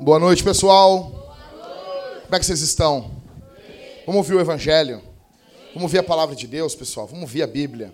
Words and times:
Boa 0.00 0.18
noite, 0.18 0.42
pessoal. 0.42 1.10
Como 2.22 2.34
é 2.34 2.38
que 2.38 2.46
vocês 2.46 2.62
estão? 2.62 3.10
Vamos 4.06 4.20
ouvir 4.20 4.36
o 4.36 4.40
Evangelho? 4.40 5.02
Vamos 5.68 5.82
ouvir 5.82 5.98
a 5.98 6.02
palavra 6.02 6.34
de 6.34 6.46
Deus, 6.46 6.74
pessoal? 6.74 7.06
Vamos 7.06 7.24
ouvir 7.24 7.42
a 7.42 7.46
Bíblia? 7.46 7.92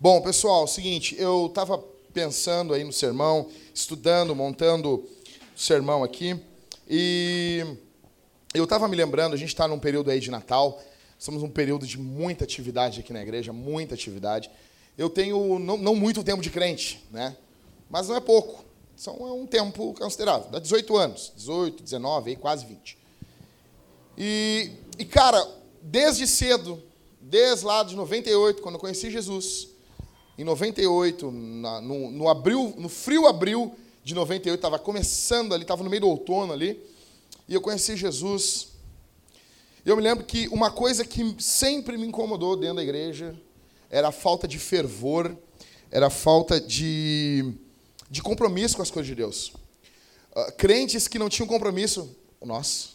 Bom, 0.00 0.20
pessoal, 0.20 0.62
é 0.62 0.64
o 0.64 0.66
seguinte, 0.66 1.14
eu 1.16 1.46
estava 1.46 1.78
pensando 2.12 2.74
aí 2.74 2.82
no 2.82 2.92
sermão, 2.92 3.48
estudando, 3.72 4.34
montando 4.34 4.94
o 4.94 5.08
sermão 5.54 6.02
aqui, 6.02 6.40
e 6.90 7.64
eu 8.52 8.64
estava 8.64 8.88
me 8.88 8.96
lembrando, 8.96 9.34
a 9.34 9.36
gente 9.36 9.50
está 9.50 9.68
num 9.68 9.78
período 9.78 10.10
aí 10.10 10.18
de 10.18 10.30
Natal, 10.30 10.82
estamos 11.18 11.42
num 11.42 11.50
período 11.50 11.86
de 11.86 11.98
muita 11.98 12.44
atividade 12.44 13.00
aqui 13.00 13.12
na 13.12 13.22
igreja, 13.22 13.52
muita 13.52 13.94
atividade. 13.94 14.50
Eu 14.96 15.10
tenho 15.10 15.58
não, 15.58 15.76
não 15.76 15.94
muito 15.94 16.22
tempo 16.24 16.42
de 16.42 16.50
crente, 16.50 17.04
né? 17.10 17.36
Mas 17.90 18.08
não 18.08 18.16
é 18.16 18.20
pouco. 18.20 18.64
São 18.96 19.14
é 19.26 19.32
um 19.32 19.46
tempo 19.46 19.92
considerável. 19.94 20.50
Dá 20.50 20.58
18 20.58 20.96
anos, 20.96 21.32
18, 21.36 21.82
19, 21.82 22.30
aí 22.30 22.36
quase 22.36 22.64
20. 22.64 22.96
E, 24.16 24.70
e, 24.98 25.04
cara, 25.04 25.46
desde 25.82 26.26
cedo, 26.26 26.82
desde 27.20 27.66
lá 27.66 27.82
de 27.82 27.94
98, 27.94 28.62
quando 28.62 28.76
eu 28.76 28.80
conheci 28.80 29.10
Jesus, 29.10 29.68
em 30.38 30.44
98, 30.44 31.30
na, 31.30 31.80
no, 31.82 32.10
no, 32.10 32.28
abril, 32.28 32.74
no 32.78 32.88
frio 32.88 33.26
abril 33.26 33.74
de 34.02 34.14
98, 34.14 34.56
estava 34.58 34.78
começando 34.78 35.52
ali, 35.52 35.62
estava 35.62 35.82
no 35.82 35.90
meio 35.90 36.00
do 36.00 36.08
outono 36.08 36.52
ali, 36.52 36.82
e 37.46 37.54
eu 37.54 37.60
conheci 37.60 37.96
Jesus. 37.96 38.68
Eu 39.86 39.94
me 39.96 40.02
lembro 40.02 40.24
que 40.24 40.48
uma 40.48 40.68
coisa 40.68 41.04
que 41.04 41.36
sempre 41.40 41.96
me 41.96 42.08
incomodou 42.08 42.56
dentro 42.56 42.78
da 42.78 42.82
igreja 42.82 43.40
era 43.88 44.08
a 44.08 44.12
falta 44.12 44.48
de 44.48 44.58
fervor, 44.58 45.38
era 45.92 46.08
a 46.08 46.10
falta 46.10 46.60
de, 46.60 47.54
de 48.10 48.20
compromisso 48.20 48.74
com 48.74 48.82
as 48.82 48.90
coisas 48.90 49.06
de 49.06 49.14
Deus. 49.14 49.52
Uh, 50.34 50.50
crentes 50.58 51.06
que 51.06 51.20
não 51.20 51.28
tinham 51.28 51.46
compromisso, 51.46 52.16
nossa, 52.44 52.88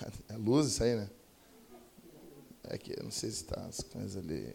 é 0.30 0.36
luz 0.36 0.68
isso 0.68 0.84
aí, 0.84 0.94
né? 0.94 1.10
É 2.68 2.78
que 2.78 2.92
eu 2.92 3.02
não 3.02 3.10
sei 3.10 3.28
se 3.30 3.42
está 3.42 3.60
as 3.68 3.80
coisas 3.80 4.16
ali. 4.16 4.54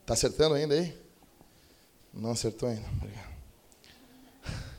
Está 0.00 0.14
acertando 0.14 0.54
ainda 0.54 0.76
aí? 0.76 0.96
Não 2.14 2.30
acertou 2.30 2.68
ainda. 2.68 2.88
Obrigado. 3.02 3.36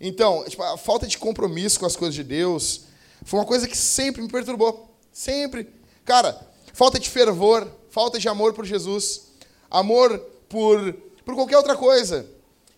Então, 0.00 0.44
tipo, 0.48 0.62
a 0.64 0.76
falta 0.76 1.06
de 1.06 1.16
compromisso 1.16 1.78
com 1.78 1.86
as 1.86 1.94
coisas 1.94 2.16
de 2.16 2.24
Deus 2.24 2.86
foi 3.24 3.40
uma 3.40 3.46
coisa 3.46 3.66
que 3.66 3.76
sempre 3.76 4.22
me 4.22 4.28
perturbou. 4.28 4.94
Sempre. 5.12 5.72
Cara, 6.04 6.38
falta 6.72 6.98
de 6.98 7.08
fervor, 7.08 7.68
falta 7.90 8.18
de 8.18 8.28
amor 8.28 8.52
por 8.52 8.64
Jesus, 8.64 9.28
amor 9.70 10.18
por, 10.48 10.92
por 11.24 11.34
qualquer 11.34 11.56
outra 11.56 11.76
coisa. 11.76 12.26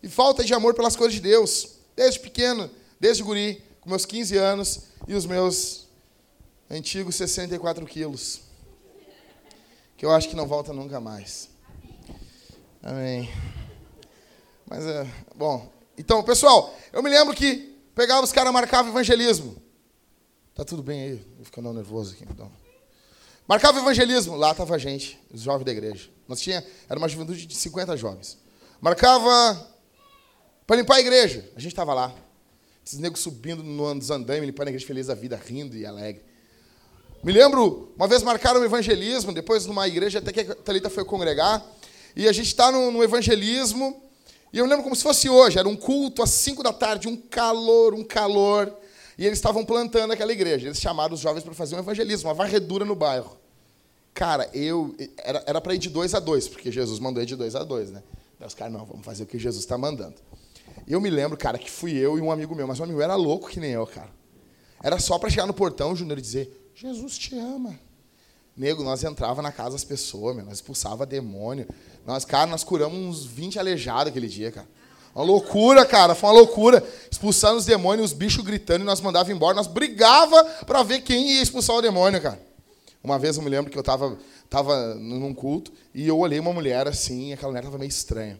E 0.02 0.08
falta 0.08 0.44
de 0.44 0.54
amor 0.54 0.74
pelas 0.74 0.94
coisas 0.94 1.14
de 1.14 1.20
Deus. 1.20 1.76
Desde 1.96 2.20
pequeno, 2.20 2.70
desde 3.00 3.22
guri, 3.22 3.62
com 3.80 3.90
meus 3.90 4.06
15 4.06 4.36
anos 4.36 4.80
e 5.08 5.14
os 5.14 5.26
meus 5.26 5.86
Antigo 6.70 7.12
64 7.12 7.84
quilos. 7.86 8.40
Que 9.96 10.04
eu 10.04 10.12
acho 10.12 10.28
que 10.28 10.36
não 10.36 10.46
volta 10.46 10.72
nunca 10.72 11.00
mais. 11.00 11.48
Amém. 12.82 13.30
Mas 14.68 14.84
é. 14.84 15.06
Bom. 15.34 15.72
Então, 15.96 16.22
pessoal, 16.22 16.74
eu 16.92 17.02
me 17.02 17.08
lembro 17.08 17.34
que 17.34 17.74
pegava 17.94 18.22
os 18.22 18.32
caras 18.32 18.52
marcava 18.52 18.88
evangelismo. 18.88 19.56
Tá 20.56 20.64
tudo 20.64 20.82
bem 20.82 21.02
aí? 21.02 21.14
Vou 21.36 21.44
ficando 21.44 21.70
nervoso 21.70 22.14
aqui, 22.14 22.24
então. 22.24 22.50
Marcava 23.46 23.78
evangelismo, 23.78 24.34
lá 24.36 24.52
estava 24.52 24.74
a 24.74 24.78
gente, 24.78 25.20
os 25.30 25.42
jovens 25.42 25.66
da 25.66 25.70
igreja. 25.70 26.08
Nós 26.26 26.40
tinha, 26.40 26.64
era 26.88 26.98
uma 26.98 27.06
juventude 27.06 27.44
de 27.44 27.54
50 27.54 27.94
jovens. 27.94 28.38
Marcava 28.80 29.68
para 30.66 30.76
limpar 30.76 30.94
a 30.94 31.00
igreja, 31.00 31.46
a 31.54 31.60
gente 31.60 31.72
estava 31.72 31.92
lá. 31.92 32.14
Esses 32.82 32.98
negros 32.98 33.20
subindo 33.20 33.62
nos 33.62 34.10
andames, 34.10 34.46
limpando 34.46 34.68
a 34.68 34.70
igreja 34.70 34.86
feliz 34.86 35.08
da 35.08 35.14
vida, 35.14 35.36
rindo 35.36 35.76
e 35.76 35.84
alegre. 35.84 36.24
Me 37.22 37.32
lembro, 37.32 37.92
uma 37.94 38.08
vez 38.08 38.22
marcaram 38.22 38.58
o 38.62 38.64
evangelismo, 38.64 39.34
depois 39.34 39.66
numa 39.66 39.86
igreja 39.86 40.20
até 40.20 40.32
que 40.32 40.40
a 40.40 40.54
Thalita 40.54 40.88
foi 40.88 41.04
congregar, 41.04 41.62
e 42.16 42.26
a 42.26 42.32
gente 42.32 42.46
está 42.46 42.72
no, 42.72 42.90
no, 42.90 43.04
evangelismo, 43.04 44.02
e 44.50 44.56
eu 44.56 44.64
lembro 44.64 44.84
como 44.84 44.96
se 44.96 45.02
fosse 45.02 45.28
hoje, 45.28 45.58
era 45.58 45.68
um 45.68 45.76
culto 45.76 46.22
às 46.22 46.30
5 46.30 46.62
da 46.62 46.72
tarde, 46.72 47.08
um 47.08 47.16
calor, 47.16 47.92
um 47.92 48.02
calor, 48.02 48.74
e 49.18 49.24
eles 49.24 49.38
estavam 49.38 49.64
plantando 49.64 50.12
aquela 50.12 50.32
igreja. 50.32 50.66
Eles 50.66 50.80
chamaram 50.80 51.14
os 51.14 51.20
jovens 51.20 51.42
para 51.42 51.54
fazer 51.54 51.76
um 51.76 51.78
evangelismo, 51.78 52.28
uma 52.28 52.34
varredura 52.34 52.84
no 52.84 52.94
bairro. 52.94 53.36
Cara, 54.12 54.48
eu. 54.52 54.94
Era 55.46 55.60
para 55.60 55.74
ir 55.74 55.78
de 55.78 55.90
dois 55.90 56.14
a 56.14 56.20
dois, 56.20 56.48
porque 56.48 56.70
Jesus 56.70 56.98
mandou 56.98 57.22
ir 57.22 57.26
de 57.26 57.36
dois 57.36 57.54
a 57.54 57.62
dois, 57.62 57.90
né? 57.90 58.02
Daí 58.38 58.46
os 58.46 58.54
caras, 58.54 58.72
não, 58.72 58.84
vamos 58.84 59.04
fazer 59.04 59.24
o 59.24 59.26
que 59.26 59.38
Jesus 59.38 59.64
está 59.64 59.78
mandando. 59.78 60.16
Eu 60.86 61.00
me 61.00 61.10
lembro, 61.10 61.36
cara, 61.36 61.58
que 61.58 61.70
fui 61.70 61.92
eu 61.96 62.18
e 62.18 62.20
um 62.20 62.30
amigo 62.30 62.54
meu, 62.54 62.66
mas 62.66 62.78
o 62.78 62.84
amigo 62.84 63.00
era 63.00 63.14
louco 63.14 63.48
que 63.48 63.58
nem 63.58 63.72
eu, 63.72 63.86
cara. 63.86 64.10
Era 64.82 64.98
só 64.98 65.18
para 65.18 65.30
chegar 65.30 65.46
no 65.46 65.54
portão, 65.54 65.96
Júnior, 65.96 66.18
e 66.18 66.22
dizer: 66.22 66.70
Jesus 66.74 67.16
te 67.16 67.38
ama. 67.38 67.78
Nego, 68.56 68.82
nós 68.82 69.04
entrava 69.04 69.42
na 69.42 69.52
casa 69.52 69.72
das 69.72 69.84
pessoas, 69.84 70.34
meu, 70.34 70.44
nós 70.44 70.54
expulsava 70.54 71.04
demônio. 71.04 71.66
Nós, 72.06 72.24
cara, 72.24 72.46
nós 72.46 72.64
curamos 72.64 72.98
uns 72.98 73.26
20 73.26 73.58
aleijados 73.58 74.08
aquele 74.08 74.28
dia, 74.28 74.50
cara. 74.50 74.68
Uma 75.16 75.24
loucura, 75.24 75.86
cara, 75.86 76.14
foi 76.14 76.28
uma 76.28 76.36
loucura. 76.36 76.86
Expulsando 77.10 77.56
os 77.56 77.64
demônios, 77.64 78.10
os 78.10 78.12
bichos 78.12 78.44
gritando 78.44 78.82
e 78.82 78.84
nós 78.84 79.00
mandava 79.00 79.32
embora. 79.32 79.54
Nós 79.54 79.66
brigava 79.66 80.44
para 80.66 80.82
ver 80.82 81.00
quem 81.00 81.36
ia 81.36 81.42
expulsar 81.42 81.74
o 81.74 81.80
demônio, 81.80 82.20
cara. 82.20 82.38
Uma 83.02 83.18
vez 83.18 83.38
eu 83.38 83.42
me 83.42 83.48
lembro 83.48 83.70
que 83.70 83.78
eu 83.78 83.82
tava, 83.82 84.18
tava 84.50 84.94
num 84.96 85.32
culto 85.32 85.72
e 85.94 86.06
eu 86.06 86.18
olhei 86.18 86.38
uma 86.38 86.52
mulher 86.52 86.86
assim, 86.86 87.30
e 87.30 87.32
aquela 87.32 87.50
mulher 87.50 87.64
tava 87.64 87.78
meio 87.78 87.88
estranha. 87.88 88.38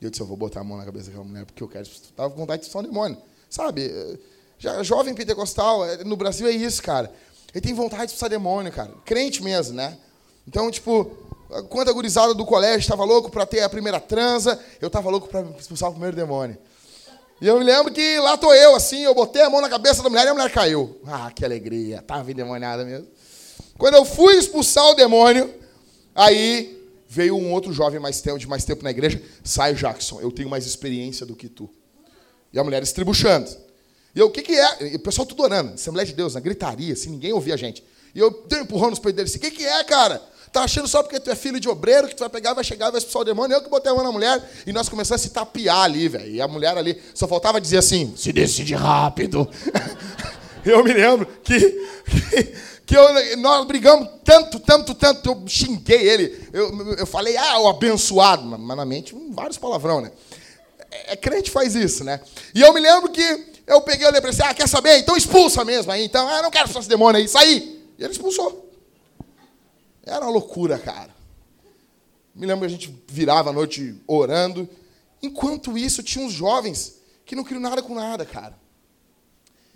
E 0.00 0.04
eu 0.04 0.10
disse, 0.10 0.22
eu 0.22 0.26
vou 0.26 0.36
botar 0.36 0.60
a 0.60 0.64
mão 0.64 0.78
na 0.78 0.84
cabeça 0.84 1.06
daquela 1.06 1.24
mulher 1.24 1.46
porque 1.46 1.60
eu 1.60 1.66
quero. 1.66 1.84
Tava 2.14 2.30
com 2.30 2.36
vontade 2.36 2.60
de 2.62 2.68
expulsar 2.68 2.88
o 2.88 2.92
demônio. 2.92 3.18
Sabe? 3.50 3.92
Já, 4.56 4.84
jovem 4.84 5.14
pentecostal, 5.14 5.84
é, 5.84 6.04
no 6.04 6.16
Brasil 6.16 6.46
é 6.46 6.52
isso, 6.52 6.80
cara. 6.80 7.12
Ele 7.52 7.60
tem 7.60 7.74
vontade 7.74 8.02
de 8.02 8.12
expulsar 8.12 8.30
demônio, 8.30 8.70
cara. 8.70 8.92
Crente 9.04 9.42
mesmo, 9.42 9.74
né? 9.74 9.98
Então, 10.46 10.70
tipo, 10.70 11.10
quando 11.62 11.88
a 11.88 11.92
gurizada 11.92 12.34
do 12.34 12.44
colégio 12.44 12.80
estava 12.80 13.04
louco 13.04 13.30
para 13.30 13.46
ter 13.46 13.60
a 13.60 13.68
primeira 13.68 14.00
transa, 14.00 14.58
eu 14.80 14.88
estava 14.88 15.10
louco 15.10 15.28
para 15.28 15.42
expulsar 15.58 15.88
o 15.88 15.92
primeiro 15.92 16.16
demônio. 16.16 16.58
E 17.40 17.46
eu 17.46 17.58
me 17.58 17.64
lembro 17.64 17.92
que 17.92 18.18
lá 18.20 18.36
tô 18.36 18.52
eu, 18.52 18.74
assim, 18.74 19.02
eu 19.02 19.14
botei 19.14 19.42
a 19.42 19.50
mão 19.50 19.60
na 19.60 19.68
cabeça 19.68 20.02
da 20.02 20.08
mulher 20.08 20.24
e 20.26 20.28
a 20.28 20.34
mulher 20.34 20.50
caiu. 20.50 20.98
Ah, 21.06 21.30
que 21.34 21.44
alegria. 21.44 22.00
Tava 22.02 22.30
endemoniada 22.30 22.84
mesmo. 22.84 23.06
Quando 23.76 23.94
eu 23.94 24.04
fui 24.04 24.36
expulsar 24.36 24.84
o 24.90 24.94
demônio, 24.94 25.52
aí 26.14 26.80
veio 27.08 27.36
um 27.36 27.52
outro 27.52 27.72
jovem 27.72 28.00
mais 28.00 28.20
tempo, 28.20 28.38
de 28.38 28.46
mais 28.46 28.64
tempo 28.64 28.82
na 28.82 28.90
igreja. 28.90 29.20
Sai, 29.42 29.74
Jackson, 29.74 30.20
eu 30.20 30.30
tenho 30.30 30.48
mais 30.48 30.66
experiência 30.66 31.26
do 31.26 31.34
que 31.34 31.48
tu. 31.48 31.68
E 32.52 32.58
a 32.58 32.64
mulher 32.64 32.82
estribuchando. 32.82 33.50
E 34.14 34.20
eu, 34.20 34.26
o 34.26 34.30
que, 34.30 34.42
que 34.42 34.54
é? 34.54 34.92
E 34.92 34.96
o 34.96 35.00
pessoal 35.00 35.26
tudo 35.26 35.42
orando, 35.42 35.74
Assembleia 35.74 36.06
de 36.06 36.12
Deus, 36.14 36.34
na 36.34 36.40
gritaria, 36.40 36.92
assim, 36.92 37.10
ninguém 37.10 37.32
ouvia 37.32 37.54
a 37.54 37.56
gente. 37.56 37.84
E 38.14 38.18
eu 38.18 38.44
dei 38.46 38.60
um 38.60 38.62
empurrão 38.62 38.90
nos 38.90 39.00
peitos 39.00 39.16
dele 39.16 39.28
assim, 39.28 39.38
o 39.38 39.40
que, 39.40 39.50
que 39.50 39.66
é, 39.66 39.82
cara? 39.82 40.22
Tá 40.54 40.62
achando 40.62 40.86
só 40.86 41.02
porque 41.02 41.18
tu 41.18 41.28
é 41.32 41.34
filho 41.34 41.58
de 41.58 41.68
obreiro 41.68 42.06
que 42.06 42.14
tu 42.14 42.20
vai 42.20 42.28
pegar, 42.28 42.54
vai 42.54 42.62
chegar, 42.62 42.88
vai 42.88 42.98
expulsar 42.98 43.22
o 43.22 43.24
demônio? 43.24 43.56
Eu 43.56 43.60
que 43.60 43.68
botei 43.68 43.90
a 43.90 43.94
mão 43.96 44.04
na 44.04 44.12
mulher 44.12 44.40
e 44.64 44.72
nós 44.72 44.88
começamos 44.88 45.20
a 45.20 45.24
se 45.26 45.34
tapear 45.34 45.80
ali, 45.80 46.06
velho. 46.06 46.30
E 46.30 46.40
a 46.40 46.46
mulher 46.46 46.78
ali 46.78 47.02
só 47.12 47.26
faltava 47.26 47.60
dizer 47.60 47.78
assim: 47.78 48.14
se 48.16 48.32
decide 48.32 48.72
rápido. 48.72 49.50
eu 50.64 50.84
me 50.84 50.92
lembro 50.92 51.26
que, 51.42 51.58
que, 51.58 52.54
que 52.86 52.96
eu, 52.96 53.36
nós 53.38 53.66
brigamos 53.66 54.08
tanto, 54.24 54.60
tanto, 54.60 54.94
tanto. 54.94 55.28
Eu 55.28 55.42
xinguei 55.48 56.08
ele. 56.08 56.48
Eu, 56.52 56.98
eu 56.98 57.06
falei, 57.06 57.36
ah, 57.36 57.58
o 57.58 57.66
abençoado. 57.66 58.44
Mas 58.44 58.76
na 58.76 58.84
mente, 58.84 59.12
vários 59.32 59.58
palavrão, 59.58 60.00
né? 60.02 60.12
É, 60.88 61.14
é, 61.14 61.16
crente 61.16 61.50
faz 61.50 61.74
isso, 61.74 62.04
né? 62.04 62.20
E 62.54 62.60
eu 62.60 62.72
me 62.72 62.78
lembro 62.78 63.10
que 63.10 63.44
eu 63.66 63.80
peguei, 63.80 64.06
eu 64.06 64.12
lembrei 64.12 64.30
assim, 64.30 64.42
ah, 64.44 64.54
quer 64.54 64.68
saber? 64.68 64.98
Então 64.98 65.16
expulsa 65.16 65.64
mesmo 65.64 65.90
aí. 65.90 66.04
Então, 66.04 66.28
ah, 66.28 66.42
não 66.42 66.50
quero 66.52 66.66
expulsar 66.66 66.82
esse 66.82 66.88
demônio 66.88 67.20
aí, 67.20 67.26
saí. 67.26 67.82
E 67.98 68.04
ele 68.04 68.12
expulsou. 68.12 68.63
Era 70.04 70.24
uma 70.24 70.32
loucura, 70.32 70.78
cara. 70.78 71.14
Me 72.34 72.46
lembro 72.46 72.60
que 72.60 72.74
a 72.74 72.76
gente 72.76 73.04
virava 73.08 73.50
a 73.50 73.52
noite 73.52 73.94
orando. 74.06 74.68
Enquanto 75.22 75.78
isso, 75.78 76.02
tinha 76.02 76.24
uns 76.24 76.32
jovens 76.32 77.00
que 77.24 77.34
não 77.34 77.44
queriam 77.44 77.60
nada 77.60 77.82
com 77.82 77.94
nada, 77.94 78.26
cara. 78.26 78.58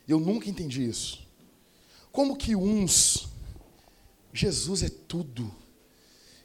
Eu 0.07 0.21
nunca 0.21 0.51
entendi 0.51 0.87
isso. 0.87 1.27
Como 2.13 2.37
que 2.37 2.55
uns. 2.55 3.29
Jesus 4.33 4.83
é 4.83 4.89
tudo. 4.89 5.51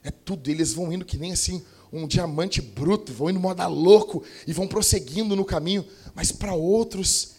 É 0.02 0.10
tudo. 0.10 0.48
Eles 0.48 0.72
vão 0.72 0.92
indo 0.92 1.04
que 1.04 1.18
nem 1.18 1.32
assim 1.32 1.64
um 1.92 2.08
diamante 2.08 2.60
bruto, 2.60 3.12
vão 3.12 3.30
indo 3.30 3.38
moda 3.38 3.66
louco 3.68 4.24
e 4.46 4.52
vão 4.52 4.66
prosseguindo 4.66 5.36
no 5.36 5.44
caminho. 5.44 5.86
Mas 6.14 6.32
para 6.32 6.52
outros, 6.52 7.34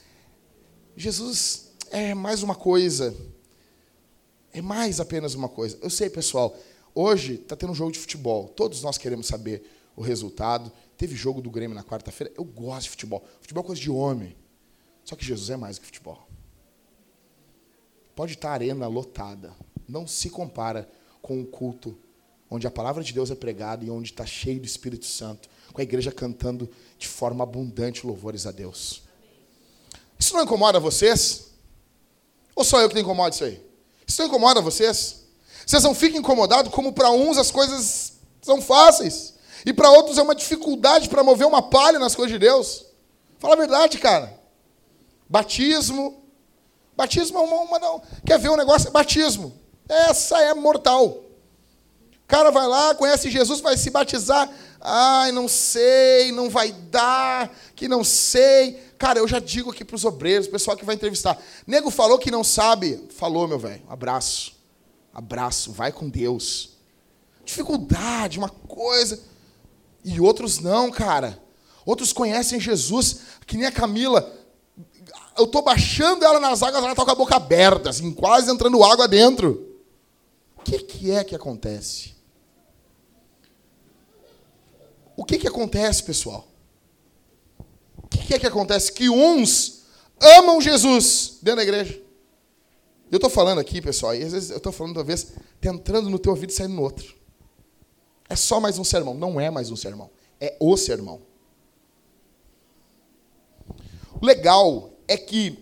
Jesus 0.95 1.71
é 1.92 2.13
mais 2.13 2.42
uma 2.42 2.56
coisa. 2.56 3.15
É 4.56 4.62
mais 4.62 5.02
apenas 5.02 5.36
uma 5.36 5.50
coisa. 5.50 5.78
Eu 5.81 5.90
sei, 5.90 6.10
pessoal, 6.10 6.57
hoje 6.94 7.34
está 7.34 7.57
tendo 7.57 7.74
um 7.74 7.75
jogo 7.75 7.92
de 7.92 8.00
futebol. 8.00 8.48
Todos 8.48 8.81
nós 8.81 8.98
queremos 8.98 9.28
saber 9.28 9.69
o 9.98 10.02
resultado. 10.02 10.72
Teve 10.98 11.13
jogo 11.13 11.42
do 11.42 11.52
Grêmio 11.52 11.75
na 11.75 11.84
quarta-feira. 11.84 12.31
Eu 12.38 12.46
gosto 12.46 12.84
de 12.84 12.92
futebol. 12.92 13.22
Futebol 13.42 13.66
é 13.66 13.68
coisa 13.68 13.81
de 13.81 13.92
homem. 13.92 14.34
Só 15.04 15.13
que 15.18 15.25
Jesus 15.25 15.50
é 15.50 15.57
mais 15.57 15.78
que 15.78 15.86
futebol. 15.86 16.25
Pode 18.16 18.36
estar 18.36 18.52
a 18.52 18.54
arena 18.54 18.88
lotada. 18.88 19.54
Não 19.90 20.07
se 20.07 20.30
compara 20.30 20.90
com 21.22 21.42
o 21.42 21.46
culto 21.46 21.98
onde 22.50 22.66
a 22.66 22.72
palavra 22.72 23.04
de 23.04 23.12
Deus 23.12 23.30
é 23.30 23.36
pregada 23.36 23.84
e 23.84 23.90
onde 23.90 24.12
está 24.12 24.25
cheio 24.25 24.62
do 24.62 24.66
Espírito 24.66 25.06
Santo, 25.06 25.50
com 25.74 25.81
a 25.81 25.84
igreja 25.84 26.13
cantando 26.13 26.69
de 26.98 27.10
forma 27.10 27.44
abundante 27.44 28.07
louvores 28.07 28.46
a 28.46 28.52
Deus. 28.52 29.02
Isso 30.18 30.34
não 30.34 30.44
incomoda 30.44 30.80
vocês? 30.80 31.52
Ou 32.56 32.63
só 32.63 32.80
eu 32.80 32.88
que 32.88 32.94
tenho 32.94 33.04
incomoda 33.04 33.36
isso 33.36 33.44
aí? 33.44 33.64
Isso 34.07 34.22
não 34.22 34.28
incomoda 34.28 34.62
vocês? 34.62 35.24
Vocês 35.66 35.84
não 35.84 35.96
ficam 35.96 36.19
incomodados 36.19 36.72
como 36.72 36.94
para 36.94 37.12
uns 37.12 37.38
as 37.38 37.52
coisas 37.52 38.13
são 38.42 38.62
fáceis 38.62 39.34
e 39.66 39.74
para 39.74 39.90
outros 39.90 40.18
é 40.18 40.22
uma 40.22 40.36
dificuldade 40.36 41.10
para 41.10 41.24
mover 41.24 41.48
uma 41.48 41.62
palha 41.62 41.98
nas 41.98 42.16
coisas 42.16 42.31
de 42.31 42.40
Deus? 42.40 42.86
Fala 43.40 43.56
a 43.56 43.57
verdade, 43.57 43.98
cara. 43.98 44.40
Batismo. 45.28 46.24
Batismo 46.96 47.40
é 47.40 47.42
uma, 47.42 47.62
uma 47.62 47.80
não. 47.80 48.02
Quer 48.25 48.40
ver 48.40 48.50
um 48.50 48.56
negócio? 48.56 48.92
Batismo. 48.92 49.60
Essa 49.90 50.42
é 50.42 50.54
mortal. 50.54 51.07
O 52.25 52.28
cara 52.28 52.50
vai 52.50 52.68
lá, 52.68 52.96
conhece 52.96 53.30
Jesus, 53.30 53.60
vai 53.60 53.78
se 53.78 53.90
batizar. 53.90 54.50
Ai, 54.81 55.31
não 55.31 55.48
sei, 55.48 56.31
não 56.31 56.50
vai 56.50 56.72
dar, 56.72 57.52
que 57.75 57.88
não 57.88 58.04
sei. 58.04 58.84
Cara, 59.06 59.19
eu 59.19 59.28
já 59.28 59.38
digo 59.38 59.69
aqui 59.69 59.86
para 59.86 59.96
os 59.96 60.04
obreiros, 60.04 60.48
o 60.48 60.50
pessoal 60.50 60.75
que 60.75 60.84
vai 60.84 60.96
entrevistar. 60.96 61.40
Nego 61.68 61.92
falou 61.92 62.18
que 62.18 62.31
não 62.31 62.44
sabe. 62.44 63.07
Falou, 63.12 63.48
meu 63.48 63.60
velho. 63.60 63.84
Abraço. 63.88 64.56
Abraço. 65.13 65.72
Vai 65.72 65.92
com 65.92 66.10
Deus. 66.10 66.72
Dificuldade, 67.46 68.40
uma 68.40 68.50
coisa. 68.50 69.22
E 70.04 70.19
outros 70.19 70.57
não, 70.57 70.90
cara. 70.90 71.40
Outros 71.86 72.12
conhecem 72.12 72.60
Jesus, 72.60 73.19
que 73.46 73.56
nem 73.56 73.68
a 73.68 73.72
Camila. 73.72 74.28
Eu 75.38 75.46
estou 75.46 75.62
baixando 75.62 76.25
ela 76.25 76.40
nas 76.40 76.63
águas, 76.63 76.81
ela 76.81 76.94
está 76.94 77.06
com 77.06 77.12
a 77.12 77.16
boca 77.16 77.36
aberta, 77.36 77.92
assim, 77.92 78.12
quase 78.12 78.50
entrando 78.50 78.84
água 78.84 79.07
dentro. 79.07 79.72
O 80.57 80.63
que, 80.63 80.80
que 80.80 81.12
é 81.12 81.24
que 81.24 81.36
acontece? 81.36 82.16
O 85.16 85.24
que, 85.24 85.38
que 85.38 85.48
acontece, 85.48 86.02
pessoal? 86.02 86.55
O 88.06 88.07
que, 88.07 88.34
é 88.34 88.40
que 88.40 88.48
acontece? 88.48 88.92
Que 88.92 89.10
uns 89.10 89.84
amam 90.19 90.62
Jesus 90.62 91.40
dentro 91.42 91.57
da 91.57 91.63
igreja. 91.63 92.02
Eu 93.12 93.18
estou 93.18 93.30
falando 93.30 93.60
aqui, 93.60 93.81
pessoal, 93.81 94.16
e 94.16 94.24
às 94.24 94.31
vezes 94.31 94.50
eu 94.50 94.57
estou 94.57 94.72
falando, 94.72 94.96
talvez, 94.96 95.34
tá 95.62 95.69
entrando 95.69 96.10
no 96.10 96.19
teu 96.19 96.31
ouvido 96.31 96.50
e 96.50 96.54
saindo 96.54 96.74
no 96.74 96.81
outro. 96.81 97.16
É 98.28 98.36
só 98.36 98.60
mais 98.60 98.80
um 98.80 98.84
sermão. 98.84 99.13
Não 99.13 99.40
é 99.40 99.50
mais 99.50 99.69
um 99.69 99.75
sermão. 99.75 100.10
É 100.40 100.56
o 100.60 100.75
sermão. 100.75 101.22
O 104.19 104.25
legal 104.25 104.94
é 105.07 105.18
que 105.18 105.60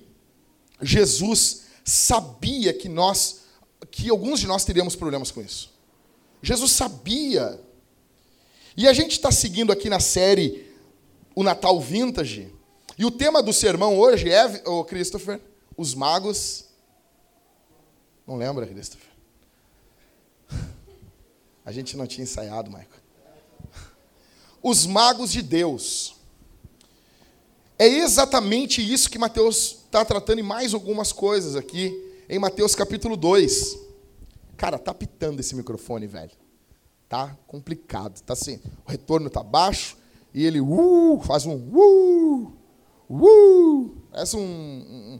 Jesus 0.82 1.64
sabia 1.84 2.74
que 2.74 2.88
nós, 2.88 3.42
que 3.92 4.10
alguns 4.10 4.40
de 4.40 4.48
nós 4.48 4.64
teríamos 4.64 4.96
problemas 4.96 5.32
com 5.32 5.42
isso. 5.42 5.74
Jesus 6.42 6.72
sabia 6.72 7.60
e 8.76 8.88
a 8.88 8.94
gente 8.94 9.12
está 9.12 9.32
seguindo 9.32 9.72
aqui 9.72 9.90
na 9.90 10.00
série 10.00 10.73
O 11.36 11.44
Natal 11.44 11.80
Vintage. 11.80 12.54
E 12.98 13.06
o 13.06 13.12
tema 13.12 13.42
do 13.42 13.52
sermão 13.52 13.98
hoje 13.98 14.30
é, 14.30 14.64
oh, 14.66 14.84
Christopher, 14.84 15.42
os 15.76 15.96
magos. 15.96 16.66
Não 18.26 18.36
lembra, 18.36 18.68
Christopher? 18.68 19.10
A 21.66 21.72
gente 21.72 21.98
não 21.98 22.06
tinha 22.06 22.24
ensaiado, 22.24 22.70
Michael. 22.70 22.90
Os 24.62 24.86
magos 24.86 25.32
de 25.32 25.42
Deus. 25.42 26.16
É 27.78 27.88
exatamente 27.88 28.82
isso 28.82 29.10
que 29.10 29.18
Mateus 29.18 29.84
está 29.86 30.06
tratando 30.06 30.40
em 30.40 30.44
mais 30.44 30.74
algumas 30.74 31.12
coisas 31.12 31.56
aqui, 31.56 31.92
em 32.30 32.40
Mateus 32.40 32.76
capítulo 32.76 33.18
2. 33.18 33.78
Cara, 34.56 34.78
tá 34.78 34.94
pitando 34.94 35.40
esse 35.40 35.56
microfone, 35.56 36.08
velho 36.08 36.44
tá 37.14 37.38
complicado. 37.46 38.20
Tá 38.22 38.34
assim, 38.34 38.60
o 38.84 38.90
retorno 38.90 39.30
tá 39.30 39.44
baixo 39.44 39.96
e 40.34 40.46
ele 40.46 40.60
uh, 40.60 41.22
faz 41.24 41.46
um 41.46 41.56
uh, 41.56 42.52
uh, 43.10 43.98
parece 44.12 44.36
um, 44.36 44.42
um, 44.42 45.20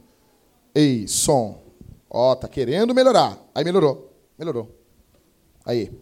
ei, 0.74 1.06
som. 1.06 1.62
Ó, 2.10 2.34
tá 2.34 2.48
querendo 2.48 2.94
melhorar. 2.94 3.38
Aí 3.54 3.64
melhorou. 3.64 4.12
Melhorou. 4.36 4.74
Aí. 5.64 5.92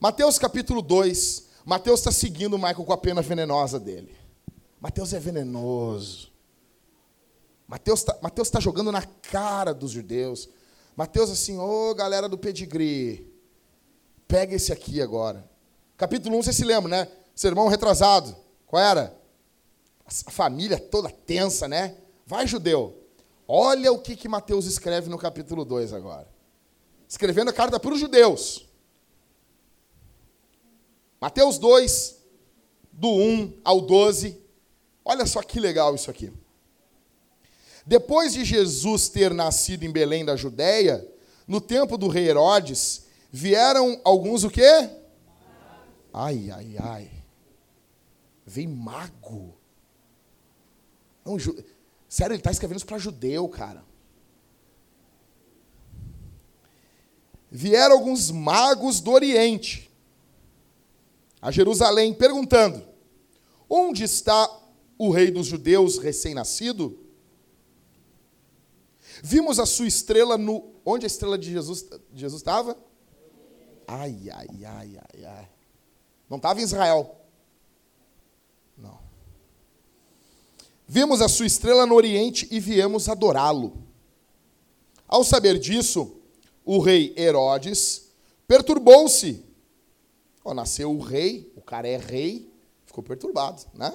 Mateus 0.00 0.38
capítulo 0.38 0.82
2. 0.82 1.48
Mateus 1.64 2.00
está 2.00 2.10
seguindo 2.10 2.54
o 2.54 2.58
Michael 2.58 2.84
com 2.84 2.92
a 2.92 2.98
pena 2.98 3.22
venenosa 3.22 3.78
dele. 3.78 4.14
Mateus 4.80 5.12
é 5.12 5.20
venenoso. 5.20 6.32
Mateus 7.66 8.00
está 8.00 8.16
Mateus 8.22 8.48
tá 8.50 8.58
jogando 8.58 8.90
na 8.90 9.02
cara 9.02 9.74
dos 9.74 9.90
judeus. 9.90 10.48
Mateus 10.96 11.30
assim, 11.30 11.58
ô 11.58 11.90
oh, 11.90 11.94
galera 11.94 12.28
do 12.28 12.38
pedigree. 12.38 13.32
Pega 14.26 14.54
esse 14.54 14.72
aqui 14.72 15.00
agora. 15.00 15.48
Capítulo 15.96 16.36
1, 16.38 16.42
você 16.42 16.52
se 16.52 16.64
lembra, 16.64 16.90
né? 16.90 17.08
Sermão 17.38 17.68
retrasado. 17.68 18.34
Qual 18.66 18.82
era? 18.82 19.16
A 20.04 20.30
família 20.32 20.76
toda 20.76 21.08
tensa, 21.08 21.68
né? 21.68 21.96
Vai, 22.26 22.48
judeu. 22.48 23.06
Olha 23.46 23.92
o 23.92 24.00
que, 24.00 24.16
que 24.16 24.26
Mateus 24.26 24.66
escreve 24.66 25.08
no 25.08 25.16
capítulo 25.16 25.64
2 25.64 25.92
agora. 25.92 26.26
Escrevendo 27.08 27.50
a 27.50 27.52
carta 27.52 27.78
para 27.78 27.94
os 27.94 28.00
judeus. 28.00 28.66
Mateus 31.20 31.58
2, 31.58 32.16
do 32.90 33.08
1 33.08 33.60
ao 33.62 33.82
12. 33.82 34.36
Olha 35.04 35.24
só 35.24 35.40
que 35.40 35.60
legal 35.60 35.94
isso 35.94 36.10
aqui. 36.10 36.32
Depois 37.86 38.32
de 38.32 38.44
Jesus 38.44 39.08
ter 39.08 39.32
nascido 39.32 39.84
em 39.84 39.92
Belém 39.92 40.24
da 40.24 40.34
Judéia, 40.34 41.06
no 41.46 41.60
tempo 41.60 41.96
do 41.96 42.08
rei 42.08 42.28
Herodes, 42.28 43.06
Vieram 43.30 44.00
alguns 44.04 44.42
o 44.42 44.50
quê? 44.50 44.90
Ai, 46.12 46.50
ai, 46.50 46.76
ai. 46.80 47.17
Vem 48.48 48.66
mago. 48.66 49.54
Não, 51.24 51.38
ju... 51.38 51.54
Sério, 52.08 52.32
ele 52.32 52.40
está 52.40 52.50
escrevendo 52.50 52.78
isso 52.78 52.86
para 52.86 52.96
judeu, 52.96 53.46
cara. 53.48 53.84
Vieram 57.50 57.96
alguns 57.96 58.30
magos 58.30 59.00
do 59.00 59.10
Oriente 59.10 59.90
a 61.42 61.50
Jerusalém 61.50 62.14
perguntando: 62.14 62.82
Onde 63.68 64.04
está 64.04 64.50
o 64.96 65.10
rei 65.10 65.30
dos 65.30 65.46
judeus 65.46 65.98
recém-nascido? 65.98 66.98
Vimos 69.22 69.58
a 69.58 69.66
sua 69.66 69.86
estrela 69.86 70.38
no. 70.38 70.72
Onde 70.86 71.04
a 71.04 71.06
estrela 71.06 71.36
de 71.36 71.52
Jesus, 71.52 71.82
de 72.10 72.20
Jesus 72.20 72.40
estava? 72.40 72.78
Ai, 73.86 74.30
ai, 74.32 74.64
ai, 74.64 74.98
ai, 74.98 75.24
ai. 75.24 75.48
Não 76.30 76.38
estava 76.38 76.60
em 76.60 76.64
Israel. 76.64 77.18
Não. 78.78 78.98
Vimos 80.88 81.20
a 81.20 81.28
sua 81.28 81.44
estrela 81.44 81.84
no 81.84 81.94
Oriente 81.94 82.48
e 82.50 82.58
viemos 82.58 83.10
adorá-lo. 83.10 83.86
Ao 85.06 85.22
saber 85.22 85.58
disso, 85.58 86.16
o 86.64 86.78
rei 86.78 87.14
Herodes 87.14 88.10
perturbou-se. 88.46 89.44
Oh, 90.42 90.54
nasceu 90.54 90.90
o 90.90 91.00
rei, 91.00 91.52
o 91.54 91.60
cara 91.60 91.86
é 91.86 91.98
rei, 91.98 92.50
ficou 92.86 93.04
perturbado, 93.04 93.62
né? 93.74 93.94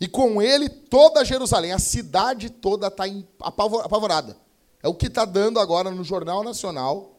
E 0.00 0.06
com 0.06 0.40
ele 0.40 0.68
toda 0.68 1.24
Jerusalém, 1.24 1.72
a 1.72 1.78
cidade 1.80 2.50
toda 2.50 2.86
está 2.86 3.02
apavorada. 3.40 4.36
É 4.80 4.86
o 4.86 4.94
que 4.94 5.06
está 5.06 5.24
dando 5.24 5.58
agora 5.58 5.90
no 5.90 6.04
Jornal 6.04 6.44
Nacional, 6.44 7.18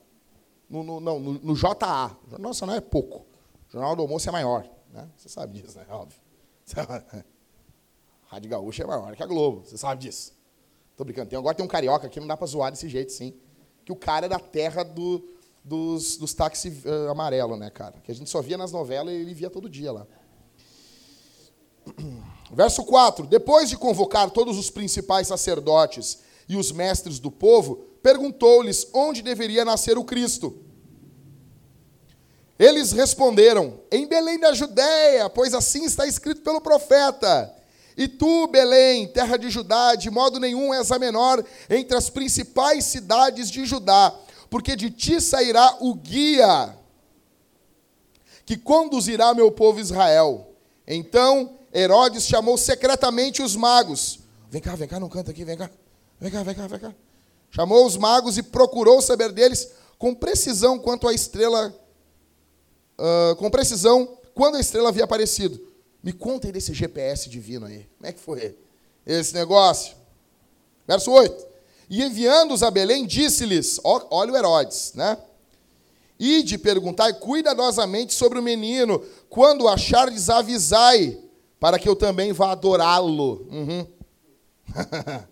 no, 0.70 0.82
no, 0.82 1.00
não, 1.02 1.20
no, 1.20 1.34
no 1.34 1.56
JA. 1.56 2.16
O 2.26 2.30
Jornal 2.30 2.52
Nacional 2.52 2.78
é 2.78 2.82
pouco. 2.82 3.26
O 3.68 3.72
Jornal 3.74 3.98
do 3.98 4.02
Almoço 4.02 4.30
é 4.30 4.32
maior. 4.32 4.66
Né? 4.94 5.10
Você 5.18 5.28
sabe 5.28 5.62
disso, 5.62 5.78
né? 5.78 5.86
Óbvio. 5.90 6.29
Rádio 8.28 8.50
Gaúcha 8.50 8.84
é 8.84 8.88
maior 8.88 9.16
que 9.16 9.24
a 9.24 9.26
Globo. 9.26 9.64
Você 9.66 9.78
sabe 9.78 10.02
disso. 10.02 10.34
Tô 10.96 11.04
brincando. 11.04 11.30
Tem, 11.30 11.40
agora 11.40 11.56
tem 11.56 11.66
um 11.66 11.70
carioca 11.70 12.08
aqui, 12.08 12.20
não 12.20 12.28
dá 12.28 12.38
para 12.38 12.48
zoar 12.48 12.72
desse 12.72 12.88
jeito, 12.88 13.12
sim. 13.12 13.34
Que 13.86 13.92
o 13.92 13.96
cara 13.96 14.26
é 14.28 14.30
da 14.30 14.40
terra 14.40 14.84
do, 14.84 15.24
dos, 15.64 16.18
dos 16.18 16.34
táxis 16.34 16.86
uh, 16.86 17.10
amarelo, 17.10 17.56
né, 17.56 17.70
cara? 17.70 18.00
Que 18.04 18.12
a 18.12 18.16
gente 18.16 18.30
só 18.30 18.42
via 18.42 18.58
nas 18.58 18.72
novelas 18.72 19.14
e 19.14 19.18
ele 19.18 19.34
via 19.34 19.50
todo 19.50 19.70
dia 19.70 19.92
lá. 19.92 20.06
Verso 22.52 22.84
4. 22.84 23.26
Depois 23.26 23.70
de 23.70 23.78
convocar 23.78 24.30
todos 24.30 24.58
os 24.58 24.70
principais 24.70 25.28
sacerdotes 25.28 26.20
e 26.48 26.56
os 26.56 26.72
mestres 26.72 27.20
do 27.20 27.32
povo, 27.32 27.78
perguntou-lhes 28.02 28.88
onde 28.94 29.22
deveria 29.22 29.66
nascer 29.66 29.98
o 29.98 30.04
Cristo. 30.04 30.69
Eles 32.60 32.92
responderam: 32.92 33.80
Em 33.90 34.06
Belém 34.06 34.38
da 34.38 34.54
Judéia, 34.54 35.30
pois 35.30 35.54
assim 35.54 35.86
está 35.86 36.06
escrito 36.06 36.42
pelo 36.42 36.60
profeta. 36.60 37.56
E 37.96 38.08
tu, 38.08 38.48
Belém, 38.48 39.08
terra 39.08 39.38
de 39.38 39.50
Judá, 39.50 39.96
de 39.96 40.10
modo 40.10 40.40
nenhum 40.40 40.74
és 40.74 40.92
a 40.92 41.00
menor 41.00 41.44
entre 41.70 41.98
as 41.98 42.10
principais 42.10 42.86
cidades 42.86 43.50
de 43.50 43.66
Judá, 43.66 44.14
porque 44.50 44.76
de 44.76 44.90
ti 44.90 45.20
sairá 45.20 45.78
o 45.80 45.94
guia 45.96 46.78
que 48.46 48.58
conduzirá 48.58 49.34
meu 49.34 49.52
povo 49.52 49.80
Israel. 49.80 50.48
Então 50.88 51.58
Herodes 51.74 52.26
chamou 52.26 52.58
secretamente 52.58 53.42
os 53.42 53.56
magos. 53.56 54.20
Vem 54.50 54.62
cá, 54.62 54.76
vem 54.76 54.88
cá, 54.88 55.00
não 55.00 55.08
canta 55.08 55.32
aqui, 55.32 55.46
vem 55.46 55.56
cá. 55.56 55.70
Vem 56.20 56.32
cá, 56.32 56.42
vem 56.42 56.56
cá, 56.56 56.68
vem 56.68 56.80
cá. 56.80 56.96
Chamou 57.52 57.86
os 57.86 57.96
magos 57.96 58.38
e 58.38 58.44
procurou 58.44 59.02
saber 59.02 59.32
deles 59.32 59.72
com 59.98 60.16
precisão 60.16 60.80
quanto 60.80 61.08
a 61.08 61.14
estrela, 61.14 61.74
uh, 63.00 63.36
com 63.38 63.50
precisão 63.50 64.18
quando 64.36 64.56
a 64.56 64.60
estrela 64.60 64.90
havia 64.90 65.06
aparecido. 65.06 65.60
Me 66.04 66.14
conta 66.14 66.48
aí 66.48 66.54
desse 66.54 66.74
GPS 66.74 67.30
divino 67.30 67.66
aí. 67.66 67.88
Como 67.98 68.08
é 68.08 68.14
que 68.14 68.20
foi 68.20 68.56
esse 69.06 69.34
negócio? 69.34 69.96
Verso 70.88 71.12
8. 71.12 71.48
E 71.90 72.04
enviando-os 72.04 72.62
a 72.62 72.70
Belém, 72.70 73.06
disse-lhes: 73.06 73.80
Olha 73.84 74.32
o 74.32 74.38
Herodes, 74.38 74.94
né? 74.94 75.18
Ide 76.20 76.58
perguntai 76.58 77.14
cuidadosamente 77.14 78.14
sobre 78.14 78.38
o 78.38 78.44
menino. 78.44 79.02
Quando 79.30 79.68
achardes, 79.68 80.30
avisai, 80.30 81.18
para 81.60 81.80
que 81.80 81.88
eu 81.88 81.96
também 81.96 82.34
vá 82.34 82.52
adorá-lo. 82.52 83.48
Uhum. 83.50 83.88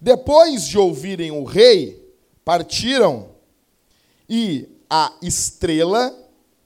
Depois 0.00 0.66
de 0.66 0.78
ouvirem 0.78 1.30
o 1.30 1.44
rei, 1.44 2.14
partiram 2.42 3.28
e 4.28 4.68
a 4.90 5.12
estrela 5.22 6.12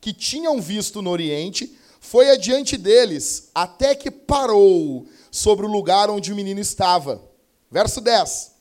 que 0.01 0.15
tinham 0.15 0.61
visto 0.61 1.03
no 1.03 1.11
Oriente 1.11 1.79
foi 2.01 2.31
adiante 2.31 2.77
deles, 2.77 3.51
até 3.55 3.95
que 3.95 4.11
parou 4.11 5.07
sobre 5.31 5.67
o 5.67 5.71
lugar 5.71 6.09
onde 6.09 6.33
o 6.33 6.37
menino 6.37 6.61
estava. 6.61 7.23
Verso 7.71 8.01
10. 8.01 8.53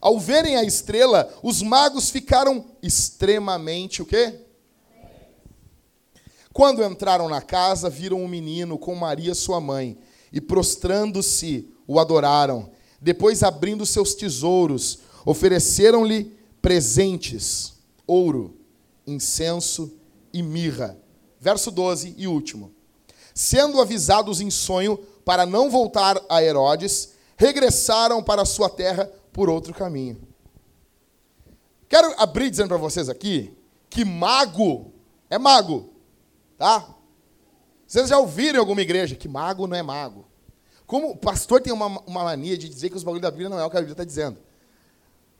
Ao 0.00 0.18
verem 0.18 0.56
a 0.56 0.64
estrela, 0.64 1.32
os 1.42 1.62
magos 1.62 2.10
ficaram 2.10 2.64
extremamente 2.82 4.02
o 4.02 4.06
quê? 4.06 4.40
Quando 6.52 6.84
entraram 6.84 7.28
na 7.28 7.42
casa, 7.42 7.90
viram 7.90 8.20
o 8.20 8.24
um 8.24 8.28
menino 8.28 8.78
com 8.78 8.94
Maria, 8.94 9.34
sua 9.34 9.60
mãe, 9.60 9.98
e 10.32 10.40
prostrando-se, 10.40 11.68
o 11.86 11.98
adoraram. 11.98 12.70
Depois, 13.00 13.42
abrindo 13.42 13.84
seus 13.84 14.14
tesouros, 14.14 15.00
ofereceram-lhe 15.24 16.36
presentes: 16.62 17.74
ouro, 18.06 18.56
incenso 19.06 19.92
e 20.32 20.42
mirra. 20.42 20.98
Verso 21.40 21.70
12 21.70 22.14
e 22.16 22.26
último. 22.26 22.72
Sendo 23.34 23.80
avisados 23.80 24.40
em 24.40 24.50
sonho 24.50 24.96
para 25.24 25.44
não 25.44 25.70
voltar 25.70 26.20
a 26.28 26.42
Herodes, 26.42 27.14
regressaram 27.36 28.22
para 28.22 28.44
sua 28.44 28.68
terra 28.70 29.10
por 29.32 29.50
outro 29.50 29.74
caminho. 29.74 30.20
Quero 31.88 32.14
abrir 32.16 32.50
dizendo 32.50 32.68
para 32.68 32.76
vocês 32.76 33.08
aqui 33.08 33.56
que 33.90 34.04
mago 34.04 34.92
é 35.30 35.38
mago, 35.38 35.92
tá? 36.56 36.94
Vocês 37.86 38.08
já 38.08 38.18
ouviram 38.18 38.56
em 38.56 38.60
alguma 38.60 38.82
igreja 38.82 39.14
que 39.14 39.28
mago 39.28 39.66
não 39.66 39.76
é 39.76 39.82
mago? 39.82 40.26
Como 40.86 41.10
o 41.10 41.16
pastor 41.16 41.60
tem 41.60 41.72
uma, 41.72 41.86
uma 41.86 42.24
mania 42.24 42.58
de 42.58 42.68
dizer 42.68 42.90
que 42.90 42.96
os 42.96 43.02
bagulhos 43.02 43.22
da 43.22 43.30
Bíblia 43.30 43.48
não 43.48 43.58
é 43.58 43.64
o 43.64 43.70
que 43.70 43.76
a 43.76 43.80
Bíblia 43.80 43.94
está 43.94 44.04
dizendo. 44.04 44.38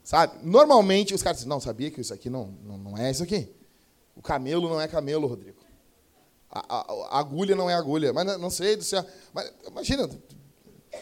Sabe? 0.05 0.37
Normalmente 0.43 1.15
os 1.15 1.23
caras 1.23 1.39
dizem, 1.39 1.49
não, 1.49 1.59
sabia 1.59 1.89
que 1.89 1.99
isso 1.99 2.13
aqui 2.13 2.29
não, 2.29 2.53
não, 2.63 2.77
não 2.77 2.97
é 2.97 3.09
isso 3.09 3.23
aqui. 3.23 3.51
O 4.15 4.21
camelo 4.21 4.69
não 4.69 4.79
é 4.79 4.87
camelo, 4.87 5.25
Rodrigo. 5.25 5.57
A, 6.47 6.59
a, 6.77 7.17
a 7.17 7.19
agulha 7.19 7.55
não 7.55 7.67
é 7.67 7.73
agulha. 7.73 8.13
Mas 8.13 8.39
não 8.39 8.51
sei 8.51 8.75
do 8.75 8.83
céu. 8.83 9.03
Mas 9.33 9.51
imagina, 9.67 10.07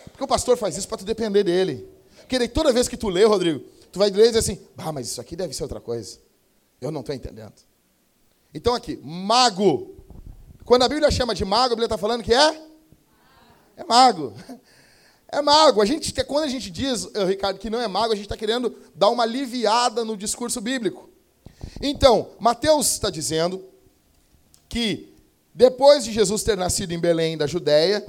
porque 0.05 0.23
o 0.23 0.27
pastor 0.27 0.57
faz 0.57 0.77
isso 0.77 0.87
para 0.87 0.99
tu 0.99 1.03
depender 1.03 1.43
dele. 1.43 1.85
Porque 2.21 2.47
toda 2.47 2.71
vez 2.71 2.87
que 2.87 2.95
tu 2.95 3.09
lê, 3.09 3.25
Rodrigo, 3.25 3.59
tu 3.91 3.99
vai 3.99 4.09
ler 4.09 4.23
e 4.23 4.27
dizer 4.27 4.39
assim, 4.39 4.65
ah, 4.77 4.93
mas 4.93 5.07
isso 5.07 5.19
aqui 5.19 5.35
deve 5.35 5.53
ser 5.53 5.63
outra 5.63 5.81
coisa. 5.81 6.17
Eu 6.79 6.89
não 6.89 7.01
estou 7.01 7.13
entendendo. 7.13 7.55
Então 8.53 8.73
aqui, 8.73 8.95
mago. 9.03 9.97
Quando 10.63 10.83
a 10.83 10.87
Bíblia 10.87 11.11
chama 11.11 11.35
de 11.35 11.43
mago, 11.43 11.73
a 11.73 11.75
Bíblia 11.75 11.87
está 11.87 11.97
falando 11.97 12.23
que 12.23 12.33
é? 12.33 12.67
É 13.75 13.83
mago. 13.83 14.33
É 15.33 15.41
mago. 15.41 15.81
A 15.81 15.85
gente, 15.85 16.13
quando 16.25 16.43
a 16.45 16.47
gente 16.47 16.69
diz, 16.69 17.07
eh, 17.15 17.23
Ricardo, 17.25 17.57
que 17.57 17.69
não 17.69 17.81
é 17.81 17.87
mago, 17.87 18.13
a 18.13 18.15
gente 18.15 18.25
está 18.25 18.37
querendo 18.37 18.75
dar 18.93 19.09
uma 19.09 19.23
aliviada 19.23 20.05
no 20.05 20.15
discurso 20.15 20.61
bíblico. 20.61 21.09
Então, 21.81 22.29
Mateus 22.39 22.91
está 22.91 23.09
dizendo 23.09 23.65
que 24.69 25.11
depois 25.51 26.03
de 26.03 26.11
Jesus 26.11 26.43
ter 26.43 26.55
nascido 26.55 26.91
em 26.91 26.99
Belém 26.99 27.35
da 27.35 27.47
Judéia, 27.47 28.05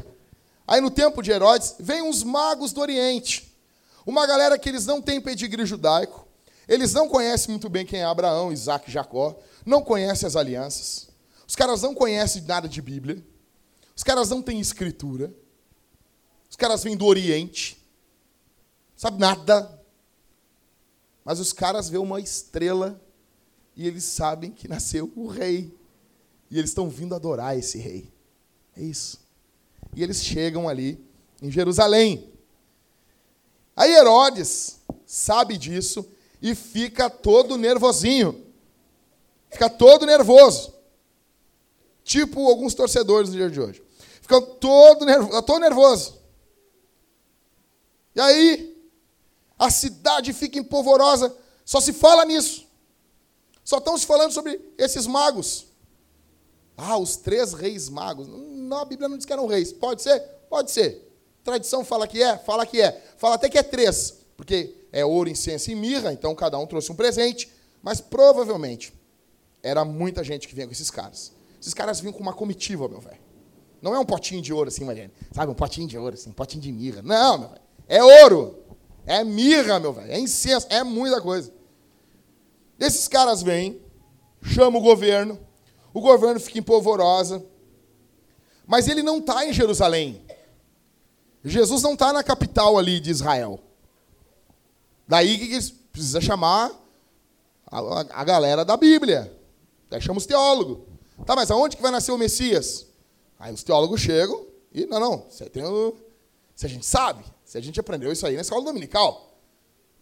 aí 0.66 0.82
no 0.82 0.90
tempo 0.90 1.22
de 1.22 1.30
Herodes, 1.30 1.76
vem 1.80 2.02
uns 2.02 2.22
magos 2.22 2.74
do 2.74 2.82
Oriente. 2.82 3.56
Uma 4.04 4.26
galera 4.26 4.58
que 4.58 4.68
eles 4.68 4.84
não 4.84 5.00
têm 5.00 5.18
pedigree 5.18 5.64
judaico, 5.64 6.28
eles 6.68 6.92
não 6.92 7.08
conhecem 7.08 7.52
muito 7.52 7.70
bem 7.70 7.86
quem 7.86 8.00
é 8.00 8.04
Abraão, 8.04 8.52
Isaac 8.52 8.90
Jacó, 8.90 9.34
não 9.64 9.82
conhecem 9.82 10.26
as 10.26 10.36
alianças, 10.36 11.08
os 11.48 11.56
caras 11.56 11.80
não 11.80 11.94
conhecem 11.94 12.42
nada 12.42 12.68
de 12.68 12.82
Bíblia, 12.82 13.24
os 13.96 14.02
caras 14.02 14.28
não 14.28 14.42
têm 14.42 14.60
escritura, 14.60 15.32
os 16.54 16.56
caras 16.56 16.84
vêm 16.84 16.96
do 16.96 17.04
Oriente, 17.04 17.76
sabe 18.94 19.18
nada, 19.18 19.76
mas 21.24 21.40
os 21.40 21.52
caras 21.52 21.88
vê 21.88 21.98
uma 21.98 22.20
estrela 22.20 23.02
e 23.74 23.88
eles 23.88 24.04
sabem 24.04 24.52
que 24.52 24.68
nasceu 24.68 25.12
o 25.16 25.26
rei. 25.26 25.76
E 26.48 26.56
eles 26.56 26.70
estão 26.70 26.88
vindo 26.88 27.12
adorar 27.12 27.58
esse 27.58 27.76
rei. 27.78 28.08
É 28.76 28.82
isso. 28.84 29.18
E 29.96 30.02
eles 30.04 30.22
chegam 30.22 30.68
ali 30.68 31.04
em 31.42 31.50
Jerusalém. 31.50 32.32
Aí 33.74 33.92
Herodes 33.92 34.78
sabe 35.04 35.58
disso 35.58 36.08
e 36.40 36.54
fica 36.54 37.10
todo 37.10 37.58
nervosinho. 37.58 38.46
Fica 39.50 39.68
todo 39.68 40.06
nervoso. 40.06 40.72
Tipo 42.04 42.46
alguns 42.48 42.74
torcedores 42.74 43.30
no 43.30 43.34
dia 43.34 43.50
de 43.50 43.60
hoje. 43.60 43.82
Fica 44.20 44.40
todo 44.40 45.04
nervoso, 45.04 45.42
todo 45.42 45.58
nervoso. 45.58 46.23
E 48.14 48.20
aí, 48.20 48.88
a 49.58 49.70
cidade 49.70 50.32
fica 50.32 50.58
empolvorosa, 50.58 51.34
só 51.64 51.80
se 51.80 51.92
fala 51.92 52.24
nisso. 52.24 52.66
Só 53.64 53.78
estão 53.78 53.96
se 53.96 54.06
falando 54.06 54.32
sobre 54.32 54.60
esses 54.76 55.06
magos. 55.06 55.66
Ah, 56.76 56.98
os 56.98 57.16
três 57.16 57.54
reis 57.54 57.88
magos. 57.88 58.28
Não, 58.28 58.78
a 58.78 58.84
Bíblia 58.84 59.08
não 59.08 59.16
diz 59.16 59.24
que 59.24 59.32
eram 59.32 59.46
reis. 59.46 59.72
Pode 59.72 60.02
ser? 60.02 60.20
Pode 60.50 60.70
ser. 60.70 61.10
Tradição 61.42 61.84
fala 61.84 62.06
que 62.06 62.22
é? 62.22 62.36
Fala 62.38 62.66
que 62.66 62.80
é. 62.80 63.02
Fala 63.16 63.36
até 63.36 63.48
que 63.48 63.58
é 63.58 63.62
três, 63.62 64.18
porque 64.36 64.74
é 64.92 65.04
ouro, 65.04 65.30
incenso 65.30 65.70
e 65.70 65.74
mirra, 65.74 66.12
então 66.12 66.34
cada 66.34 66.58
um 66.58 66.66
trouxe 66.66 66.92
um 66.92 66.94
presente. 66.94 67.50
Mas 67.82 68.00
provavelmente 68.00 68.92
era 69.62 69.84
muita 69.84 70.22
gente 70.22 70.46
que 70.46 70.54
vinha 70.54 70.66
com 70.66 70.72
esses 70.72 70.90
caras. 70.90 71.32
Esses 71.60 71.74
caras 71.74 72.00
vinham 72.00 72.12
com 72.12 72.20
uma 72.20 72.32
comitiva, 72.32 72.88
meu 72.88 73.00
velho. 73.00 73.20
Não 73.80 73.94
é 73.94 73.98
um 73.98 74.04
potinho 74.04 74.40
de 74.40 74.52
ouro 74.52 74.68
assim, 74.68 74.84
Mariane. 74.84 75.12
Sabe, 75.32 75.52
um 75.52 75.54
potinho 75.54 75.86
de 75.86 75.96
ouro 75.96 76.14
assim, 76.14 76.30
um 76.30 76.34
potinho 76.34 76.62
de 76.62 76.72
mirra. 76.72 77.02
Não, 77.02 77.38
meu 77.38 77.48
velho. 77.48 77.63
É 77.88 78.02
ouro. 78.02 78.58
É 79.06 79.22
mirra, 79.22 79.78
meu 79.78 79.92
velho. 79.92 80.10
É 80.10 80.18
incenso. 80.18 80.66
É 80.70 80.82
muita 80.82 81.20
coisa. 81.20 81.52
Esses 82.78 83.06
caras 83.06 83.42
vêm, 83.42 83.80
chamam 84.42 84.80
o 84.80 84.84
governo, 84.84 85.38
o 85.92 86.00
governo 86.00 86.40
fica 86.40 86.58
em 86.58 86.62
polvorosa, 86.62 87.44
mas 88.66 88.88
ele 88.88 89.02
não 89.02 89.18
está 89.18 89.46
em 89.46 89.52
Jerusalém. 89.52 90.22
Jesus 91.44 91.82
não 91.82 91.92
está 91.92 92.12
na 92.12 92.24
capital 92.24 92.78
ali 92.78 92.98
de 92.98 93.10
Israel. 93.10 93.60
Daí 95.06 95.38
que 95.38 95.44
eles 95.52 95.70
precisa 95.70 96.20
chamar 96.20 96.72
a, 97.66 97.78
a, 97.78 98.00
a, 98.00 98.24
galera 98.24 98.64
da 98.64 98.76
Bíblia. 98.76 99.32
Daí 99.90 100.00
chama 100.00 100.18
os 100.18 100.26
teólogos. 100.26 100.78
Tá, 101.24 101.36
mas 101.36 101.50
aonde 101.50 101.76
que 101.76 101.82
vai 101.82 101.92
nascer 101.92 102.10
o 102.10 102.18
Messias? 102.18 102.86
Aí 103.38 103.52
os 103.52 103.62
teólogos 103.62 104.00
chegam 104.00 104.46
e, 104.72 104.86
não, 104.86 104.98
não, 104.98 105.26
você 105.28 105.48
tem 105.48 105.62
o, 105.62 105.94
se 106.56 106.66
a 106.66 106.68
gente 106.68 106.84
sabe, 106.84 107.22
se 107.54 107.58
a 107.58 107.60
gente 107.60 107.78
aprendeu 107.78 108.10
isso 108.10 108.26
aí 108.26 108.34
na 108.34 108.40
escola 108.40 108.64
dominical. 108.64 109.32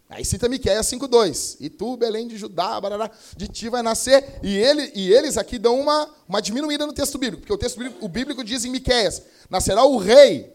Aí 0.08 0.24
cita 0.24 0.48
Miqueias 0.48 0.86
5:2. 0.86 1.58
E 1.60 1.68
tu, 1.68 1.98
Belém 1.98 2.26
de 2.26 2.38
Judá, 2.38 2.80
barará, 2.80 3.10
de 3.36 3.46
ti 3.46 3.68
vai 3.68 3.82
nascer. 3.82 4.40
E, 4.42 4.56
ele, 4.56 4.90
e 4.94 5.12
eles 5.12 5.36
aqui 5.36 5.58
dão 5.58 5.78
uma, 5.78 6.08
uma 6.26 6.40
diminuída 6.40 6.86
no 6.86 6.94
texto 6.94 7.18
bíblico, 7.18 7.42
porque 7.42 7.52
o 7.52 7.58
texto 7.58 7.76
bíblico, 7.76 8.02
o 8.02 8.08
bíblico 8.08 8.42
diz 8.42 8.64
em 8.64 8.70
Miqueias: 8.70 9.22
nascerá 9.50 9.84
o 9.84 9.98
rei. 9.98 10.50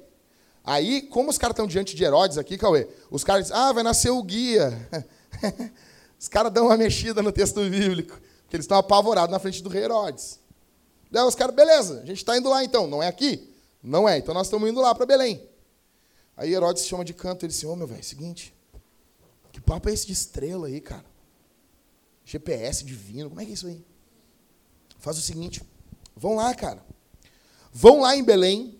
Aí, 0.64 1.04
como 1.04 1.30
os 1.30 1.38
caras 1.38 1.54
estão 1.54 1.68
diante 1.68 1.96
de 1.96 2.04
Herodes 2.04 2.40
aqui, 2.40 2.58
Cauê, 2.58 2.88
os 3.12 3.24
caras 3.24 3.44
dizem, 3.44 3.58
ah, 3.58 3.72
vai 3.72 3.84
nascer 3.84 4.10
o 4.10 4.24
guia. 4.24 4.74
os 6.20 6.28
caras 6.28 6.52
dão 6.52 6.66
uma 6.66 6.78
mexida 6.78 7.22
no 7.22 7.32
texto 7.32 7.62
bíblico, 7.70 8.20
porque 8.42 8.56
eles 8.56 8.64
estão 8.64 8.78
apavorados 8.80 9.32
na 9.32 9.38
frente 9.38 9.62
do 9.62 9.70
rei 9.70 9.84
Herodes. 9.84 10.40
Daí 11.12 11.24
os 11.24 11.36
caras, 11.36 11.56
beleza, 11.56 12.02
a 12.02 12.06
gente 12.08 12.18
está 12.18 12.36
indo 12.36 12.50
lá 12.50 12.64
então, 12.64 12.88
não 12.88 13.04
é 13.04 13.08
aqui? 13.08 13.54
Não 13.84 14.10
é, 14.10 14.18
então 14.18 14.34
nós 14.34 14.48
estamos 14.48 14.68
indo 14.68 14.82
lá 14.82 14.96
para 14.96 15.06
Belém. 15.06 15.48
Aí 16.38 16.54
Herodes 16.54 16.86
chama 16.86 17.04
de 17.04 17.16
canto, 17.16 17.44
ele 17.44 17.52
diz, 17.52 17.64
ô 17.64 17.72
oh, 17.72 17.76
meu 17.76 17.88
velho, 17.88 18.04
seguinte, 18.04 18.56
que 19.52 19.60
papo 19.60 19.90
é 19.90 19.94
esse 19.94 20.06
de 20.06 20.14
estrela 20.14 20.68
aí, 20.68 20.80
cara? 20.80 21.06
GPS 22.24 22.86
divino, 22.86 23.30
como 23.30 23.42
é 23.42 23.46
que 23.46 23.52
é 23.52 23.54
isso 23.56 23.66
aí? 23.66 23.84
Faz 25.00 25.18
o 25.18 25.22
seguinte, 25.22 25.64
vão 26.16 26.36
lá, 26.36 26.54
cara. 26.54 26.86
Vão 27.74 28.02
lá 28.02 28.16
em 28.16 28.24
Belém, 28.24 28.80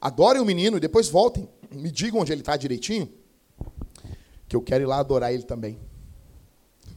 adorem 0.00 0.40
o 0.40 0.44
menino 0.44 0.76
e 0.76 0.80
depois 0.80 1.08
voltem. 1.08 1.48
Me 1.72 1.90
digam 1.90 2.20
onde 2.20 2.30
ele 2.30 2.40
está 2.40 2.56
direitinho, 2.56 3.12
que 4.48 4.54
eu 4.54 4.62
quero 4.62 4.84
ir 4.84 4.86
lá 4.86 4.98
adorar 5.00 5.32
ele 5.32 5.42
também. 5.42 5.76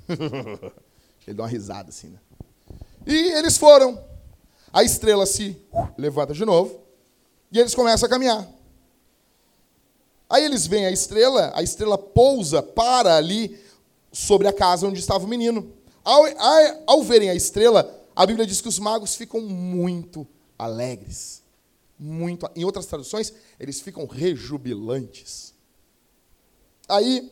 ele 1.25 1.33
dá 1.35 1.43
uma 1.43 1.49
risada 1.49 1.89
assim, 1.89 2.09
né? 2.09 2.19
E 3.07 3.31
eles 3.33 3.57
foram. 3.57 4.03
A 4.71 4.83
estrela 4.83 5.25
se 5.25 5.59
levanta 5.97 6.33
de 6.33 6.45
novo 6.45 6.81
e 7.51 7.59
eles 7.59 7.75
começam 7.75 8.07
a 8.07 8.09
caminhar. 8.09 8.47
Aí 10.29 10.45
eles 10.45 10.65
veem 10.65 10.85
a 10.85 10.91
estrela, 10.91 11.51
a 11.53 11.61
estrela 11.61 11.97
pousa, 11.97 12.63
para 12.63 13.17
ali 13.17 13.59
sobre 14.11 14.47
a 14.47 14.53
casa 14.53 14.87
onde 14.87 14.99
estava 14.99 15.25
o 15.25 15.27
menino. 15.27 15.73
Ao, 16.03 16.25
ao, 16.25 16.83
ao 16.87 17.03
verem 17.03 17.29
a 17.29 17.35
estrela, 17.35 18.01
a 18.15 18.25
Bíblia 18.25 18.47
diz 18.47 18.61
que 18.61 18.69
os 18.69 18.79
magos 18.79 19.15
ficam 19.15 19.41
muito 19.41 20.25
alegres. 20.57 21.41
Muito, 21.99 22.49
em 22.55 22.63
outras 22.63 22.85
traduções, 22.85 23.33
eles 23.59 23.81
ficam 23.81 24.05
rejubilantes. 24.05 25.53
Aí, 26.87 27.31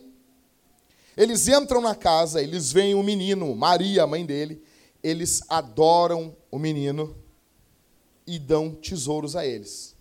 eles 1.16 1.48
entram 1.48 1.80
na 1.80 1.94
casa, 1.94 2.42
eles 2.42 2.70
veem 2.70 2.94
o 2.94 3.02
menino, 3.02 3.54
Maria, 3.54 4.04
a 4.04 4.06
mãe 4.06 4.24
dele, 4.24 4.62
eles 5.02 5.42
adoram 5.48 6.36
o 6.50 6.58
menino 6.58 7.16
e 8.26 8.38
dão 8.38 8.74
tesouros 8.74 9.34
a 9.34 9.44
eles. 9.46 9.96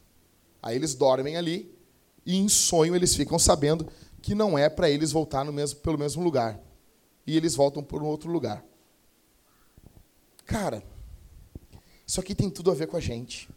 Aí 0.62 0.76
eles 0.76 0.96
dormem 0.96 1.38
ali 1.38 1.74
e 2.26 2.36
em 2.36 2.50
sonho 2.50 2.96
eles 2.96 3.16
ficam 3.16 3.40
sabendo 3.40 3.88
que 4.22 4.36
não 4.36 4.58
é 4.58 4.70
para 4.70 4.90
eles 4.90 5.12
voltar 5.12 5.46
mesmo, 5.46 5.80
pelo 5.80 5.98
mesmo 5.98 6.24
lugar. 6.24 6.60
E 7.26 7.38
eles 7.38 7.56
voltam 7.56 7.84
por 7.84 8.02
um 8.02 8.06
outro 8.06 8.32
lugar. 8.32 8.64
Cara, 10.46 10.84
isso 12.06 12.20
aqui 12.20 12.34
tem 12.34 12.50
tudo 12.50 12.72
a 12.72 12.74
ver 12.74 12.88
com 12.88 12.98
a 12.98 13.00
gente. 13.00 13.50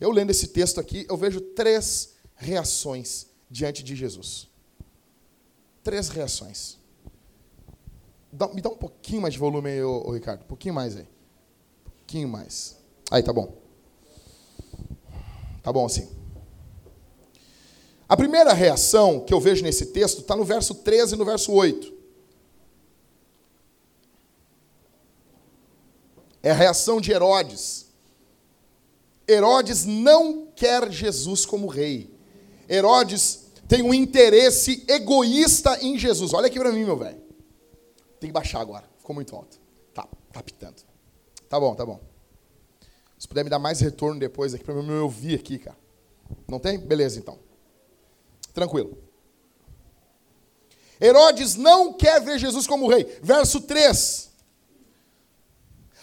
Eu 0.00 0.10
lendo 0.10 0.30
esse 0.30 0.48
texto 0.48 0.80
aqui, 0.80 1.04
eu 1.08 1.16
vejo 1.16 1.40
três 1.40 2.14
reações 2.34 3.26
diante 3.50 3.82
de 3.82 3.94
Jesus. 3.94 4.48
Três 5.82 6.08
reações. 6.08 6.78
Dá, 8.32 8.48
me 8.48 8.62
dá 8.62 8.70
um 8.70 8.76
pouquinho 8.76 9.22
mais 9.22 9.34
de 9.34 9.40
volume 9.40 9.70
aí, 9.70 9.82
ô, 9.82 10.06
ô 10.06 10.12
Ricardo. 10.12 10.42
Um 10.42 10.46
pouquinho 10.46 10.74
mais 10.74 10.96
aí. 10.96 11.02
Um 11.86 11.90
pouquinho 11.90 12.28
mais. 12.28 12.76
Aí, 13.10 13.22
tá 13.22 13.32
bom. 13.32 13.60
Tá 15.62 15.72
bom 15.72 15.86
assim. 15.86 16.08
A 18.08 18.16
primeira 18.16 18.52
reação 18.52 19.20
que 19.20 19.32
eu 19.32 19.40
vejo 19.40 19.62
nesse 19.62 19.86
texto 19.86 20.20
está 20.20 20.34
no 20.34 20.44
verso 20.44 20.74
13 20.74 21.14
e 21.14 21.18
no 21.18 21.24
verso 21.24 21.52
8. 21.52 21.92
É 26.42 26.50
a 26.50 26.54
reação 26.54 27.00
de 27.00 27.12
Herodes. 27.12 27.86
Herodes 29.28 29.84
não 29.84 30.46
quer 30.56 30.90
Jesus 30.90 31.46
como 31.46 31.68
rei. 31.68 32.12
Herodes 32.68 33.46
tem 33.68 33.82
um 33.82 33.94
interesse 33.94 34.84
egoísta 34.88 35.78
em 35.80 35.96
Jesus. 35.96 36.34
Olha 36.34 36.48
aqui 36.48 36.58
para 36.58 36.72
mim, 36.72 36.84
meu 36.84 36.96
velho. 36.96 37.20
Tem 38.18 38.28
que 38.28 38.34
baixar 38.34 38.60
agora. 38.60 38.90
Ficou 38.98 39.14
muito 39.14 39.36
alto. 39.36 39.60
Tá, 39.94 40.08
tá 40.32 40.42
pitando. 40.42 40.82
Tá 41.48 41.60
bom, 41.60 41.74
tá 41.76 41.86
bom. 41.86 42.09
Se 43.20 43.28
puder 43.28 43.44
me 43.44 43.50
dar 43.50 43.58
mais 43.58 43.80
retorno 43.80 44.18
depois 44.18 44.54
aqui 44.54 44.64
para 44.64 44.72
eu 44.72 44.82
me 44.82 44.94
ouvir 44.94 45.38
aqui, 45.38 45.58
cara. 45.58 45.76
Não 46.48 46.58
tem? 46.58 46.78
Beleza, 46.78 47.18
então. 47.18 47.38
Tranquilo. 48.54 48.96
Herodes 50.98 51.54
não 51.54 51.92
quer 51.92 52.18
ver 52.22 52.38
Jesus 52.38 52.66
como 52.66 52.88
rei. 52.88 53.04
Verso 53.22 53.60
3. 53.60 54.30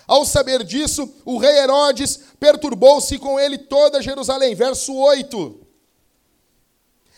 Ao 0.05 0.23
saber 0.25 0.63
disso, 0.63 1.11
o 1.25 1.39
rei 1.39 1.57
Herodes 1.57 2.19
perturbou-se 2.39 3.17
com 3.17 3.39
ele 3.39 3.57
toda 3.57 3.99
Jerusalém. 3.99 4.53
Verso 4.53 4.93
8. 4.95 5.59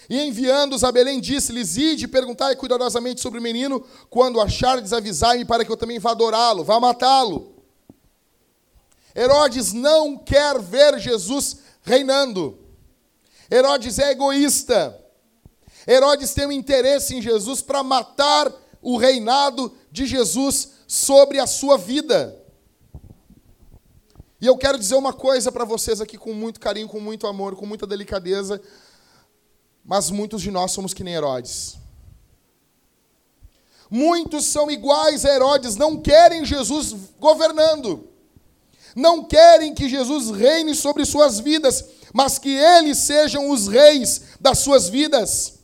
E 0.10 0.22
enviando-os 0.22 0.86
a 0.86 0.94
Belém, 0.94 1.20
disse-lhes: 1.20 1.76
Ide, 1.76 2.08
perguntai 2.08 2.56
cuidadosamente 2.56 3.20
sobre 3.20 3.40
o 3.40 3.44
menino, 3.44 3.86
quando 4.10 4.40
achardes, 4.40 4.94
avisai-me 4.94 5.44
para 5.44 5.66
que 5.66 5.72
eu 5.72 5.78
também 5.78 6.00
vá 6.00 6.12
adorá-lo, 6.12 6.64
vá 6.64 6.80
matá-lo. 6.80 7.59
Herodes 9.20 9.74
não 9.74 10.18
quer 10.18 10.58
ver 10.62 10.98
Jesus 10.98 11.58
reinando. 11.82 12.58
Herodes 13.52 14.00
é 14.00 14.12
egoísta. 14.12 14.98
Herodes 15.86 16.34
tem 16.34 16.46
um 16.46 16.54
interesse 16.54 17.18
em 17.18 17.22
Jesus 17.22 17.62
para 17.62 17.84
matar 17.84 18.50
o 18.82 18.96
reinado 18.96 19.76
de 19.92 20.06
Jesus 20.06 20.70
sobre 20.88 21.38
a 21.38 21.46
sua 21.46 21.78
vida. 21.78 22.42
E 24.40 24.46
eu 24.46 24.58
quero 24.58 24.80
dizer 24.80 24.96
uma 24.96 25.12
coisa 25.12 25.52
para 25.52 25.66
vocês 25.66 26.00
aqui 26.00 26.18
com 26.18 26.34
muito 26.34 26.58
carinho, 26.58 26.88
com 26.88 27.02
muito 27.02 27.28
amor, 27.28 27.58
com 27.58 27.66
muita 27.66 27.86
delicadeza. 27.86 28.62
Mas 29.84 30.10
muitos 30.10 30.42
de 30.42 30.50
nós 30.50 30.72
somos 30.72 30.94
que 30.94 31.04
nem 31.04 31.16
Herodes. 31.16 31.78
Muitos 33.90 34.46
são 34.46 34.72
iguais 34.72 35.26
a 35.26 35.36
Herodes, 35.36 35.76
não 35.76 36.00
querem 36.00 36.46
Jesus 36.46 36.96
governando. 37.20 38.09
Não 39.00 39.24
querem 39.24 39.74
que 39.74 39.88
Jesus 39.88 40.30
reine 40.30 40.76
sobre 40.76 41.06
suas 41.06 41.40
vidas, 41.40 41.86
mas 42.14 42.38
que 42.38 42.50
eles 42.50 42.98
sejam 42.98 43.50
os 43.50 43.70
reis 43.70 44.24
das 44.42 44.60
suas 44.60 44.90
vidas. 44.90 45.60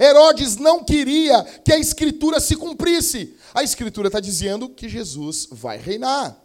Herodes 0.00 0.56
não 0.56 0.82
queria 0.82 1.44
que 1.62 1.70
a 1.70 1.78
escritura 1.78 2.40
se 2.40 2.56
cumprisse. 2.56 3.36
A 3.52 3.62
escritura 3.62 4.08
está 4.08 4.18
dizendo 4.18 4.70
que 4.70 4.88
Jesus 4.88 5.46
vai 5.50 5.76
reinar. 5.76 6.42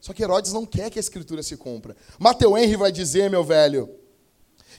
Só 0.00 0.12
que 0.12 0.24
Herodes 0.24 0.52
não 0.52 0.66
quer 0.66 0.90
que 0.90 0.98
a 0.98 1.00
escritura 1.00 1.40
se 1.40 1.56
cumpra. 1.56 1.96
Mateu 2.18 2.58
Henry 2.58 2.76
vai 2.76 2.90
dizer, 2.90 3.30
meu 3.30 3.44
velho, 3.44 3.88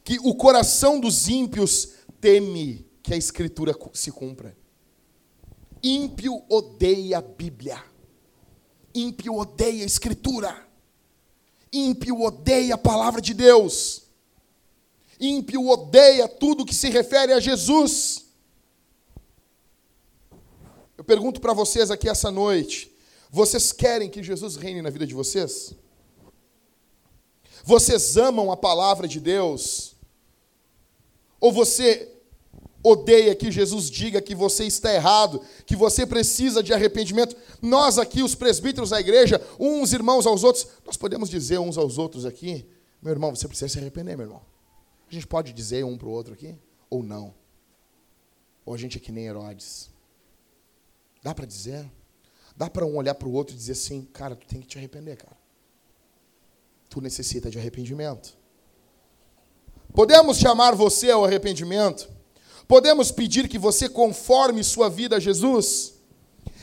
que 0.04 0.20
o 0.20 0.36
coração 0.36 1.00
dos 1.00 1.30
ímpios 1.30 1.94
teme 2.20 2.86
que 3.02 3.14
a 3.14 3.18
escritura 3.18 3.74
se 3.94 4.12
cumpra. 4.12 4.56
Ímpio 5.82 6.44
odeia 6.50 7.20
a 7.20 7.22
Bíblia. 7.22 7.95
Ímpio 8.96 9.36
odeia 9.36 9.84
a 9.84 9.86
escritura. 9.86 10.66
Ímpio 11.72 12.22
odeia 12.22 12.76
a 12.76 12.78
palavra 12.78 13.22
de 13.22 13.34
Deus. 13.34 14.04
Ímpio 15.20 15.68
odeia 15.68 16.30
tudo 16.30 16.66
que 16.66 16.74
se 16.74 16.90
refere 16.90 17.34
a 17.34 17.40
Jesus. 17.42 18.26
Eu 20.98 21.04
pergunto 21.04 21.42
para 21.42 21.54
vocês 21.54 21.92
aqui 21.92 22.08
essa 22.08 22.32
noite: 22.32 22.90
vocês 23.30 23.74
querem 23.74 24.10
que 24.10 24.24
Jesus 24.24 24.56
reine 24.56 24.82
na 24.82 24.90
vida 24.90 25.06
de 25.06 25.14
vocês? 25.14 25.76
Vocês 27.66 28.16
amam 28.16 28.52
a 28.52 28.56
palavra 28.56 29.08
de 29.08 29.20
Deus? 29.20 29.96
Ou 31.40 31.52
você 31.52 32.15
odeia 32.86 33.36
que 33.36 33.52
Jesus 33.52 33.90
diga 33.90 34.22
que 34.22 34.36
você 34.36 34.64
está 34.66 34.94
errado, 34.94 35.42
que 35.66 35.76
você 35.76 36.06
precisa 36.06 36.62
de 36.62 36.72
arrependimento? 36.72 37.36
Nós 37.60 37.98
aqui, 37.98 38.22
os 38.22 38.36
presbíteros 38.36 38.92
da 38.92 39.00
igreja, 39.00 39.42
uns 39.60 39.92
irmãos 39.92 40.28
aos 40.28 40.44
outros, 40.44 40.68
nós 40.86 40.96
podemos 40.96 41.28
dizer 41.28 41.60
uns 41.60 41.78
aos 41.78 41.98
outros 41.98 42.26
aqui, 42.26 42.64
meu 43.02 43.12
irmão, 43.12 43.36
você 43.36 43.48
precisa 43.48 43.70
se 43.70 43.80
arrepender, 43.80 44.16
meu 44.16 44.28
irmão. 44.28 44.42
A 45.10 45.14
gente 45.14 45.26
pode 45.26 45.52
dizer 45.52 45.84
um 45.84 45.98
para 45.98 46.08
o 46.08 46.12
outro 46.12 46.34
aqui? 46.34 46.56
Ou 46.88 47.02
não? 47.02 47.34
Ou 48.64 48.76
a 48.76 48.78
gente 48.78 48.98
é 48.98 49.02
que 49.02 49.12
nem 49.12 49.26
Herodes? 49.26 49.90
Dá 51.24 51.34
para 51.34 51.46
dizer? 51.46 51.90
Dá 52.56 52.70
para 52.70 52.86
um 52.86 52.96
olhar 52.96 53.16
para 53.16 53.28
o 53.28 53.34
outro 53.34 53.56
e 53.56 53.58
dizer 53.58 53.72
assim, 53.72 54.04
cara, 54.14 54.36
tu 54.36 54.46
tem 54.46 54.62
que 54.62 54.68
te 54.68 54.78
arrepender, 54.78 55.18
cara. 55.18 55.36
Tu 56.88 57.02
necessita 57.02 57.50
de 57.50 57.58
arrependimento. 57.58 58.38
Podemos 59.94 60.38
chamar 60.38 60.76
você 60.76 61.10
ao 61.10 61.26
arrependimento? 61.26 62.15
Podemos 62.68 63.12
pedir 63.12 63.48
que 63.48 63.60
você 63.60 63.88
conforme 63.88 64.64
sua 64.64 64.90
vida 64.90 65.18
a 65.18 65.20
Jesus? 65.20 65.94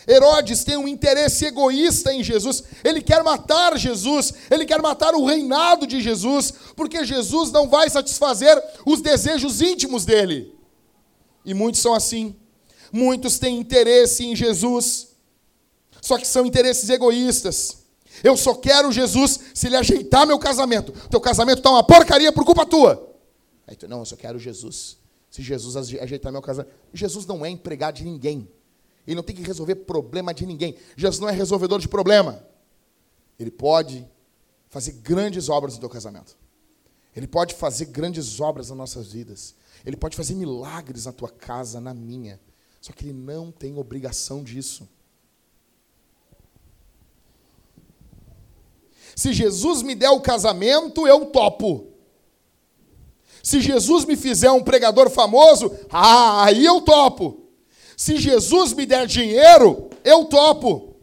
Herodes 0.06 0.64
tem 0.64 0.76
um 0.76 0.88
interesse 0.88 1.46
egoísta 1.46 2.12
em 2.12 2.24
Jesus, 2.24 2.64
ele 2.82 3.00
quer 3.00 3.22
matar 3.22 3.78
Jesus, 3.78 4.34
ele 4.50 4.64
quer 4.64 4.82
matar 4.82 5.14
o 5.14 5.24
reinado 5.24 5.86
de 5.86 6.00
Jesus, 6.00 6.52
porque 6.74 7.04
Jesus 7.04 7.52
não 7.52 7.68
vai 7.68 7.88
satisfazer 7.88 8.60
os 8.84 9.00
desejos 9.00 9.60
íntimos 9.60 10.04
dele. 10.04 10.52
E 11.44 11.54
muitos 11.54 11.80
são 11.80 11.94
assim. 11.94 12.34
Muitos 12.92 13.38
têm 13.38 13.58
interesse 13.58 14.24
em 14.24 14.36
Jesus, 14.36 15.08
só 16.00 16.18
que 16.18 16.26
são 16.26 16.44
interesses 16.44 16.90
egoístas. 16.90 17.78
Eu 18.22 18.36
só 18.36 18.54
quero 18.54 18.92
Jesus 18.92 19.40
se 19.54 19.66
ele 19.68 19.76
ajeitar 19.76 20.26
meu 20.26 20.38
casamento. 20.38 20.92
Teu 21.08 21.20
casamento 21.20 21.58
está 21.58 21.70
uma 21.70 21.82
porcaria 21.82 22.30
por 22.32 22.44
culpa 22.44 22.66
tua. 22.66 23.16
Aí 23.66 23.74
tu, 23.74 23.88
não, 23.88 24.00
eu 24.00 24.04
só 24.04 24.16
quero 24.16 24.38
Jesus. 24.38 24.98
Se 25.32 25.40
Jesus 25.40 25.76
ajeitar 25.76 26.30
meu 26.30 26.42
casamento. 26.42 26.74
Jesus 26.92 27.24
não 27.24 27.42
é 27.42 27.48
empregado 27.48 27.96
de 27.96 28.04
ninguém. 28.04 28.46
Ele 29.06 29.16
não 29.16 29.22
tem 29.22 29.34
que 29.34 29.40
resolver 29.40 29.76
problema 29.76 30.34
de 30.34 30.44
ninguém. 30.44 30.76
Jesus 30.94 31.18
não 31.18 31.28
é 31.28 31.32
resolvedor 31.32 31.80
de 31.80 31.88
problema. 31.88 32.46
Ele 33.38 33.50
pode 33.50 34.06
fazer 34.68 34.92
grandes 34.92 35.48
obras 35.48 35.72
no 35.72 35.80
teu 35.80 35.88
casamento. 35.88 36.36
Ele 37.16 37.26
pode 37.26 37.54
fazer 37.54 37.86
grandes 37.86 38.40
obras 38.40 38.68
nas 38.68 38.76
nossas 38.76 39.10
vidas. 39.10 39.54
Ele 39.86 39.96
pode 39.96 40.18
fazer 40.18 40.34
milagres 40.34 41.06
na 41.06 41.12
tua 41.12 41.30
casa, 41.30 41.80
na 41.80 41.94
minha. 41.94 42.38
Só 42.78 42.92
que 42.92 43.06
ele 43.06 43.14
não 43.14 43.50
tem 43.50 43.78
obrigação 43.78 44.44
disso. 44.44 44.86
Se 49.16 49.32
Jesus 49.32 49.80
me 49.80 49.94
der 49.94 50.10
o 50.10 50.20
casamento, 50.20 51.08
eu 51.08 51.24
topo. 51.24 51.91
Se 53.42 53.60
Jesus 53.60 54.04
me 54.04 54.16
fizer 54.16 54.50
um 54.50 54.62
pregador 54.62 55.10
famoso, 55.10 55.76
ah, 55.90 56.44
aí 56.44 56.64
eu 56.64 56.80
topo. 56.80 57.48
Se 57.96 58.16
Jesus 58.16 58.72
me 58.72 58.86
der 58.86 59.06
dinheiro, 59.06 59.90
eu 60.04 60.26
topo. 60.26 60.96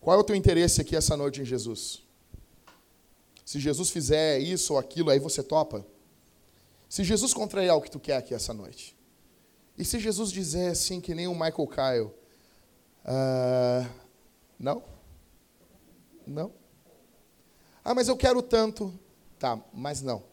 Qual 0.00 0.16
é 0.16 0.20
o 0.20 0.24
teu 0.24 0.36
interesse 0.36 0.80
aqui 0.80 0.96
essa 0.96 1.16
noite 1.16 1.40
em 1.40 1.44
Jesus? 1.44 2.02
Se 3.44 3.60
Jesus 3.60 3.90
fizer 3.90 4.40
isso 4.40 4.72
ou 4.72 4.78
aquilo, 4.78 5.10
aí 5.10 5.18
você 5.18 5.42
topa? 5.42 5.86
Se 6.88 7.04
Jesus 7.04 7.32
contrariar 7.32 7.76
o 7.76 7.80
que 7.80 7.90
tu 7.90 8.00
quer 8.00 8.16
aqui 8.16 8.34
essa 8.34 8.52
noite, 8.52 8.96
e 9.78 9.84
se 9.84 9.98
Jesus 10.00 10.32
dizer 10.32 10.68
assim, 10.70 11.00
que 11.00 11.14
nem 11.14 11.26
o 11.26 11.32
Michael 11.32 11.68
Kyle, 11.68 12.10
uh, 13.04 13.88
não? 14.58 14.82
Não? 16.26 16.52
Ah, 17.84 17.94
mas 17.94 18.08
eu 18.08 18.16
quero 18.16 18.42
tanto. 18.42 18.92
Tá, 19.38 19.60
mas 19.72 20.02
não. 20.02 20.24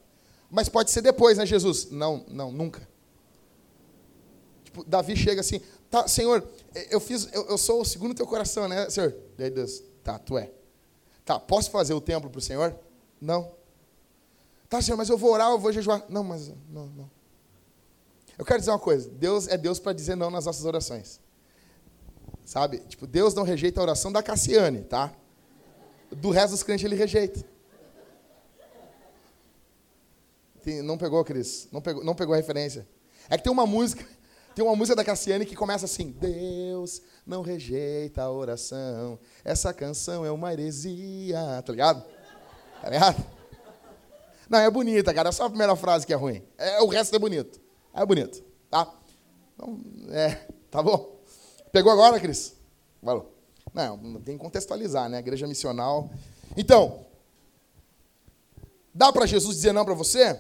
Mas 0.54 0.70
pode 0.70 0.92
ser 0.92 1.02
depois, 1.02 1.40
né, 1.40 1.48
Jesus? 1.48 1.90
Não, 1.90 2.24
não, 2.28 2.52
nunca. 2.52 2.88
Tipo, 4.64 4.84
Davi 4.84 5.16
chega 5.16 5.42
assim, 5.42 5.60
tá, 5.90 6.08
Senhor, 6.08 6.48
eu 6.92 7.00
fiz, 7.00 7.28
eu, 7.34 7.48
eu 7.48 7.58
sou 7.58 7.82
o 7.82 7.86
segundo 7.86 8.14
teu 8.14 8.28
coração, 8.28 8.68
né, 8.68 8.88
Senhor? 8.88 9.16
Daí 9.36 9.50
Deus, 9.50 9.82
tá, 10.04 10.20
tu 10.20 10.38
é. 10.38 10.52
Tá, 11.26 11.40
posso 11.40 11.72
fazer 11.72 11.96
o 11.96 12.00
templo 12.00 12.30
para 12.30 12.38
o 12.38 12.42
Senhor? 12.42 12.78
Não. 13.20 13.52
Tá, 14.70 14.80
Senhor, 14.80 14.96
mas 14.96 15.10
eu 15.10 15.18
vou 15.18 15.32
orar, 15.32 15.50
eu 15.50 15.58
vou 15.58 15.74
jejuar. 15.74 16.06
Não, 16.08 16.24
mas 16.24 16.50
não, 16.70 16.86
não. 16.86 17.10
Eu 18.38 18.46
quero 18.46 18.60
dizer 18.60 18.70
uma 18.70 18.80
coisa, 18.80 19.10
Deus 19.10 19.48
é 19.48 19.58
Deus 19.58 19.80
para 19.80 19.92
dizer 19.92 20.16
não 20.16 20.30
nas 20.30 20.46
nossas 20.46 20.66
orações. 20.66 21.20
Sabe? 22.46 22.78
Tipo, 22.88 23.08
Deus 23.08 23.34
não 23.34 23.42
rejeita 23.42 23.80
a 23.80 23.84
oração 23.84 24.12
da 24.12 24.22
Cassiane, 24.22 24.84
tá? 24.84 25.12
Do 26.12 26.30
resto 26.30 26.52
dos 26.52 26.62
crentes 26.62 26.86
ele 26.86 26.96
rejeita. 26.96 27.44
Não 30.84 30.98
pegou, 30.98 31.24
Cris? 31.24 31.68
Não 31.72 31.82
pegou, 31.82 32.04
não 32.04 32.16
pegou 32.16 32.34
a 32.34 32.38
referência. 32.38 32.88
É 33.30 33.38
que 33.38 33.44
tem 33.44 33.52
uma 33.52 33.66
música, 33.66 34.06
tem 34.56 34.64
uma 34.64 34.76
música 34.76 34.96
da 34.96 35.04
Cassiane 35.04 35.46
que 35.46 35.56
começa 35.56 35.86
assim: 35.86 36.12
Deus 36.12 37.02
não 37.26 37.42
rejeita 37.42 38.22
a 38.22 38.32
oração. 38.32 39.20
Essa 39.44 39.74
canção 39.74 40.26
é 40.26 40.32
uma 40.32 40.52
heresia, 40.54 41.62
tá 41.66 41.72
ligado? 41.72 42.04
Tá 42.82 42.90
ligado? 42.90 43.24
Não, 44.50 44.60
é 44.60 44.70
bonita, 44.70 45.14
cara. 45.14 45.30
É 45.30 45.32
só 45.32 45.46
a 45.46 45.50
primeira 45.50 45.76
frase 45.76 46.06
que 46.06 46.14
é 46.14 46.16
ruim. 46.16 46.44
É, 46.58 46.82
o 46.82 46.88
resto 46.88 47.16
é 47.16 47.20
bonito. 47.20 47.60
É 47.94 48.06
bonito, 48.06 48.44
tá? 48.70 48.94
Então, 49.56 49.80
é, 50.10 50.48
tá 50.70 50.82
bom? 50.82 51.20
Pegou 51.72 51.92
agora, 51.92 52.20
Cris? 52.20 52.56
Valeu. 53.02 53.32
Não, 53.74 54.22
tem 54.22 54.38
que 54.38 54.44
contextualizar, 54.44 55.10
né? 55.10 55.20
Igreja 55.20 55.48
missional. 55.48 56.10
Então, 56.56 57.06
dá 58.94 59.12
para 59.12 59.26
Jesus 59.26 59.56
dizer 59.56 59.74
não 59.74 59.84
para 59.84 59.96
você? 59.96 60.40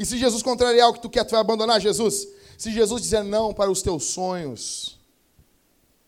E 0.00 0.06
se 0.06 0.16
Jesus 0.16 0.42
contrariar 0.42 0.88
o 0.88 0.94
que 0.94 1.02
tu 1.02 1.10
quer, 1.10 1.24
tu 1.24 1.32
vai 1.32 1.40
abandonar 1.40 1.78
Jesus? 1.78 2.26
Se 2.56 2.72
Jesus 2.72 3.02
dizer 3.02 3.22
não 3.22 3.52
para 3.52 3.70
os 3.70 3.82
teus 3.82 4.04
sonhos, 4.04 4.98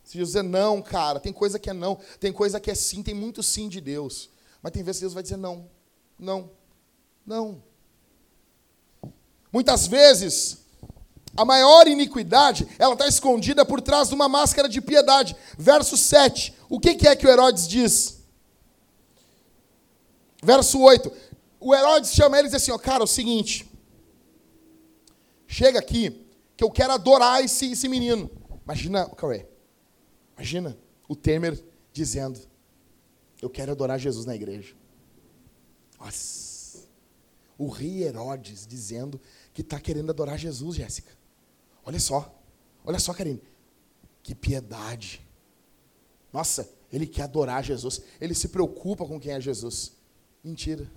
se 0.03 0.17
Jesus 0.17 0.31
dizer 0.31 0.45
não, 0.45 0.81
cara, 0.81 1.21
tem 1.21 1.31
coisa 1.31 1.59
que 1.59 1.69
é 1.69 1.75
não, 1.75 1.99
tem 2.19 2.33
coisa 2.33 2.59
que 2.59 2.71
é 2.71 2.75
sim, 2.75 3.03
tem 3.03 3.13
muito 3.13 3.43
sim 3.43 3.69
de 3.69 3.83
Deus. 3.83 4.31
Mas 4.63 4.73
tem 4.73 4.83
vezes 4.83 4.99
que 4.99 5.03
Deus 5.03 5.13
vai 5.13 5.23
dizer 5.23 5.37
não, 5.37 5.69
não, 6.19 6.51
não. 7.27 7.63
Muitas 9.53 9.87
vezes, 9.87 10.65
a 11.37 11.45
maior 11.45 11.87
iniquidade, 11.87 12.67
ela 12.79 12.95
está 12.95 13.07
escondida 13.07 13.63
por 13.63 13.83
trás 13.83 14.09
de 14.09 14.15
uma 14.15 14.27
máscara 14.27 14.71
de 14.71 14.81
piedade. 14.81 15.37
Verso 15.59 15.99
7, 15.99 16.55
o 16.71 16.81
que, 16.81 17.07
é 17.07 17.15
que 17.15 17.27
o 17.27 17.31
Herodes 17.31 17.69
diz? 17.69 18.23
Verso 20.43 20.81
8, 20.81 21.13
o 21.61 21.75
Herodes 21.75 22.15
chama 22.15 22.39
ele 22.39 22.49
e 22.49 22.51
diz 22.51 22.63
assim, 22.63 22.73
ó, 22.73 22.79
cara, 22.79 23.03
é 23.03 23.05
o 23.05 23.07
seguinte, 23.07 23.71
chega 25.53 25.79
aqui, 25.79 26.27
que 26.57 26.65
eu 26.65 26.71
quero 26.71 26.93
adorar 26.93 27.45
esse, 27.45 27.73
esse 27.73 27.87
menino. 27.87 28.31
Imagina, 28.65 29.07
Cauê, 29.11 29.47
imagina 30.35 30.77
o 31.07 31.15
Temer 31.15 31.63
dizendo, 31.93 32.41
eu 33.41 33.51
quero 33.51 33.71
adorar 33.71 33.99
Jesus 33.99 34.25
na 34.25 34.35
igreja. 34.35 34.75
Nossa, 36.01 36.89
o 37.59 37.69
rei 37.69 38.03
Herodes 38.03 38.67
dizendo 38.67 39.21
que 39.53 39.61
está 39.61 39.79
querendo 39.79 40.11
adorar 40.11 40.39
Jesus, 40.39 40.77
Jéssica. 40.77 41.13
Olha 41.85 42.01
só, 42.01 42.35
olha 42.85 42.99
só, 42.99 43.13
Karine, 43.13 43.43
que 44.23 44.35
piedade. 44.35 45.21
Nossa, 46.33 46.69
ele 46.91 47.07
quer 47.07 47.23
adorar 47.25 47.63
Jesus, 47.63 48.01
ele 48.21 48.35
se 48.35 48.49
preocupa 48.49 49.05
com 49.05 49.21
quem 49.21 49.33
é 49.33 49.41
Jesus. 49.41 49.93
Mentira, 50.43 50.91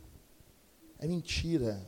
é 0.98 1.08
mentira. 1.08 1.86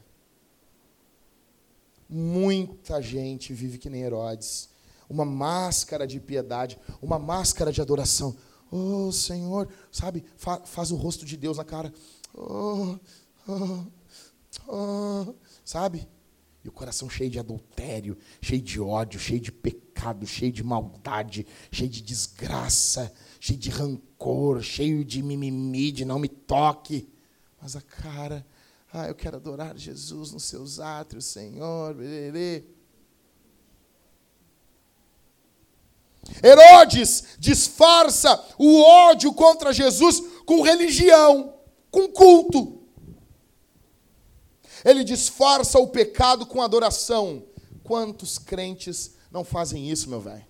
Muita 2.09 3.01
gente 3.01 3.53
vive 3.53 3.77
que 3.77 3.89
nem 3.89 4.01
Herodes. 4.01 4.69
Uma 5.09 5.25
máscara 5.25 6.05
de 6.05 6.19
piedade, 6.19 6.77
uma 7.01 7.17
máscara 7.17 7.71
de 7.71 7.81
adoração. 7.81 8.35
Oh, 8.69 9.11
Senhor, 9.11 9.69
sabe, 9.91 10.23
fa 10.35 10.61
faz 10.65 10.91
o 10.91 10.95
rosto 10.95 11.25
de 11.25 11.37
Deus 11.37 11.57
na 11.57 11.63
cara. 11.63 11.93
Oh, 12.33 12.97
oh, 13.47 13.85
oh, 14.67 15.35
sabe? 15.63 16.07
E 16.63 16.67
o 16.67 16.71
coração 16.71 17.09
cheio 17.09 17.29
de 17.29 17.39
adultério, 17.39 18.17
cheio 18.41 18.61
de 18.61 18.79
ódio, 18.79 19.19
cheio 19.19 19.39
de 19.39 19.51
pecado, 19.51 20.27
cheio 20.27 20.51
de 20.51 20.63
maldade, 20.63 21.47
cheio 21.71 21.89
de 21.89 22.01
desgraça, 22.01 23.13
cheio 23.39 23.57
de 23.57 23.69
rancor, 23.69 24.61
cheio 24.61 25.05
de 25.05 25.23
mimimi, 25.23 25.91
de 25.91 26.03
não 26.03 26.19
me 26.19 26.27
toque. 26.27 27.07
Mas 27.61 27.75
a 27.77 27.81
cara 27.81 28.45
ah, 28.91 29.07
eu 29.07 29.15
quero 29.15 29.35
adorar 29.35 29.77
Jesus 29.77 30.31
nos 30.31 30.43
seus 30.43 30.79
átrios, 30.79 31.25
Senhor. 31.25 31.95
Herodes 36.43 37.37
disfarça 37.37 38.43
o 38.57 38.81
ódio 38.81 39.33
contra 39.33 39.73
Jesus 39.73 40.21
com 40.45 40.61
religião, 40.61 41.53
com 41.91 42.07
culto. 42.07 42.81
Ele 44.85 45.03
disfarça 45.03 45.79
o 45.79 45.87
pecado 45.87 46.45
com 46.45 46.61
adoração. 46.61 47.43
Quantos 47.83 48.37
crentes 48.37 49.15
não 49.31 49.43
fazem 49.43 49.89
isso, 49.89 50.09
meu 50.09 50.21
velho? 50.21 50.45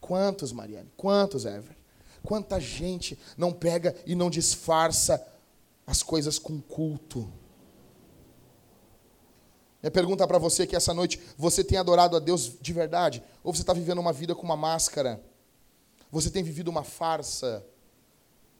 Quantos, 0.00 0.52
Mariane? 0.52 0.90
Quantos, 0.96 1.44
Ever? 1.44 1.76
Quanta 2.22 2.60
gente 2.60 3.18
não 3.36 3.52
pega 3.52 3.94
e 4.06 4.14
não 4.14 4.30
disfarça 4.30 5.26
as 5.86 6.02
coisas 6.02 6.38
com 6.38 6.60
culto? 6.60 7.39
Minha 9.82 9.90
pergunta 9.90 10.26
para 10.26 10.38
você 10.38 10.64
é 10.64 10.66
que 10.66 10.76
essa 10.76 10.92
noite 10.92 11.20
você 11.38 11.64
tem 11.64 11.78
adorado 11.78 12.14
a 12.14 12.18
Deus 12.18 12.52
de 12.60 12.72
verdade? 12.72 13.22
Ou 13.42 13.54
você 13.54 13.62
está 13.62 13.72
vivendo 13.72 13.98
uma 13.98 14.12
vida 14.12 14.34
com 14.34 14.42
uma 14.42 14.56
máscara? 14.56 15.22
Você 16.12 16.30
tem 16.30 16.42
vivido 16.42 16.68
uma 16.68 16.84
farsa? 16.84 17.64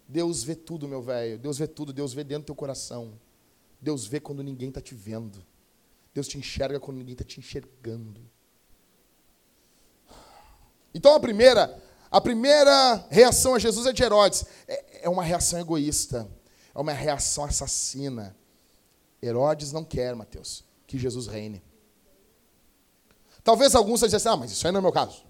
Deus 0.09 0.43
vê 0.43 0.55
tudo, 0.55 0.89
meu 0.89 1.03
velho. 1.03 1.39
Deus 1.39 1.59
vê 1.59 1.67
tudo. 1.67 1.93
Deus 1.93 2.15
vê 2.15 2.25
dentro 2.25 2.45
do 2.45 2.47
teu 2.47 2.55
coração. 2.55 3.21
Deus 3.81 4.07
vê 4.07 4.19
quando 4.19 4.43
ninguém 4.43 4.71
está 4.71 4.81
te 4.81 4.95
vendo. 4.95 5.45
Deus 6.15 6.27
te 6.27 6.39
enxerga 6.39 6.81
quando 6.81 6.97
ninguém 6.97 7.13
está 7.13 7.25
te 7.25 7.39
enxergando. 7.39 8.21
Então 10.95 11.15
a 11.15 11.21
primeira, 11.21 11.83
a 12.11 12.21
primeira 12.21 13.07
reação 13.11 13.55
a 13.55 13.59
Jesus 13.59 13.87
é 13.87 13.93
de 13.93 14.03
Herodes. 14.03 14.47
É, 14.67 15.05
é 15.05 15.09
uma 15.09 15.23
reação 15.23 15.61
egoísta. 15.61 16.27
É 16.75 16.79
uma 16.79 16.93
reação 16.93 17.45
assassina. 17.45 18.35
Herodes 19.23 19.71
não 19.71 19.85
quer, 19.85 20.17
Mateus 20.17 20.70
que 20.91 20.99
Jesus 20.99 21.29
reine. 21.29 21.63
Talvez 23.45 23.77
alguns 23.77 24.01
dizem 24.01 24.17
assim, 24.17 24.29
ah, 24.29 24.37
mas 24.37 24.51
isso 24.51 24.67
aí 24.67 24.73
não 24.73 24.81
é 24.81 24.83
meu 24.83 24.93
caso. 24.93 25.23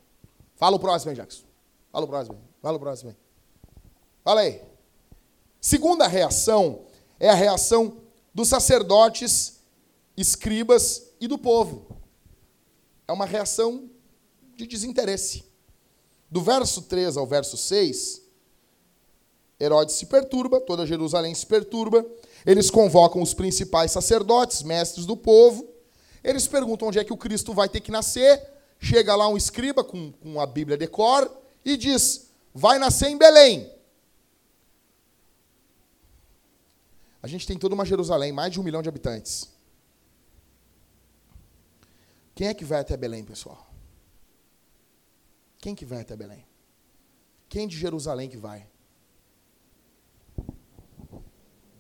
Fala 0.56 0.76
o 0.76 0.80
próximo 0.80 1.10
aí, 1.10 1.16
Jackson. 1.16 1.44
Fala 1.92 2.06
o 2.06 2.08
próximo. 2.08 2.40
Fala 2.62 2.76
o 2.78 2.80
próximo 2.80 3.10
aí. 3.10 3.16
Fala 4.24 4.40
aí. 4.40 4.62
Segunda 5.60 6.08
reação 6.08 6.86
é 7.18 7.28
a 7.28 7.34
reação 7.34 7.98
dos 8.34 8.48
sacerdotes, 8.48 9.60
escribas 10.16 11.12
e 11.20 11.28
do 11.28 11.36
povo. 11.36 11.94
É 13.06 13.12
uma 13.12 13.26
reação 13.26 13.90
de 14.56 14.66
desinteresse. 14.66 15.44
Do 16.30 16.40
verso 16.40 16.82
3 16.82 17.18
ao 17.18 17.26
verso 17.26 17.58
6, 17.58 18.22
Herodes 19.60 19.96
se 19.96 20.06
perturba, 20.06 20.58
toda 20.58 20.86
Jerusalém 20.86 21.34
se 21.34 21.44
perturba, 21.44 22.06
eles 22.44 22.70
convocam 22.70 23.22
os 23.22 23.34
principais 23.34 23.92
sacerdotes, 23.92 24.62
mestres 24.62 25.06
do 25.06 25.16
povo. 25.16 25.68
Eles 26.22 26.46
perguntam 26.46 26.88
onde 26.88 26.98
é 26.98 27.04
que 27.04 27.12
o 27.12 27.16
Cristo 27.16 27.52
vai 27.52 27.68
ter 27.68 27.80
que 27.80 27.90
nascer. 27.90 28.42
Chega 28.78 29.14
lá 29.14 29.28
um 29.28 29.36
escriba 29.36 29.84
com, 29.84 30.12
com 30.12 30.40
a 30.40 30.46
Bíblia 30.46 30.76
de 30.76 30.86
cor 30.86 31.30
e 31.64 31.76
diz: 31.76 32.30
vai 32.54 32.78
nascer 32.78 33.08
em 33.08 33.18
Belém. 33.18 33.70
A 37.22 37.26
gente 37.26 37.46
tem 37.46 37.58
toda 37.58 37.74
uma 37.74 37.84
Jerusalém, 37.84 38.32
mais 38.32 38.52
de 38.52 38.58
um 38.58 38.62
milhão 38.62 38.80
de 38.80 38.88
habitantes. 38.88 39.50
Quem 42.34 42.48
é 42.48 42.54
que 42.54 42.64
vai 42.64 42.80
até 42.80 42.96
Belém, 42.96 43.22
pessoal? 43.22 43.70
Quem 45.58 45.74
que 45.74 45.84
vai 45.84 46.00
até 46.00 46.16
Belém? 46.16 46.46
Quem 47.50 47.68
de 47.68 47.76
Jerusalém 47.76 48.30
que 48.30 48.38
vai? 48.38 48.66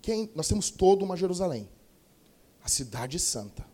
Quem, 0.02 0.30
nós 0.34 0.48
temos 0.48 0.70
toda 0.70 1.04
uma 1.04 1.16
Jerusalém, 1.16 1.68
a 2.62 2.68
cidade 2.68 3.18
santa. 3.18 3.66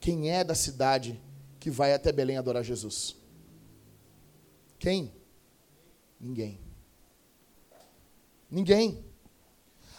Quem 0.00 0.30
é 0.30 0.44
da 0.44 0.54
cidade 0.54 1.20
que 1.58 1.70
vai 1.70 1.94
até 1.94 2.12
Belém 2.12 2.36
adorar 2.36 2.62
Jesus? 2.62 3.16
Quem? 4.78 5.12
Ninguém. 6.20 6.60
Ninguém. 8.50 9.04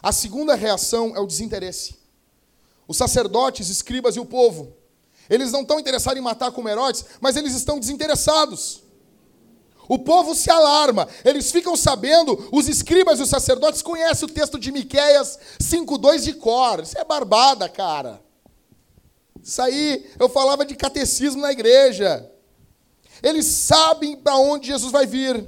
A 0.02 0.12
segunda 0.12 0.54
reação 0.54 1.16
é 1.16 1.20
o 1.20 1.26
desinteresse. 1.26 1.96
Os 2.88 2.98
sacerdotes, 2.98 3.70
escribas 3.70 4.16
e 4.16 4.20
o 4.20 4.26
povo. 4.26 4.76
Eles 5.30 5.52
não 5.52 5.62
estão 5.62 5.80
interessados 5.80 6.20
em 6.20 6.24
matar 6.24 6.52
como 6.52 6.70
Herodes, 6.70 7.04
mas 7.20 7.36
eles 7.36 7.56
estão 7.56 7.80
desinteressados. 7.80 8.84
O 9.88 10.00
povo 10.00 10.34
se 10.34 10.50
alarma, 10.50 11.08
eles 11.24 11.52
ficam 11.52 11.76
sabendo, 11.76 12.50
os 12.52 12.68
escribas 12.68 13.20
e 13.20 13.24
os 13.24 13.30
sacerdotes 13.30 13.82
conhecem 13.82 14.28
o 14.28 14.32
texto 14.32 14.58
de 14.58 14.72
Miqueias 14.72 15.38
5:2 15.60 16.24
de 16.24 16.34
cor. 16.34 16.82
Isso 16.82 16.98
é 16.98 17.04
barbada, 17.04 17.70
cara. 17.70 18.22
Isso 19.42 19.62
aí, 19.62 20.10
eu 20.20 20.28
falava 20.28 20.66
de 20.66 20.76
catecismo 20.76 21.42
na 21.42 21.52
igreja. 21.52 22.32
Eles 23.22 23.46
sabem 23.46 24.16
para 24.16 24.38
onde 24.38 24.68
Jesus 24.68 24.92
vai 24.92 25.06
vir. 25.06 25.46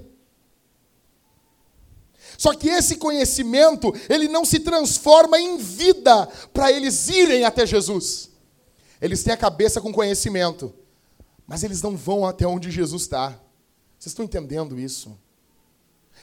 Só 2.38 2.54
que 2.54 2.70
esse 2.70 2.98
conhecimento, 2.98 3.92
ele 4.08 4.28
não 4.28 4.46
se 4.46 4.60
transforma 4.60 5.40
em 5.40 5.58
vida 5.58 6.28
para 6.54 6.72
eles 6.72 7.10
irem 7.10 7.44
até 7.44 7.66
Jesus. 7.66 8.30
Eles 9.02 9.24
têm 9.24 9.34
a 9.34 9.38
cabeça 9.38 9.82
com 9.82 9.92
conhecimento, 9.92 10.74
mas 11.48 11.64
eles 11.64 11.82
não 11.82 11.98
vão 11.98 12.26
até 12.26 12.46
onde 12.46 12.70
Jesus 12.70 13.04
está. 13.04 13.40
Vocês 13.98 14.12
estão 14.12 14.26
entendendo 14.26 14.80
isso? 14.80 15.18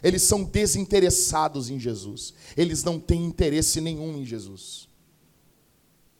Eles 0.02 0.22
são 0.22 0.44
desinteressados 0.44 1.70
em 1.70 1.78
Jesus. 1.78 2.34
Eles 2.56 2.82
não 2.84 2.98
têm 2.98 3.24
interesse 3.24 3.80
nenhum 3.80 4.18
em 4.18 4.24
Jesus. 4.24 4.88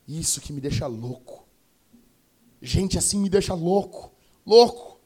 Isso 0.06 0.40
que 0.40 0.52
me 0.52 0.60
deixa 0.60 0.86
louco. 0.86 1.46
Gente 2.60 2.98
assim 2.98 3.18
me 3.18 3.28
deixa 3.28 3.54
louco. 3.54 4.12
Louco. 4.44 5.00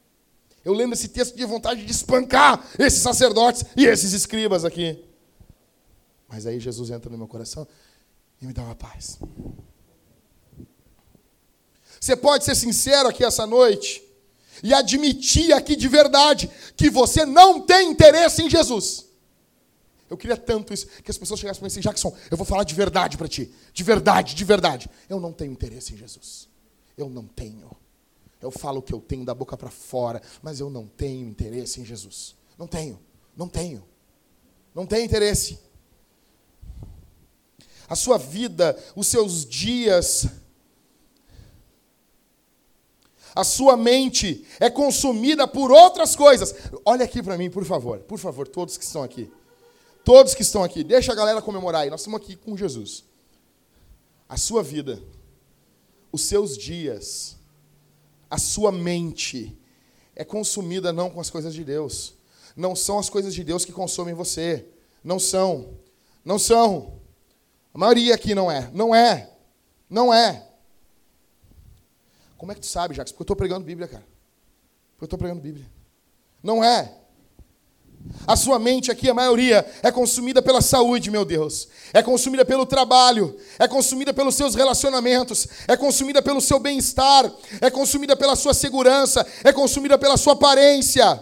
Eu 0.63 0.73
lendo 0.73 0.93
esse 0.93 1.07
texto 1.07 1.35
de 1.35 1.45
vontade 1.45 1.85
de 1.85 1.91
espancar 1.91 2.65
esses 2.77 3.01
sacerdotes 3.01 3.63
e 3.75 3.85
esses 3.85 4.13
escribas 4.13 4.65
aqui. 4.65 5.03
Mas 6.27 6.45
aí 6.45 6.59
Jesus 6.59 6.89
entra 6.89 7.09
no 7.09 7.17
meu 7.17 7.27
coração 7.27 7.67
e 8.41 8.45
me 8.45 8.53
dá 8.53 8.63
uma 8.63 8.75
paz. 8.75 9.19
Você 11.99 12.15
pode 12.15 12.45
ser 12.45 12.55
sincero 12.55 13.09
aqui 13.09 13.23
essa 13.23 13.45
noite 13.45 14.03
e 14.63 14.73
admitir 14.73 15.53
aqui 15.53 15.75
de 15.75 15.87
verdade 15.87 16.49
que 16.75 16.89
você 16.89 17.25
não 17.25 17.61
tem 17.61 17.91
interesse 17.91 18.41
em 18.41 18.49
Jesus. 18.49 19.05
Eu 20.09 20.17
queria 20.17 20.35
tanto 20.35 20.73
isso, 20.73 20.87
que 21.03 21.11
as 21.11 21.17
pessoas 21.17 21.39
chegassem 21.39 21.59
para 21.59 21.65
mim 21.65 21.71
assim, 21.71 21.81
Jackson, 21.81 22.15
eu 22.31 22.35
vou 22.35 22.45
falar 22.45 22.63
de 22.63 22.73
verdade 22.73 23.15
para 23.15 23.27
ti. 23.27 23.53
De 23.73 23.83
verdade, 23.83 24.33
de 24.33 24.43
verdade. 24.43 24.89
Eu 25.07 25.19
não 25.19 25.31
tenho 25.31 25.51
interesse 25.51 25.93
em 25.93 25.97
Jesus. 25.97 26.49
Eu 26.97 27.09
não 27.09 27.27
tenho. 27.27 27.69
Eu 28.41 28.49
falo 28.49 28.79
o 28.79 28.81
que 28.81 28.93
eu 28.93 28.99
tenho 28.99 29.23
da 29.23 29.33
boca 29.33 29.55
para 29.55 29.69
fora, 29.69 30.21
mas 30.41 30.59
eu 30.59 30.69
não 30.69 30.87
tenho 30.87 31.27
interesse 31.27 31.79
em 31.79 31.85
Jesus. 31.85 32.35
Não 32.57 32.65
tenho. 32.65 32.99
Não 33.37 33.47
tenho. 33.47 33.83
Não 34.73 34.85
tenho 34.85 35.05
interesse. 35.05 35.59
A 37.87 37.95
sua 37.95 38.17
vida, 38.17 38.77
os 38.95 39.07
seus 39.07 39.45
dias, 39.45 40.27
a 43.39 43.43
sua 43.45 43.77
mente 43.77 44.45
é 44.59 44.69
consumida 44.69 45.47
por 45.47 45.71
outras 45.71 46.13
coisas. 46.13 46.53
Olha 46.83 47.05
aqui 47.05 47.23
para 47.23 47.37
mim, 47.37 47.49
por 47.49 47.63
favor, 47.63 47.99
por 47.99 48.19
favor, 48.19 48.45
todos 48.45 48.77
que 48.77 48.83
estão 48.83 49.01
aqui. 49.01 49.31
Todos 50.03 50.33
que 50.33 50.41
estão 50.41 50.61
aqui, 50.61 50.83
deixa 50.83 51.13
a 51.13 51.15
galera 51.15 51.41
comemorar 51.41 51.83
aí. 51.83 51.89
Nós 51.89 52.01
estamos 52.01 52.19
aqui 52.19 52.35
com 52.35 52.57
Jesus. 52.57 53.05
A 54.27 54.35
sua 54.35 54.61
vida, 54.61 55.01
os 56.11 56.23
seus 56.23 56.57
dias, 56.57 57.37
a 58.29 58.37
sua 58.37 58.73
mente 58.73 59.57
é 60.17 60.25
consumida 60.25 60.91
não 60.91 61.09
com 61.09 61.21
as 61.21 61.29
coisas 61.29 61.53
de 61.53 61.63
Deus. 61.63 62.15
Não 62.57 62.75
são 62.75 62.99
as 62.99 63.09
coisas 63.09 63.33
de 63.33 63.41
Deus 63.41 63.63
que 63.63 63.71
consomem 63.71 64.13
você. 64.13 64.65
Não 65.01 65.17
são. 65.17 65.77
Não 66.25 66.37
são. 66.37 66.99
A 67.73 67.77
maioria 67.77 68.15
aqui 68.15 68.35
não 68.35 68.51
é. 68.51 68.69
Não 68.73 68.93
é. 68.93 69.31
Não 69.89 70.13
é. 70.13 70.48
Como 72.39 72.53
é 72.53 72.55
que 72.55 72.61
tu 72.61 72.67
sabe, 72.67 72.95
Jacques? 72.95 73.11
Porque 73.11 73.21
eu 73.21 73.25
estou 73.25 73.35
pregando 73.35 73.65
Bíblia, 73.65 73.85
cara. 73.85 74.03
Porque 74.93 75.03
eu 75.03 75.07
estou 75.07 75.19
pregando 75.19 75.41
Bíblia. 75.41 75.69
Não 76.41 76.63
é. 76.63 76.95
A 78.25 78.37
sua 78.37 78.57
mente 78.57 78.89
aqui, 78.89 79.09
a 79.09 79.13
maioria, 79.13 79.69
é 79.83 79.91
consumida 79.91 80.41
pela 80.41 80.61
saúde, 80.61 81.11
meu 81.11 81.25
Deus. 81.25 81.67
É 81.93 82.01
consumida 82.01 82.45
pelo 82.45 82.65
trabalho. 82.65 83.37
É 83.59 83.67
consumida 83.67 84.13
pelos 84.13 84.35
seus 84.35 84.55
relacionamentos. 84.55 85.49
É 85.67 85.75
consumida 85.75 86.21
pelo 86.21 86.39
seu 86.39 86.59
bem-estar. 86.59 87.29
É 87.59 87.69
consumida 87.69 88.15
pela 88.15 88.37
sua 88.37 88.53
segurança. 88.53 89.27
É 89.43 89.51
consumida 89.51 89.97
pela 89.97 90.15
sua 90.15 90.31
aparência. 90.31 91.21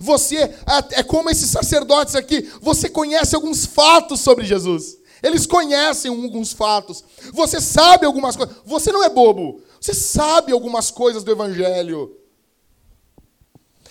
Você 0.00 0.54
é, 0.92 1.02
como 1.02 1.28
esses 1.28 1.50
sacerdotes 1.50 2.14
aqui. 2.14 2.50
Você 2.62 2.88
conhece 2.88 3.34
alguns 3.34 3.66
fatos 3.66 4.20
sobre 4.20 4.46
Jesus. 4.46 4.96
Eles 5.22 5.46
conhecem 5.46 6.10
alguns 6.10 6.54
fatos. 6.54 7.04
Você 7.34 7.60
sabe 7.60 8.06
algumas 8.06 8.34
coisas. 8.34 8.56
Você 8.64 8.90
não 8.90 9.04
é 9.04 9.10
bobo. 9.10 9.67
Você 9.80 9.94
sabe 9.94 10.52
algumas 10.52 10.90
coisas 10.90 11.22
do 11.22 11.30
Evangelho. 11.30 12.16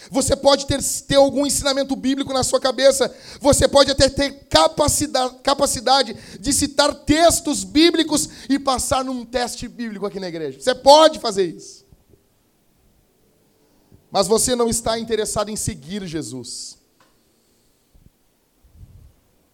Você 0.09 0.35
pode 0.35 0.65
ter, 0.65 0.81
ter 1.07 1.15
algum 1.15 1.45
ensinamento 1.45 1.95
bíblico 1.95 2.33
na 2.33 2.43
sua 2.43 2.59
cabeça. 2.59 3.13
Você 3.41 3.67
pode 3.67 3.91
até 3.91 4.09
ter 4.09 4.45
capacidade, 4.47 5.35
capacidade 5.43 6.15
de 6.39 6.53
citar 6.53 6.93
textos 6.93 7.63
bíblicos 7.63 8.29
e 8.49 8.57
passar 8.57 9.03
num 9.03 9.25
teste 9.25 9.67
bíblico 9.67 10.05
aqui 10.05 10.19
na 10.19 10.27
igreja. 10.27 10.59
Você 10.59 10.75
pode 10.75 11.19
fazer 11.19 11.45
isso. 11.45 11.85
Mas 14.09 14.27
você 14.27 14.55
não 14.55 14.69
está 14.69 14.97
interessado 14.97 15.49
em 15.49 15.55
seguir 15.55 16.05
Jesus. 16.07 16.77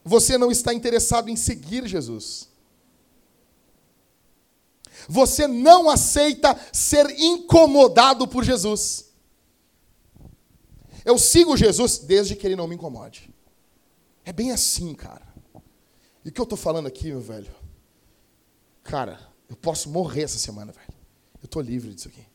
Você 0.06 0.38
não 0.38 0.52
está 0.52 0.74
interessado 0.74 1.30
em 1.30 1.36
seguir 1.36 1.88
Jesus. 1.88 2.50
Você 5.08 5.48
não 5.48 5.90
aceita 5.90 6.60
ser 6.72 7.10
incomodado 7.20 8.28
por 8.28 8.44
Jesus. 8.44 9.12
Eu 11.06 11.18
sigo 11.18 11.58
Jesus 11.58 12.00
desde 12.00 12.36
que 12.36 12.48
ele 12.48 12.56
não 12.56 12.68
me 12.68 12.76
incomode. 12.76 13.34
É 14.24 14.32
bem 14.32 14.52
assim, 14.52 14.94
cara. 14.94 15.34
E 16.24 16.30
o 16.30 16.32
que 16.32 16.40
eu 16.40 16.44
estou 16.44 16.58
falando 16.58 16.88
aqui, 16.88 17.08
meu 17.08 17.20
velho? 17.20 17.54
Cara, 18.84 19.20
eu 19.50 19.56
posso 19.56 19.90
morrer 19.90 20.24
essa 20.24 20.40
semana, 20.40 20.72
velho. 20.72 20.94
Eu 21.42 21.46
estou 21.46 21.62
livre 21.62 21.94
disso 21.94 22.08
aqui. 22.08 22.26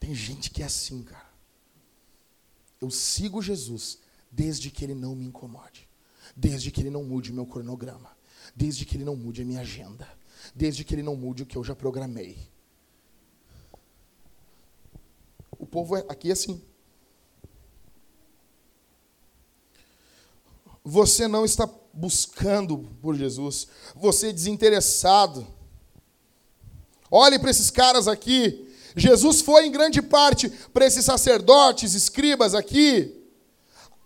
Tem 0.00 0.14
gente 0.14 0.50
que 0.50 0.62
é 0.62 0.66
assim, 0.66 1.02
cara. 1.02 1.26
Eu 2.80 2.90
sigo 2.90 3.40
Jesus 3.40 4.00
desde 4.30 4.70
que 4.70 4.84
ele 4.84 4.94
não 4.94 5.14
me 5.14 5.24
incomode. 5.24 5.88
Desde 6.36 6.70
que 6.70 6.80
ele 6.80 6.90
não 6.90 7.04
mude 7.04 7.32
meu 7.32 7.46
cronograma 7.46 8.15
desde 8.56 8.86
que 8.86 8.96
ele 8.96 9.04
não 9.04 9.14
mude 9.14 9.42
a 9.42 9.44
minha 9.44 9.60
agenda, 9.60 10.08
desde 10.54 10.82
que 10.82 10.94
ele 10.94 11.02
não 11.02 11.14
mude 11.14 11.42
o 11.42 11.46
que 11.46 11.56
eu 11.56 11.62
já 11.62 11.76
programei. 11.76 12.38
O 15.58 15.66
povo 15.66 15.94
é, 15.94 16.04
aqui 16.08 16.30
é 16.30 16.32
assim. 16.32 16.62
Você 20.82 21.28
não 21.28 21.44
está 21.44 21.68
buscando 21.92 22.78
por 23.02 23.14
Jesus, 23.14 23.68
você 23.94 24.28
é 24.28 24.32
desinteressado. 24.32 25.46
Olhe 27.10 27.38
para 27.38 27.50
esses 27.50 27.70
caras 27.70 28.08
aqui. 28.08 28.62
Jesus 28.96 29.42
foi 29.42 29.66
em 29.66 29.72
grande 29.72 30.00
parte 30.00 30.48
para 30.72 30.86
esses 30.86 31.04
sacerdotes, 31.04 31.92
escribas 31.92 32.54
aqui, 32.54 33.14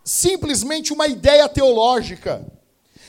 simplesmente 0.05 0.93
uma 0.93 1.07
ideia 1.07 1.49
teológica. 1.49 2.60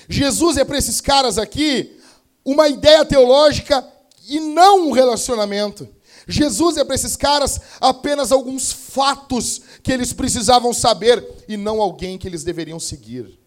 Jesus 0.09 0.57
é 0.57 0.65
para 0.65 0.77
esses 0.77 0.99
caras 1.01 1.37
aqui 1.37 1.97
uma 2.43 2.67
ideia 2.67 3.05
teológica 3.05 3.87
e 4.27 4.39
não 4.39 4.89
um 4.89 4.91
relacionamento. 4.91 5.87
Jesus 6.27 6.77
é 6.77 6.83
para 6.83 6.95
esses 6.95 7.15
caras 7.15 7.59
apenas 7.79 8.31
alguns 8.31 8.71
fatos 8.71 9.61
que 9.83 9.91
eles 9.91 10.13
precisavam 10.13 10.73
saber 10.73 11.43
e 11.47 11.57
não 11.57 11.81
alguém 11.81 12.17
que 12.17 12.27
eles 12.27 12.43
deveriam 12.43 12.79
seguir. 12.79 13.39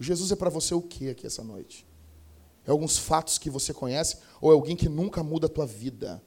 Jesus 0.00 0.30
é 0.30 0.36
para 0.36 0.50
você 0.50 0.74
o 0.74 0.80
que 0.80 1.10
aqui 1.10 1.26
essa 1.26 1.42
noite? 1.42 1.86
É 2.66 2.70
alguns 2.70 2.96
fatos 2.98 3.38
que 3.38 3.50
você 3.50 3.74
conhece 3.74 4.18
ou 4.40 4.50
é 4.50 4.54
alguém 4.54 4.76
que 4.76 4.88
nunca 4.88 5.22
muda 5.22 5.46
a 5.46 5.50
tua 5.50 5.66
vida? 5.66 6.22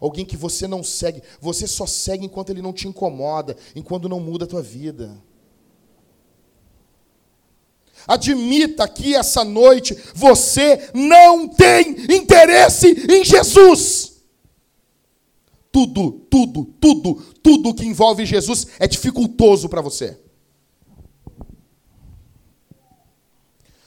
Alguém 0.00 0.24
que 0.24 0.36
você 0.36 0.66
não 0.66 0.82
segue, 0.82 1.22
você 1.40 1.66
só 1.66 1.86
segue 1.86 2.26
enquanto 2.26 2.50
ele 2.50 2.60
não 2.60 2.72
te 2.72 2.86
incomoda, 2.86 3.56
enquanto 3.74 4.08
não 4.08 4.20
muda 4.20 4.44
a 4.44 4.48
tua 4.48 4.62
vida. 4.62 5.16
Admita 8.06 8.86
que 8.88 9.14
essa 9.14 9.44
noite 9.44 9.96
você 10.14 10.90
não 10.94 11.48
tem 11.48 11.90
interesse 12.14 13.06
em 13.10 13.24
Jesus. 13.24 14.22
Tudo, 15.72 16.12
tudo, 16.30 16.64
tudo, 16.80 17.14
tudo 17.42 17.74
que 17.74 17.84
envolve 17.84 18.24
Jesus 18.24 18.68
é 18.78 18.86
dificultoso 18.86 19.68
para 19.68 19.80
você. 19.80 20.18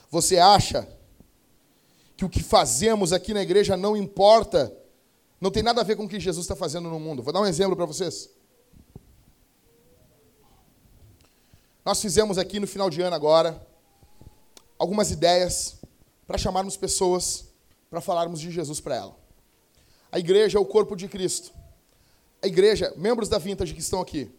Você 0.10 0.38
acha 0.38 0.88
que 2.16 2.26
o 2.26 2.30
que 2.30 2.42
fazemos 2.42 3.14
aqui 3.14 3.34
na 3.34 3.42
igreja 3.42 3.78
não 3.78 3.96
importa, 3.96 4.76
não 5.40 5.52
tem 5.52 5.62
nada 5.62 5.82
a 5.82 5.84
ver 5.84 5.96
com 5.96 6.06
o 6.06 6.10
que 6.10 6.20
Jesus 6.20 6.44
está 6.44 6.56
fazendo 6.56 6.90
no 6.90 7.00
mundo? 7.00 7.22
Vou 7.22 7.32
dar 7.32 7.42
um 7.42 7.46
exemplo 7.46 7.76
para 7.76 7.86
vocês. 7.86 8.30
Nós 11.86 12.02
fizemos 12.02 12.38
aqui 12.38 12.60
no 12.60 12.68
final 12.68 12.90
de 12.90 13.02
ano 13.02 13.16
agora 13.16 13.66
algumas 14.78 15.12
ideias 15.12 15.78
para 16.26 16.38
chamarmos 16.38 16.78
pessoas 16.78 17.48
para 17.90 18.02
falarmos 18.02 18.40
de 18.40 18.52
Jesus 18.52 18.80
para 18.80 18.96
ela. 18.96 19.16
A 20.12 20.20
igreja 20.20 20.58
é 20.58 20.62
o 20.62 20.66
corpo 20.66 20.96
de 20.96 21.08
Cristo. 21.08 21.52
A 22.42 22.48
igreja, 22.48 22.94
membros 22.98 23.30
da 23.30 23.38
Vintage 23.38 23.74
que 23.74 23.80
estão 23.80 24.02
aqui, 24.02 24.30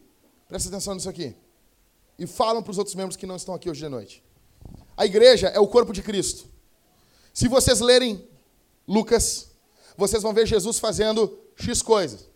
presta 0.47 0.69
atenção 0.69 0.95
nisso 0.95 1.09
aqui. 1.09 1.35
E 2.17 2.27
falam 2.27 2.61
para 2.61 2.71
os 2.71 2.77
outros 2.77 2.95
membros 2.95 3.15
que 3.15 3.25
não 3.25 3.35
estão 3.35 3.55
aqui 3.55 3.69
hoje 3.69 3.81
de 3.81 3.89
noite. 3.89 4.23
A 4.95 5.05
igreja 5.05 5.47
é 5.47 5.59
o 5.59 5.67
corpo 5.67 5.93
de 5.93 6.01
Cristo. 6.01 6.47
Se 7.33 7.47
vocês 7.47 7.79
lerem 7.79 8.27
Lucas, 8.87 9.51
vocês 9.95 10.23
vão 10.23 10.33
ver 10.33 10.45
Jesus 10.45 10.79
fazendo 10.79 11.39
X 11.55 11.81
coisas. 11.81 12.27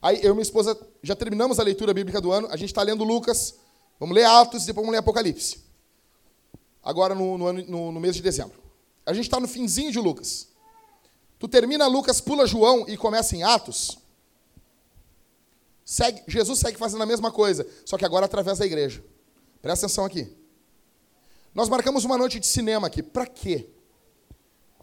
Aí 0.00 0.20
eu 0.22 0.30
e 0.30 0.34
minha 0.34 0.42
esposa 0.42 0.78
já 1.02 1.16
terminamos 1.16 1.58
a 1.58 1.62
leitura 1.62 1.94
bíblica 1.94 2.20
do 2.20 2.30
ano, 2.30 2.48
a 2.50 2.56
gente 2.56 2.70
está 2.70 2.82
lendo 2.82 3.04
Lucas, 3.04 3.54
vamos 3.98 4.14
ler 4.14 4.24
Atos 4.24 4.64
e 4.64 4.66
depois 4.66 4.84
vamos 4.84 4.92
ler 4.92 4.98
Apocalipse. 4.98 5.64
Agora 6.84 7.14
no, 7.14 7.38
no, 7.38 7.52
no, 7.52 7.92
no 7.92 8.00
mês 8.00 8.14
de 8.14 8.22
dezembro. 8.22 8.62
A 9.06 9.12
gente 9.12 9.24
está 9.24 9.40
no 9.40 9.48
finzinho 9.48 9.90
de 9.90 9.98
Lucas. 9.98 10.48
Tu 11.38 11.48
termina 11.48 11.86
Lucas, 11.86 12.20
pula 12.20 12.46
João 12.46 12.86
e 12.88 12.96
começa 12.96 13.34
em 13.34 13.42
Atos. 13.42 13.98
Segue, 15.84 16.22
Jesus 16.26 16.58
segue 16.58 16.78
fazendo 16.78 17.02
a 17.02 17.06
mesma 17.06 17.30
coisa, 17.30 17.66
só 17.84 17.98
que 17.98 18.04
agora 18.04 18.26
através 18.26 18.58
da 18.58 18.66
igreja. 18.66 19.04
Presta 19.60 19.86
atenção 19.86 20.04
aqui. 20.04 20.30
Nós 21.54 21.68
marcamos 21.68 22.04
uma 22.04 22.18
noite 22.18 22.40
de 22.40 22.46
cinema 22.46 22.86
aqui. 22.86 23.02
Para 23.02 23.26
quê? 23.26 23.68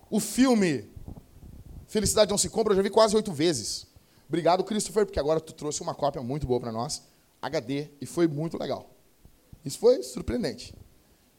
O 0.10 0.20
filme 0.20 0.90
Felicidade 1.88 2.32
Não 2.32 2.38
Se 2.38 2.50
Compra 2.50 2.74
eu 2.74 2.78
já 2.78 2.82
vi 2.82 2.90
quase 2.90 3.16
oito 3.16 3.32
vezes. 3.32 3.88
Obrigado, 4.28 4.64
Christopher, 4.64 5.06
porque 5.06 5.20
agora 5.20 5.42
tu 5.42 5.54
trouxe 5.54 5.82
uma 5.82 5.94
cópia 5.94 6.22
muito 6.22 6.48
boa 6.48 6.60
para 6.60 6.72
nós, 6.72 7.02
HD, 7.42 7.90
e 8.00 8.06
foi 8.06 8.28
muito 8.28 8.58
legal. 8.58 8.90
Isso 9.66 9.78
foi 9.78 10.02
surpreendente. 10.02 10.74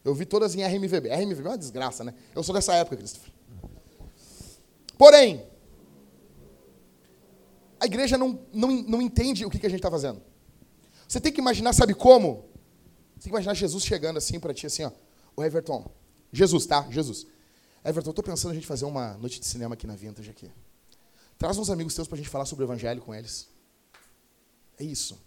Eu 0.03 0.13
vi 0.13 0.25
todas 0.25 0.53
em 0.55 0.63
RMVB. 0.63 1.09
RMVB 1.09 1.47
é 1.47 1.51
uma 1.51 1.57
desgraça, 1.57 2.03
né? 2.03 2.13
Eu 2.35 2.43
sou 2.43 2.53
dessa 2.53 2.73
época, 2.73 2.97
Christopher. 2.97 3.31
Porém, 4.97 5.45
a 7.79 7.85
igreja 7.85 8.17
não, 8.17 8.39
não, 8.53 8.69
não 8.83 9.01
entende 9.01 9.45
o 9.45 9.49
que, 9.49 9.59
que 9.59 9.65
a 9.65 9.69
gente 9.69 9.79
está 9.79 9.91
fazendo. 9.91 10.21
Você 11.07 11.19
tem 11.19 11.31
que 11.31 11.39
imaginar, 11.39 11.73
sabe 11.73 11.93
como? 11.93 12.49
Você 13.15 13.23
tem 13.23 13.23
que 13.23 13.29
imaginar 13.29 13.53
Jesus 13.53 13.83
chegando 13.83 14.17
assim 14.17 14.39
para 14.39 14.53
ti, 14.53 14.65
assim, 14.65 14.83
ó. 14.83 14.91
O 15.35 15.43
Everton. 15.43 15.89
Jesus, 16.31 16.65
tá? 16.65 16.87
Jesus. 16.89 17.27
Everton, 17.83 18.09
eu 18.09 18.11
estou 18.11 18.23
pensando 18.23 18.51
a 18.51 18.55
gente 18.55 18.67
fazer 18.67 18.85
uma 18.85 19.13
noite 19.17 19.39
de 19.39 19.45
cinema 19.45 19.73
aqui 19.73 19.85
na 19.85 19.95
Vintage 19.95 20.29
aqui. 20.29 20.49
Traz 21.37 21.57
uns 21.57 21.69
amigos 21.69 21.95
teus 21.95 22.07
para 22.07 22.15
a 22.15 22.17
gente 22.17 22.29
falar 22.29 22.45
sobre 22.45 22.63
o 22.63 22.67
evangelho 22.67 23.01
com 23.01 23.13
eles. 23.13 23.47
É 24.79 24.83
isso. 24.83 25.19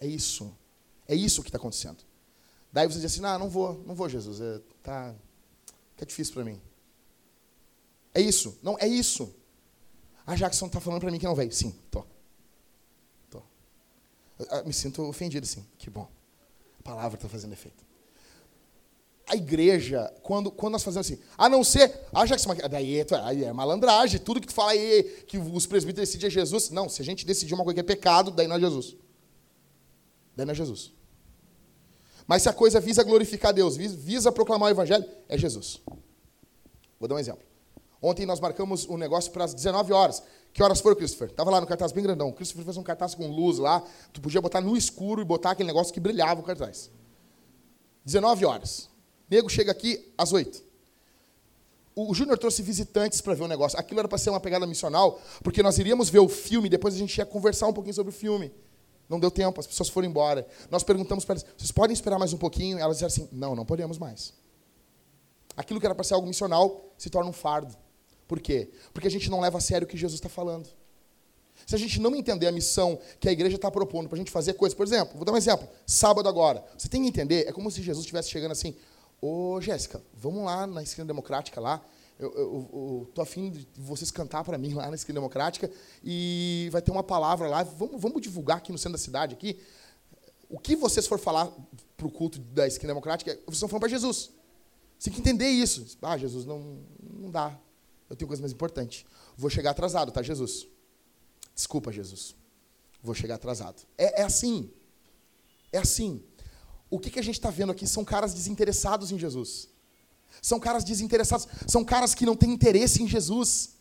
É 0.00 0.06
isso. 0.06 0.54
É 1.06 1.14
isso 1.14 1.42
que 1.42 1.48
está 1.48 1.58
acontecendo. 1.58 2.07
Daí 2.72 2.86
você 2.86 3.00
diz 3.00 3.12
assim, 3.12 3.20
não, 3.20 3.38
não 3.38 3.48
vou, 3.48 3.82
não 3.86 3.94
vou, 3.94 4.08
Jesus. 4.08 4.40
É, 4.40 4.60
tá, 4.82 5.14
é 6.00 6.04
difícil 6.04 6.34
para 6.34 6.44
mim. 6.44 6.60
É 8.14 8.20
isso. 8.20 8.58
Não, 8.62 8.76
é 8.78 8.86
isso. 8.86 9.34
Ah, 10.26 10.34
Jackson 10.34 10.66
está 10.66 10.80
falando 10.80 11.00
para 11.00 11.10
mim 11.10 11.18
que 11.18 11.24
não 11.24 11.34
veio. 11.34 11.50
Sim, 11.52 11.74
tô. 11.90 12.04
Tô. 13.30 13.42
Eu, 14.38 14.46
eu 14.58 14.66
me 14.66 14.72
sinto 14.72 15.02
ofendido, 15.02 15.46
sim. 15.46 15.64
Que 15.78 15.88
bom. 15.88 16.08
A 16.80 16.82
palavra 16.82 17.16
está 17.16 17.28
fazendo 17.28 17.52
efeito. 17.52 17.86
A 19.26 19.36
igreja, 19.36 20.10
quando, 20.22 20.50
quando 20.50 20.72
nós 20.72 20.82
fazemos 20.82 21.06
assim, 21.06 21.20
a 21.36 21.48
não 21.48 21.62
ser, 21.62 22.00
ah, 22.12 22.24
Jackson, 22.24 22.54
daí 22.70 23.00
é, 23.00 23.06
é 23.44 23.52
malandragem, 23.52 24.18
tudo 24.18 24.40
que 24.40 24.46
tu 24.46 24.54
fala 24.54 24.72
aí, 24.72 25.02
que 25.26 25.36
os 25.36 25.66
presbíteros 25.66 26.08
decidem 26.08 26.28
é 26.28 26.30
Jesus. 26.30 26.70
Não, 26.70 26.88
se 26.88 27.02
a 27.02 27.04
gente 27.04 27.26
decidir 27.26 27.52
uma 27.54 27.62
coisa 27.62 27.74
que 27.74 27.80
é 27.80 27.82
pecado, 27.82 28.30
daí 28.30 28.46
não 28.46 28.56
é 28.56 28.60
Jesus. 28.60 28.96
Daí 30.34 30.46
não 30.46 30.52
é 30.52 30.54
Jesus. 30.54 30.97
Mas 32.28 32.42
se 32.42 32.48
a 32.50 32.52
coisa 32.52 32.78
visa 32.78 33.02
glorificar 33.02 33.54
Deus, 33.54 33.74
visa 33.74 34.30
proclamar 34.30 34.68
o 34.68 34.70
evangelho, 34.70 35.04
é 35.30 35.38
Jesus. 35.38 35.80
Vou 37.00 37.08
dar 37.08 37.14
um 37.14 37.18
exemplo. 37.18 37.42
Ontem 38.02 38.26
nós 38.26 38.38
marcamos 38.38 38.86
um 38.86 38.98
negócio 38.98 39.32
para 39.32 39.44
as 39.44 39.54
19 39.54 39.94
horas. 39.94 40.22
Que 40.52 40.62
horas 40.62 40.78
foi, 40.78 40.94
Christopher? 40.94 41.32
Tava 41.32 41.50
lá 41.50 41.58
no 41.58 41.66
cartaz 41.66 41.90
bem 41.90 42.04
grandão. 42.04 42.28
O 42.28 42.32
Christopher 42.34 42.64
fez 42.64 42.76
um 42.76 42.82
cartaz 42.82 43.14
com 43.14 43.26
luz 43.28 43.58
lá. 43.58 43.82
Tu 44.12 44.20
podia 44.20 44.42
botar 44.42 44.60
no 44.60 44.76
escuro 44.76 45.22
e 45.22 45.24
botar 45.24 45.52
aquele 45.52 45.68
negócio 45.68 45.92
que 45.92 45.98
brilhava 45.98 46.40
o 46.40 46.44
cartaz. 46.44 46.90
19 48.04 48.44
horas. 48.44 48.90
Nego 49.30 49.48
chega 49.48 49.72
aqui 49.72 50.12
às 50.16 50.30
8. 50.30 50.62
O 51.96 52.14
Júnior 52.14 52.38
trouxe 52.38 52.62
visitantes 52.62 53.22
para 53.22 53.34
ver 53.34 53.44
o 53.44 53.48
negócio. 53.48 53.78
Aquilo 53.78 54.00
era 54.00 54.08
para 54.08 54.18
ser 54.18 54.30
uma 54.30 54.38
pegada 54.38 54.66
missional, 54.66 55.20
porque 55.42 55.62
nós 55.62 55.78
iríamos 55.78 56.10
ver 56.10 56.20
o 56.20 56.28
filme, 56.28 56.68
depois 56.68 56.94
a 56.94 56.98
gente 56.98 57.16
ia 57.16 57.26
conversar 57.26 57.66
um 57.66 57.72
pouquinho 57.72 57.94
sobre 57.94 58.10
o 58.10 58.14
filme. 58.14 58.52
Não 59.08 59.18
deu 59.18 59.30
tempo, 59.30 59.58
as 59.58 59.66
pessoas 59.66 59.88
foram 59.88 60.06
embora. 60.06 60.46
Nós 60.70 60.82
perguntamos 60.82 61.24
para 61.24 61.34
elas: 61.34 61.46
vocês 61.56 61.72
podem 61.72 61.94
esperar 61.94 62.18
mais 62.18 62.32
um 62.32 62.38
pouquinho? 62.38 62.78
Elas 62.78 62.98
disseram 62.98 63.08
assim: 63.08 63.28
não, 63.32 63.56
não 63.56 63.64
podemos 63.64 63.98
mais. 63.98 64.34
Aquilo 65.56 65.80
que 65.80 65.86
era 65.86 65.94
para 65.94 66.04
ser 66.04 66.14
algo 66.14 66.26
missional 66.26 66.92
se 66.96 67.08
torna 67.10 67.30
um 67.30 67.32
fardo. 67.32 67.74
Por 68.26 68.40
quê? 68.40 68.70
Porque 68.92 69.08
a 69.08 69.10
gente 69.10 69.30
não 69.30 69.40
leva 69.40 69.58
a 69.58 69.60
sério 69.60 69.86
o 69.86 69.88
que 69.88 69.96
Jesus 69.96 70.18
está 70.18 70.28
falando. 70.28 70.68
Se 71.66 71.74
a 71.74 71.78
gente 71.78 72.00
não 72.00 72.14
entender 72.14 72.46
a 72.46 72.52
missão 72.52 72.98
que 73.18 73.28
a 73.28 73.32
igreja 73.32 73.56
está 73.56 73.70
propondo 73.70 74.08
para 74.08 74.16
a 74.16 74.18
gente 74.18 74.30
fazer 74.30 74.54
coisas, 74.54 74.76
por 74.76 74.86
exemplo, 74.86 75.16
vou 75.16 75.24
dar 75.24 75.32
um 75.32 75.36
exemplo, 75.36 75.68
sábado 75.86 76.28
agora, 76.28 76.64
você 76.76 76.88
tem 76.88 77.02
que 77.02 77.08
entender, 77.08 77.48
é 77.48 77.52
como 77.52 77.70
se 77.70 77.82
Jesus 77.82 78.04
estivesse 78.04 78.30
chegando 78.30 78.52
assim, 78.52 78.76
ô 79.20 79.60
Jéssica, 79.60 80.00
vamos 80.14 80.44
lá 80.44 80.66
na 80.66 80.82
esquina 80.82 81.06
democrática 81.06 81.60
lá, 81.60 81.82
eu, 82.18 82.32
eu, 82.34 82.70
eu 82.72 83.10
tô 83.14 83.22
afim 83.22 83.50
de 83.50 83.66
vocês 83.76 84.10
cantar 84.10 84.42
para 84.42 84.58
mim 84.58 84.74
lá 84.74 84.88
na 84.88 84.96
esquina 84.96 85.18
democrática 85.18 85.70
e 86.02 86.68
vai 86.72 86.82
ter 86.82 86.90
uma 86.90 87.02
palavra 87.02 87.48
lá, 87.48 87.62
vamos, 87.62 88.00
vamos 88.00 88.20
divulgar 88.20 88.58
aqui 88.58 88.72
no 88.72 88.78
centro 88.78 88.92
da 88.92 88.98
cidade, 88.98 89.34
aqui, 89.34 89.60
o 90.48 90.58
que 90.58 90.74
vocês 90.74 91.06
for 91.06 91.18
falar 91.18 91.52
para 91.96 92.06
o 92.06 92.10
culto 92.10 92.38
da 92.38 92.66
esquina 92.66 92.90
democrática, 92.90 93.32
vocês 93.44 93.54
estão 93.54 93.68
falando 93.68 93.82
para 93.82 93.90
Jesus. 93.90 94.30
Você 94.98 95.10
tem 95.10 95.14
que 95.14 95.20
entender 95.20 95.48
isso. 95.48 95.96
Ah, 96.02 96.16
Jesus, 96.16 96.44
não, 96.44 96.80
não 97.00 97.30
dá. 97.30 97.56
Eu 98.10 98.16
tenho 98.16 98.26
coisa 98.26 98.40
mais 98.40 98.52
importante. 98.52 99.06
Vou 99.36 99.48
chegar 99.50 99.70
atrasado, 99.70 100.10
tá, 100.10 100.22
Jesus? 100.22 100.66
Desculpa, 101.54 101.92
Jesus. 101.92 102.34
Vou 103.02 103.14
chegar 103.14 103.36
atrasado. 103.36 103.82
É, 103.96 104.22
é 104.22 104.24
assim. 104.24 104.72
É 105.70 105.78
assim. 105.78 106.24
O 106.90 106.98
que, 106.98 107.10
que 107.10 107.18
a 107.18 107.22
gente 107.22 107.34
está 107.34 107.50
vendo 107.50 107.70
aqui 107.70 107.86
são 107.86 108.04
caras 108.04 108.34
desinteressados 108.34 109.12
em 109.12 109.18
Jesus. 109.18 109.68
São 110.42 110.60
caras 110.60 110.84
desinteressados. 110.84 111.46
São 111.66 111.84
caras 111.84 112.14
que 112.14 112.26
não 112.26 112.36
têm 112.36 112.52
interesse 112.52 113.02
em 113.02 113.08
Jesus. 113.08 113.76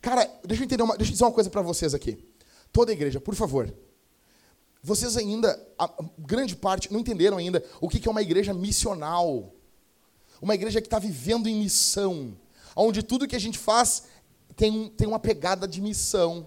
Cara, 0.00 0.24
deixa 0.44 0.62
eu, 0.62 0.66
entender 0.66 0.82
uma, 0.82 0.96
deixa 0.96 1.10
eu 1.10 1.14
dizer 1.14 1.24
uma 1.24 1.32
coisa 1.32 1.50
para 1.50 1.62
vocês 1.62 1.94
aqui. 1.94 2.24
Toda 2.72 2.92
igreja, 2.92 3.20
por 3.20 3.34
favor. 3.34 3.72
Vocês 4.82 5.16
ainda, 5.16 5.60
a 5.78 5.90
grande 6.18 6.54
parte, 6.54 6.92
não 6.92 7.00
entenderam 7.00 7.38
ainda 7.38 7.64
o 7.80 7.88
que, 7.88 7.98
que 7.98 8.08
é 8.08 8.10
uma 8.10 8.22
igreja 8.22 8.54
missional. 8.54 9.52
Uma 10.40 10.54
igreja 10.54 10.80
que 10.80 10.86
está 10.86 10.98
vivendo 10.98 11.48
em 11.48 11.56
missão 11.56 12.36
onde 12.76 13.02
tudo 13.02 13.26
que 13.26 13.34
a 13.34 13.40
gente 13.40 13.58
faz 13.58 14.04
tem, 14.54 14.90
tem 14.90 15.08
uma 15.08 15.18
pegada 15.18 15.66
de 15.66 15.80
missão. 15.80 16.46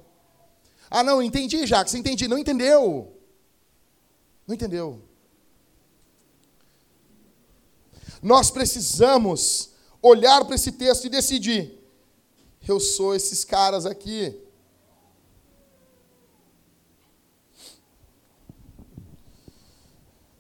Ah, 0.90 1.04
não, 1.04 1.22
entendi, 1.22 1.66
Jacques, 1.66 1.96
entendi. 1.96 2.28
Não 2.28 2.38
entendeu. 2.38 3.16
Não 4.48 4.54
entendeu. 4.54 5.02
Nós 8.22 8.52
precisamos 8.52 9.72
olhar 10.02 10.44
para 10.46 10.56
esse 10.56 10.72
texto 10.72 11.06
e 11.06 11.10
decidir: 11.10 11.80
eu 12.68 12.80
sou 12.80 13.16
esses 13.16 13.44
caras 13.44 13.86
aqui. 13.86 14.36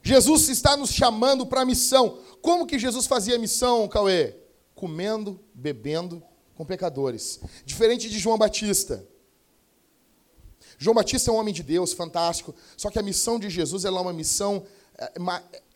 Jesus 0.01 0.49
está 0.49 0.75
nos 0.75 0.91
chamando 0.91 1.45
para 1.45 1.61
a 1.61 1.65
missão. 1.65 2.19
Como 2.41 2.65
que 2.65 2.79
Jesus 2.79 3.05
fazia 3.05 3.35
a 3.35 3.39
missão, 3.39 3.87
Cauê? 3.87 4.39
comendo, 4.79 5.37
bebendo 5.53 6.23
com 6.55 6.65
pecadores. 6.65 7.41
Diferente 7.65 8.09
de 8.09 8.17
João 8.17 8.37
Batista. 8.37 9.05
João 10.77 10.95
Batista 10.95 11.29
é 11.29 11.33
um 11.33 11.37
homem 11.37 11.53
de 11.53 11.61
Deus, 11.61 11.91
fantástico. 11.91 12.55
Só 12.77 12.89
que 12.89 12.97
a 12.97 13.03
missão 13.03 13.37
de 13.37 13.49
Jesus 13.49 13.83
é 13.83 13.89
uma 13.89 14.13
missão 14.13 14.65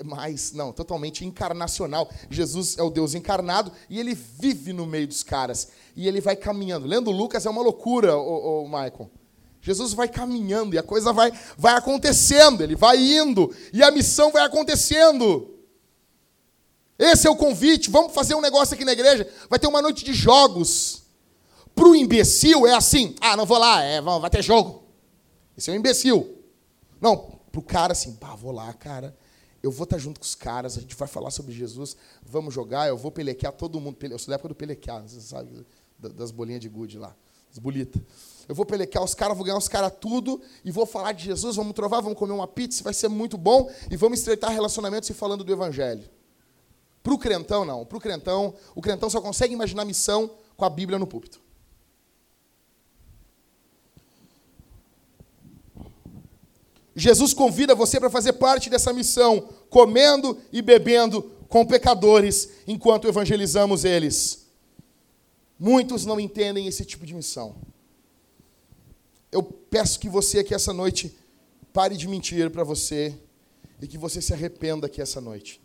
mais, 0.04 0.52
não, 0.52 0.72
totalmente 0.72 1.26
encarnacional. 1.26 2.10
Jesus 2.30 2.78
é 2.78 2.84
o 2.84 2.90
Deus 2.90 3.14
encarnado 3.14 3.72
e 3.90 4.00
ele 4.00 4.14
vive 4.14 4.74
no 4.74 4.86
meio 4.86 5.08
dos 5.08 5.24
caras. 5.24 5.70
E 5.96 6.08
ele 6.08 6.20
vai 6.20 6.36
caminhando. 6.36 6.88
Lendo 6.88 7.12
Lucas 7.12 7.46
é 7.46 7.50
uma 7.50 7.62
loucura, 7.62 8.18
o, 8.18 8.64
o 8.64 8.66
Michael. 8.66 9.10
Jesus 9.62 9.94
vai 9.94 10.10
caminhando 10.10 10.76
e 10.76 10.78
a 10.78 10.84
coisa 10.84 11.14
vai, 11.14 11.32
vai 11.58 11.74
acontecendo, 11.76 12.62
ele 12.62 12.76
vai 12.76 12.98
indo 12.98 13.56
e 13.72 13.82
a 13.82 13.92
missão 13.92 14.30
vai 14.30 14.44
acontecendo. 14.44 15.50
Esse 17.00 17.28
é 17.28 17.30
o 17.30 17.36
convite. 17.36 17.90
Vamos 17.90 18.14
fazer 18.14 18.36
um 18.36 18.42
negócio 18.42 18.76
aqui 18.76 18.84
na 18.84 18.92
igreja. 18.92 19.28
Vai 19.50 19.58
ter 19.58 19.68
uma 19.68 19.82
noite 19.82 20.04
de 20.04 20.14
jogos. 20.14 21.04
Para 21.74 21.88
o 21.88 21.96
imbecil 21.96 22.68
é 22.68 22.74
assim: 22.74 23.16
ah, 23.22 23.38
não 23.38 23.46
vou 23.46 23.58
lá, 23.58 23.82
é, 23.82 24.02
vai 24.02 24.30
ter 24.30 24.44
jogo. 24.44 24.84
Esse 25.58 25.70
é 25.70 25.74
um 25.74 25.78
imbecil. 25.78 26.38
Não, 27.00 27.33
para 27.54 27.60
o 27.60 27.64
cara 27.64 27.94
assim: 27.94 28.16
pá, 28.16 28.36
vou 28.36 28.52
lá, 28.52 28.74
cara. 28.74 29.16
Eu 29.62 29.72
vou 29.72 29.86
estar 29.86 29.98
junto 29.98 30.20
com 30.20 30.26
os 30.26 30.36
caras, 30.36 30.78
a 30.78 30.82
gente 30.82 30.94
vai 30.94 31.08
falar 31.08 31.32
sobre 31.32 31.54
Jesus, 31.54 31.96
vamos 32.22 32.54
jogar, 32.54 32.90
eu 32.90 32.98
vou 32.98 33.10
pelequear 33.10 33.54
todo 33.54 33.80
mundo. 33.80 33.96
Eu 34.02 34.20
sou 34.20 34.28
da 34.28 34.36
época 34.36 34.50
do 34.50 34.56
pelequear, 34.56 35.02
você 35.08 35.22
sabe, 35.22 35.66
das 35.98 36.32
bolinhas 36.32 36.60
de 36.60 36.68
gude 36.68 36.98
lá, 36.98 37.16
as 37.50 37.60
bolitas. 37.60 38.02
Eu 38.50 38.54
vou 38.54 38.66
pelequear 38.66 39.02
os 39.02 39.16
caras, 39.16 39.38
vou 39.38 39.46
ganhar 39.46 39.58
os 39.58 39.70
caras 39.70 39.94
tudo 40.02 40.42
e 40.66 40.72
vou 40.72 40.86
falar 40.86 41.14
de 41.14 41.24
Jesus, 41.24 41.56
vamos 41.56 41.72
trovar, 41.72 42.02
vamos 42.02 42.20
comer 42.20 42.34
uma 42.34 42.48
pizza, 42.48 42.84
vai 42.84 42.94
ser 42.94 43.08
muito 43.08 43.38
bom 43.38 43.72
e 43.90 43.96
vamos 43.96 44.20
estreitar 44.20 44.52
relacionamentos 44.52 45.10
e 45.10 45.14
falando 45.14 45.46
do 45.46 45.54
Evangelho. 45.54 46.10
Para 47.02 47.14
Para 47.14 47.14
o 47.14 47.18
crentão, 47.18 47.64
não. 47.64 47.86
Para 47.86 47.98
o 47.98 48.02
crentão, 48.02 48.54
o 48.76 48.82
crentão 48.82 49.10
só 49.10 49.22
consegue 49.22 49.54
imaginar 49.54 49.86
missão 49.86 50.30
com 50.58 50.66
a 50.66 50.70
Bíblia 50.70 51.00
no 51.00 51.08
púlpito. 51.08 51.43
Jesus 56.96 57.34
convida 57.34 57.74
você 57.74 58.00
para 58.00 58.10
fazer 58.10 58.34
parte 58.34 58.70
dessa 58.70 58.94
missão, 58.94 59.50
comendo 59.70 60.38
e 60.52 60.62
bebendo 60.62 61.24
com 61.50 61.66
pecadores 61.66 62.50
enquanto 62.68 63.08
evangelizamos 63.08 63.84
eles. 63.84 64.48
Muitos 65.58 66.06
não 66.06 66.20
entendem 66.20 66.68
esse 66.68 66.86
tipo 66.86 67.06
de 67.06 67.14
missão. 67.14 67.56
Eu 69.32 69.42
peço 69.42 70.00
que 70.00 70.10
você 70.10 70.40
aqui 70.40 70.54
essa 70.54 70.74
noite 70.74 71.16
pare 71.72 71.98
de 71.98 72.08
mentir 72.08 72.52
para 72.52 72.64
você 72.64 73.16
e 73.82 73.88
que 73.88 73.98
você 73.98 74.22
se 74.22 74.34
arrependa 74.34 74.86
aqui 74.86 75.02
essa 75.02 75.20
noite. 75.20 75.60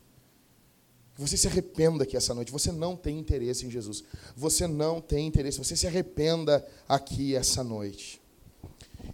Você 1.16 1.36
se 1.36 1.48
arrependa 1.48 2.04
aqui 2.04 2.16
essa 2.16 2.32
noite. 2.32 2.52
Você 2.52 2.70
não 2.70 2.96
tem 2.96 3.18
interesse 3.18 3.66
em 3.66 3.70
Jesus. 3.70 4.04
Você 4.36 4.66
não 4.66 5.00
tem 5.00 5.26
interesse. 5.26 5.58
Você 5.58 5.76
se 5.76 5.86
arrependa 5.86 6.66
aqui 6.88 7.34
essa 7.34 7.62
noite. 7.64 8.20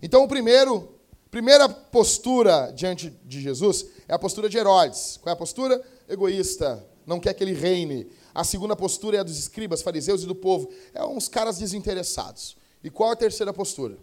Então, 0.03 0.23
o 0.23 0.29
primeiro 0.29 0.94
Primeira 1.35 1.69
postura 1.69 2.71
diante 2.71 3.11
de 3.25 3.41
Jesus 3.41 3.87
é 4.07 4.15
a 4.15 4.19
postura 4.21 4.49
de 4.49 4.57
Herodes. 4.57 5.17
Qual 5.21 5.33
é 5.33 5.35
a 5.35 5.37
postura? 5.37 5.85
Egoísta, 6.09 6.89
não 7.05 7.19
quer 7.19 7.35
que 7.35 7.43
ele 7.43 7.55
reine. 7.55 8.09
A 8.33 8.45
segunda 8.45 8.77
postura 8.77 9.17
é 9.17 9.21
a 9.21 9.25
dos 9.25 9.37
escribas, 9.37 9.83
fariseus 9.83 10.23
e 10.23 10.27
do 10.27 10.35
povo. 10.37 10.73
É 10.95 11.05
uns 11.05 11.27
caras 11.27 11.59
desinteressados. 11.59 12.57
E 12.85 12.89
qual 12.89 13.11
a 13.11 13.17
terceira 13.17 13.53
postura? 13.53 13.99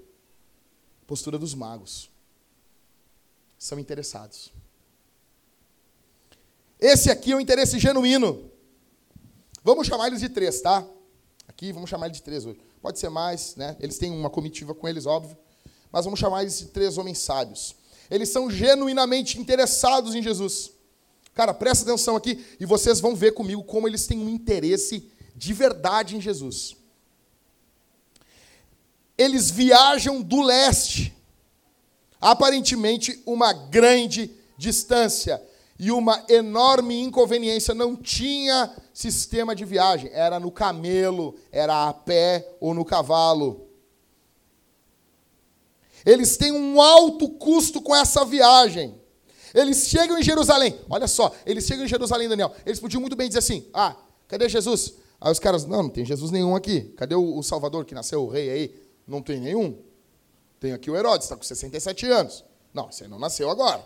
Postura 1.08 1.40
dos 1.40 1.54
magos. 1.54 2.12
São 3.58 3.80
interessados. 3.80 4.52
Esse 6.82 7.10
aqui 7.10 7.32
é 7.32 7.36
o 7.38 7.40
interesse 7.40 7.80
genuíno. 7.80 8.52
Vamos 9.64 9.88
chamar 9.88 10.08
eles 10.08 10.20
de 10.20 10.28
três, 10.28 10.60
tá? 10.60 10.86
Aqui 11.48 11.72
vamos 11.72 11.90
chamar 11.90 12.08
eles 12.08 12.18
de 12.18 12.24
três 12.24 12.46
hoje. 12.46 12.60
Pode 12.82 13.00
ser 13.00 13.08
mais, 13.10 13.56
né? 13.56 13.78
Eles 13.80 13.98
têm 13.98 14.12
uma 14.12 14.30
comitiva 14.30 14.76
com 14.76 14.86
eles, 14.86 15.06
óbvio 15.06 15.38
mas 15.92 16.06
vamos 16.06 16.20
chamar 16.20 16.42
eles 16.42 16.60
de 16.60 16.66
três 16.68 16.98
homens 16.98 17.20
sábios. 17.20 17.76
Eles 18.10 18.30
são 18.30 18.50
genuinamente 18.50 19.40
interessados 19.40 20.16
em 20.16 20.22
Jesus. 20.22 20.72
Cara, 21.34 21.54
presta 21.54 21.86
atenção 21.86 22.16
aqui 22.16 22.44
e 22.60 22.66
vocês 22.66 23.00
vão 23.00 23.16
ver 23.16 23.34
comigo 23.34 23.64
como 23.64 23.88
eles 23.88 24.06
têm 24.06 24.20
um 24.20 24.30
interesse 24.30 25.10
de 25.36 25.54
verdade 25.54 26.16
em 26.16 26.22
Jesus. 26.22 26.76
Eles 29.18 29.50
viajam 29.50 30.22
do 30.22 30.42
leste, 30.42 31.16
aparentemente 32.20 33.22
uma 33.26 33.54
grande 33.54 34.32
distância 34.58 35.42
e 35.80 35.92
uma 35.92 36.24
enorme 36.30 37.02
inconveniência. 37.02 37.74
Não 37.74 37.96
tinha 37.96 38.72
sistema 38.94 39.56
de 39.56 39.64
viagem, 39.64 40.10
era 40.14 40.40
no 40.40 40.52
camelo, 40.52 41.36
era 41.52 41.88
a 41.88 41.94
pé 41.94 42.56
ou 42.60 42.74
no 42.74 42.84
cavalo. 42.84 43.71
Eles 46.06 46.38
têm 46.38 46.52
um 46.52 46.82
alto 46.82 47.30
custo 47.30 47.82
com 47.82 47.96
essa 47.96 48.26
viagem. 48.26 48.96
Eles 49.54 49.88
chegam 49.88 50.18
em 50.18 50.24
Jerusalém. 50.24 50.80
Olha 50.90 51.08
só, 51.08 51.32
eles 51.46 51.66
chegam 51.66 51.86
em 51.86 51.88
Jerusalém, 51.88 52.30
Daniel. 52.30 52.54
Eles 52.66 52.80
podiam 52.80 53.02
muito 53.02 53.16
bem 53.16 53.28
dizer 53.28 53.40
assim: 53.40 53.68
Ah, 53.74 53.96
cadê 54.28 54.48
Jesus? 54.48 54.94
Aí 55.22 55.32
os 55.32 55.38
caras, 55.38 55.66
não, 55.66 55.84
não 55.84 55.90
tem 55.90 56.04
Jesus 56.04 56.32
nenhum 56.32 56.56
aqui. 56.56 56.82
Cadê 56.98 57.14
o, 57.14 57.44
Salvador 57.44 57.86
que 57.86 57.94
nasceu, 57.94 58.24
o 58.24 58.28
rei 58.28 58.50
aí? 58.50 58.82
Não 59.08 59.22
tem 59.22 59.40
nenhum. 59.40 59.78
Tem 60.60 60.74
aqui 60.74 60.90
o 60.90 60.96
Herodes, 60.96 61.26
está 61.26 61.36
com 61.36 61.44
67 61.44 62.08
anos. 62.08 62.44
Não, 62.74 62.92
você 62.92 63.08
não 63.08 63.20
nasceu 63.20 63.50
agora. 63.50 63.84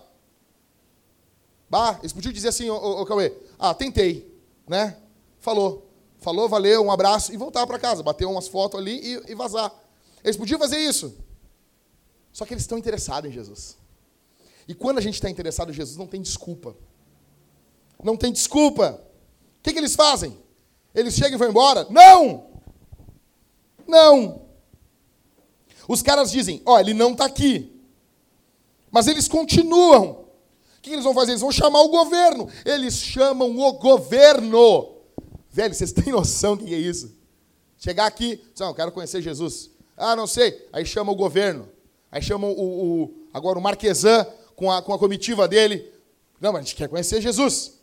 Bah, 1.70 1.98
eles 2.00 2.14
podiam 2.14 2.32
dizer 2.32 2.50
assim, 2.50 2.70
ô, 2.70 2.76
ô, 2.76 3.02
ô 3.02 3.06
Cauê, 3.06 3.34
ah, 3.60 3.74
tentei, 3.74 4.34
né? 4.68 4.98
Falou. 5.40 5.90
Falou, 6.20 6.48
valeu, 6.48 6.84
um 6.84 6.92
abraço 6.92 7.34
e 7.34 7.38
voltar 7.38 7.68
para 7.68 7.78
casa, 7.78 8.02
bater 8.02 8.26
umas 8.26 8.48
fotos 8.48 8.80
ali 8.80 9.00
e, 9.00 9.32
e 9.32 9.36
vazar. 9.36 9.74
Eles 10.24 10.38
podiam 10.38 10.58
fazer 10.58 10.78
isso. 10.78 11.14
Só 12.36 12.46
que 12.46 12.54
eles 12.54 12.64
estão 12.64 12.78
interessados 12.78 13.30
em 13.30 13.34
Jesus. 13.34 13.78
E 14.68 14.76
quando 14.76 14.98
a 14.98 15.02
gente 15.02 15.14
está 15.14 15.30
interessado 15.30 15.72
em 15.72 15.74
Jesus, 15.74 15.96
não 15.96 16.06
tem 16.06 16.22
desculpa. 16.22 16.76
Não 18.04 18.18
tem 18.18 18.30
desculpa. 18.30 19.02
O 19.60 19.64
que, 19.64 19.72
que 19.72 19.80
eles 19.80 19.96
fazem? 19.96 20.38
Eles 20.94 21.14
chegam 21.14 21.36
e 21.36 21.38
vão 21.38 21.48
embora? 21.48 21.88
Não! 21.90 22.62
Não! 23.88 24.48
Os 25.88 26.02
caras 26.02 26.30
dizem: 26.30 26.62
Ó, 26.66 26.76
oh, 26.76 26.80
ele 26.80 26.94
não 26.94 27.14
está 27.14 27.24
aqui. 27.24 27.82
Mas 28.92 29.08
eles 29.08 29.30
continuam. 29.30 30.26
O 30.78 30.82
que 30.82 30.90
eles 30.90 31.06
vão 31.06 31.14
fazer? 31.14 31.32
Eles 31.32 31.42
vão 31.42 31.54
chamar 31.54 31.84
o 31.84 31.90
governo. 31.90 32.50
Eles 32.66 32.96
chamam 32.96 33.58
o 33.58 33.74
governo. 33.80 34.98
Velho, 35.50 35.74
vocês 35.74 35.94
têm 35.94 36.12
noção 36.12 36.58
do 36.58 36.66
que 36.66 36.74
é 36.74 36.78
isso? 36.78 37.16
Chegar 37.78 38.08
aqui, 38.08 38.44
não, 38.60 38.74
quero 38.74 38.92
conhecer 38.92 39.22
Jesus. 39.22 39.70
Ah, 39.96 40.18
não 40.18 40.28
sei. 40.28 40.68
Aí 40.74 40.86
chama 40.86 41.14
o 41.14 41.16
governo. 41.16 41.74
Aí 42.16 42.22
chamam 42.22 42.50
o, 42.50 43.04
o, 43.04 43.14
agora 43.34 43.60
o 43.60 43.62
Marquesan 43.62 44.26
com 44.56 44.72
a, 44.72 44.82
com 44.82 44.94
a 44.94 44.98
comitiva 44.98 45.50
dele. 45.50 45.92
Não, 46.40 46.54
mas 46.54 46.62
a 46.62 46.64
gente 46.64 46.76
quer 46.78 46.88
conhecer 46.88 47.22
Jesus. 47.22 47.74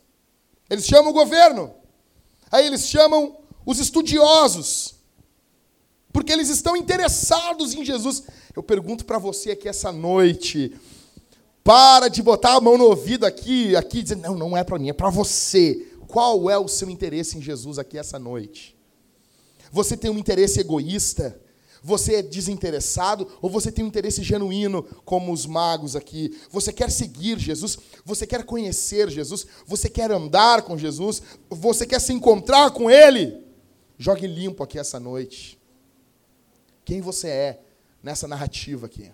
Eles 0.67 0.87
chamam 0.87 1.11
o 1.11 1.13
governo. 1.13 1.71
Aí 2.51 2.65
eles 2.65 2.87
chamam 2.87 3.37
os 3.63 3.77
estudiosos. 3.77 4.95
Porque 6.11 6.33
eles 6.33 6.49
estão 6.49 6.75
interessados 6.75 7.75
em 7.75 7.85
Jesus. 7.85 8.23
Eu 8.55 8.63
pergunto 8.63 9.05
para 9.05 9.19
você 9.19 9.51
aqui 9.51 9.69
essa 9.69 9.91
noite. 9.91 10.75
Para 11.63 12.07
de 12.07 12.23
botar 12.23 12.55
a 12.55 12.61
mão 12.61 12.75
no 12.75 12.85
ouvido 12.85 13.27
aqui, 13.27 13.75
aqui 13.75 14.01
dizendo, 14.01 14.23
não, 14.23 14.35
não 14.35 14.57
é 14.57 14.63
para 14.63 14.79
mim, 14.79 14.89
é 14.89 14.93
para 14.93 15.11
você. 15.11 15.93
Qual 16.07 16.49
é 16.49 16.57
o 16.57 16.67
seu 16.67 16.89
interesse 16.89 17.37
em 17.37 17.41
Jesus 17.41 17.77
aqui 17.77 17.99
essa 17.99 18.17
noite? 18.17 18.75
Você 19.71 19.95
tem 19.95 20.09
um 20.09 20.17
interesse 20.17 20.59
egoísta? 20.59 21.39
Você 21.83 22.15
é 22.15 22.21
desinteressado 22.21 23.27
ou 23.41 23.49
você 23.49 23.71
tem 23.71 23.83
um 23.83 23.87
interesse 23.87 24.23
genuíno, 24.23 24.83
como 25.03 25.33
os 25.33 25.45
magos 25.45 25.95
aqui? 25.95 26.39
Você 26.49 26.71
quer 26.71 26.89
seguir 26.89 27.37
Jesus? 27.37 27.77
Você 28.05 28.25
quer 28.25 28.45
conhecer 28.45 29.09
Jesus? 29.09 29.45
Você 29.67 29.89
quer 29.89 30.09
andar 30.11 30.61
com 30.61 30.77
Jesus? 30.77 31.21
Você 31.49 31.85
quer 31.85 31.99
se 31.99 32.13
encontrar 32.13 32.71
com 32.71 32.89
Ele? 32.89 33.45
Jogue 33.97 34.25
limpo 34.25 34.63
aqui 34.63 34.79
essa 34.79 34.99
noite. 34.99 35.59
Quem 36.85 37.01
você 37.01 37.27
é 37.27 37.61
nessa 38.01 38.27
narrativa 38.27 38.85
aqui? 38.85 39.11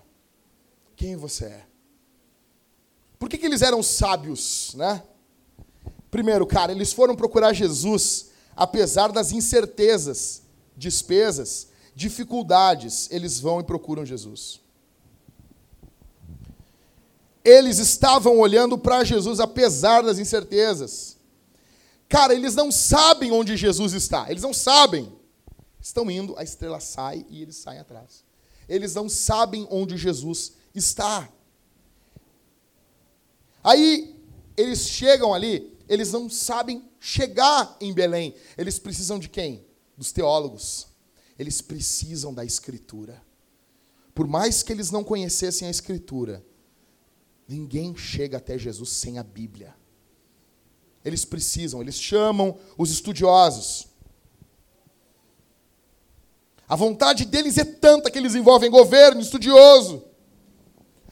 Quem 0.96 1.16
você 1.16 1.46
é? 1.46 1.66
Por 3.18 3.28
que, 3.28 3.38
que 3.38 3.46
eles 3.46 3.62
eram 3.62 3.82
sábios, 3.82 4.74
né? 4.76 5.04
Primeiro, 6.12 6.46
cara, 6.46 6.72
eles 6.72 6.94
foram 6.94 7.16
procurar 7.16 7.54
Jesus 7.54 8.30
apesar 8.60 9.10
das 9.14 9.32
incertezas, 9.32 10.42
despesas 10.76 11.69
dificuldades, 12.00 13.12
eles 13.12 13.42
vão 13.42 13.60
e 13.60 13.64
procuram 13.64 14.06
Jesus. 14.06 14.62
Eles 17.44 17.78
estavam 17.78 18.40
olhando 18.40 18.78
para 18.78 19.04
Jesus 19.04 19.42
apesar 19.42 20.02
das 20.02 20.18
incertezas. 20.18 21.18
Cara, 22.08 22.34
eles 22.34 22.56
não 22.56 22.72
sabem 22.72 23.34
onde 23.34 23.58
Jesus 23.58 23.92
está. 23.92 24.32
Eles 24.32 24.44
não 24.44 24.54
sabem. 24.54 25.12
Estão 25.82 26.10
indo, 26.10 26.38
a 26.38 26.44
estrela 26.44 26.80
sai 26.80 27.26
e 27.30 27.42
eles 27.42 27.58
saem 27.58 27.82
atrás. 27.82 28.24
Eles 28.70 28.96
não 28.96 29.10
sabem 29.10 29.68
onde 29.70 29.98
Jesus 29.98 30.54
está. 30.74 31.28
Aí 33.62 34.16
eles 34.56 34.88
chegam 34.88 35.34
ali, 35.34 35.78
eles 35.90 36.14
não 36.14 36.30
sabem 36.30 36.90
chegar 36.98 37.76
em 37.82 37.92
Belém. 37.92 38.34
Eles 38.58 38.80
precisam 38.80 39.20
de 39.20 39.28
quem? 39.28 39.66
Dos 39.98 40.14
teólogos 40.14 40.89
eles 41.40 41.62
precisam 41.62 42.34
da 42.34 42.44
Escritura. 42.44 43.24
Por 44.14 44.28
mais 44.28 44.62
que 44.62 44.74
eles 44.74 44.92
não 44.92 45.06
conhecessem 45.06 45.66
a 45.66 45.72
Escritura, 45.72 46.46
ninguém 47.48 47.96
chega 47.96 48.38
até 48.38 48.58
Jesus 48.58 48.90
sem 48.90 49.18
a 49.18 49.24
Bíblia. 49.24 49.74
Eles 51.04 51.24
precisam, 51.24 51.82
eles 51.82 51.96
chamam 51.96 52.60
os 52.78 52.92
estudiosos. 52.92 53.88
A 56.68 56.76
vontade 56.76 57.24
deles 57.24 57.58
é 57.58 57.64
tanta 57.64 58.12
que 58.12 58.20
eles 58.20 58.36
envolvem 58.36 58.70
governo, 58.70 59.22
estudioso. 59.22 60.04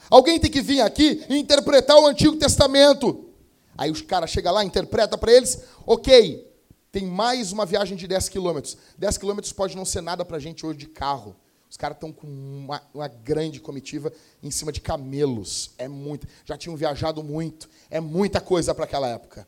Alguém 0.09 0.39
tem 0.39 0.51
que 0.51 0.61
vir 0.61 0.81
aqui 0.81 1.25
e 1.29 1.37
interpretar 1.37 1.97
o 1.97 2.05
Antigo 2.05 2.35
Testamento. 2.35 3.29
Aí 3.77 3.89
os 3.89 4.01
caras 4.01 4.29
chegam 4.29 4.53
lá, 4.53 4.63
interpreta 4.63 5.17
para 5.17 5.31
eles, 5.31 5.63
ok, 5.85 6.46
tem 6.91 7.05
mais 7.05 7.51
uma 7.51 7.65
viagem 7.65 7.97
de 7.97 8.07
10 8.07 8.29
quilômetros. 8.29 8.77
10 8.97 9.17
quilômetros 9.17 9.51
pode 9.53 9.75
não 9.75 9.85
ser 9.85 10.01
nada 10.01 10.23
para 10.23 10.37
a 10.37 10.39
gente 10.39 10.65
hoje 10.65 10.79
de 10.79 10.87
carro. 10.87 11.35
Os 11.69 11.75
caras 11.75 11.97
estão 11.97 12.13
com 12.13 12.27
uma, 12.27 12.81
uma, 12.93 13.07
grande 13.07 13.59
comitiva 13.59 14.11
em 14.41 14.49
cima 14.49 14.71
de 14.71 14.79
camelos. 14.79 15.71
É 15.77 15.87
muito. 15.87 16.25
Já 16.45 16.57
tinham 16.57 16.77
viajado 16.77 17.21
muito. 17.21 17.69
É 17.89 17.99
muita 17.99 18.39
coisa 18.39 18.73
para 18.73 18.85
aquela 18.85 19.07
época. 19.07 19.45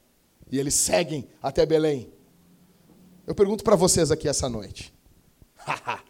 E 0.52 0.60
eles 0.60 0.74
seguem 0.74 1.30
até 1.42 1.66
Belém. 1.66 2.12
Eu 3.26 3.34
pergunto 3.34 3.64
para 3.64 3.76
vocês 3.76 4.12
aqui 4.12 4.28
essa 4.28 4.50
noite. 4.50 4.94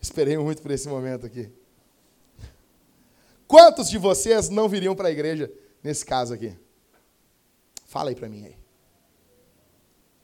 Esperei 0.00 0.36
muito 0.36 0.60
por 0.60 0.70
esse 0.70 0.88
momento 0.88 1.24
aqui. 1.24 1.50
Quantos 3.46 3.88
de 3.88 3.96
vocês 3.96 4.48
não 4.48 4.68
viriam 4.68 4.94
para 4.94 5.08
a 5.08 5.12
igreja 5.12 5.50
nesse 5.82 6.04
caso 6.04 6.34
aqui? 6.34 6.58
Fala 7.86 8.10
aí 8.10 8.16
para 8.16 8.28
mim 8.28 8.44
aí. 8.44 8.61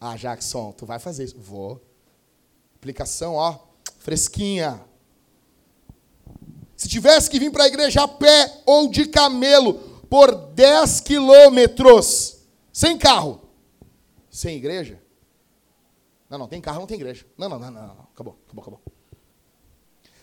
Ah, 0.01 0.17
Jackson, 0.17 0.73
tu 0.73 0.87
vai 0.87 0.99
fazer 0.99 1.25
isso. 1.25 1.39
Vou. 1.39 1.83
Aplicação, 2.77 3.35
ó, 3.35 3.59
fresquinha. 3.99 4.81
Se 6.77 6.89
tivesse 6.89 7.29
que 7.29 7.41
vir 7.41 7.51
para 7.51 7.65
a 7.65 7.67
igreja 7.67 8.05
a 8.05 8.09
pé 8.09 8.63
ou 8.65 8.89
de 8.89 9.07
camelo 9.07 9.75
por 10.09 10.33
10 10.33 11.01
quilômetros, 11.01 12.39
sem 12.73 12.97
carro, 12.97 13.41
sem 14.31 14.57
igreja? 14.57 15.03
Não, 16.31 16.39
não, 16.39 16.47
tem 16.47 16.61
carro, 16.61 16.79
não 16.81 16.87
tem 16.87 16.97
igreja. 16.97 17.27
Não, 17.37 17.49
não, 17.49 17.59
não, 17.59 17.71
não, 17.71 17.87
não. 17.89 18.09
Acabou, 18.15 18.39
acabou, 18.47 18.63
acabou. 18.63 18.81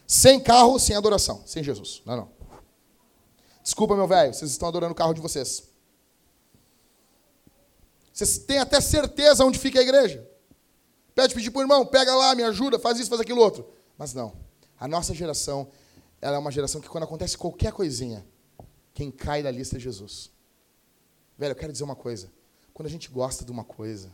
Sem 0.07 0.39
carro, 0.39 0.79
sem 0.79 0.95
adoração, 0.95 1.43
sem 1.45 1.63
Jesus. 1.63 2.01
Não, 2.05 2.15
não. 2.15 2.29
Desculpa, 3.61 3.95
meu 3.95 4.07
velho, 4.07 4.33
vocês 4.33 4.51
estão 4.51 4.67
adorando 4.67 4.93
o 4.93 4.95
carro 4.95 5.13
de 5.13 5.19
vocês. 5.19 5.74
Vocês 8.15 8.37
têm 8.37 8.59
até 8.59 8.79
certeza 8.79 9.43
onde 9.43 9.59
fica 9.59 9.77
a 9.77 9.81
igreja. 9.81 10.25
Pede 11.13 11.35
pedir 11.35 11.51
para 11.51 11.59
o 11.59 11.63
irmão, 11.63 11.85
pega 11.85 12.15
lá, 12.15 12.33
me 12.33 12.43
ajuda, 12.43 12.79
faz 12.79 12.97
isso, 12.97 13.09
faz 13.09 13.19
aquilo 13.19 13.41
outro. 13.41 13.69
Mas 13.97 14.13
não. 14.13 14.33
A 14.79 14.87
nossa 14.87 15.13
geração, 15.13 15.69
ela 16.21 16.37
é 16.37 16.39
uma 16.39 16.49
geração 16.49 16.79
que 16.79 16.87
quando 16.87 17.03
acontece 17.03 17.37
qualquer 17.37 17.73
coisinha, 17.73 18.25
quem 18.93 19.11
cai 19.11 19.43
da 19.43 19.51
lista 19.51 19.75
é 19.75 19.79
Jesus. 19.81 20.31
Velho, 21.37 21.51
eu 21.51 21.55
quero 21.57 21.73
dizer 21.73 21.83
uma 21.83 21.95
coisa. 21.95 22.31
Quando 22.73 22.87
a 22.87 22.89
gente 22.89 23.09
gosta 23.09 23.43
de 23.43 23.51
uma 23.51 23.65
coisa, 23.65 24.09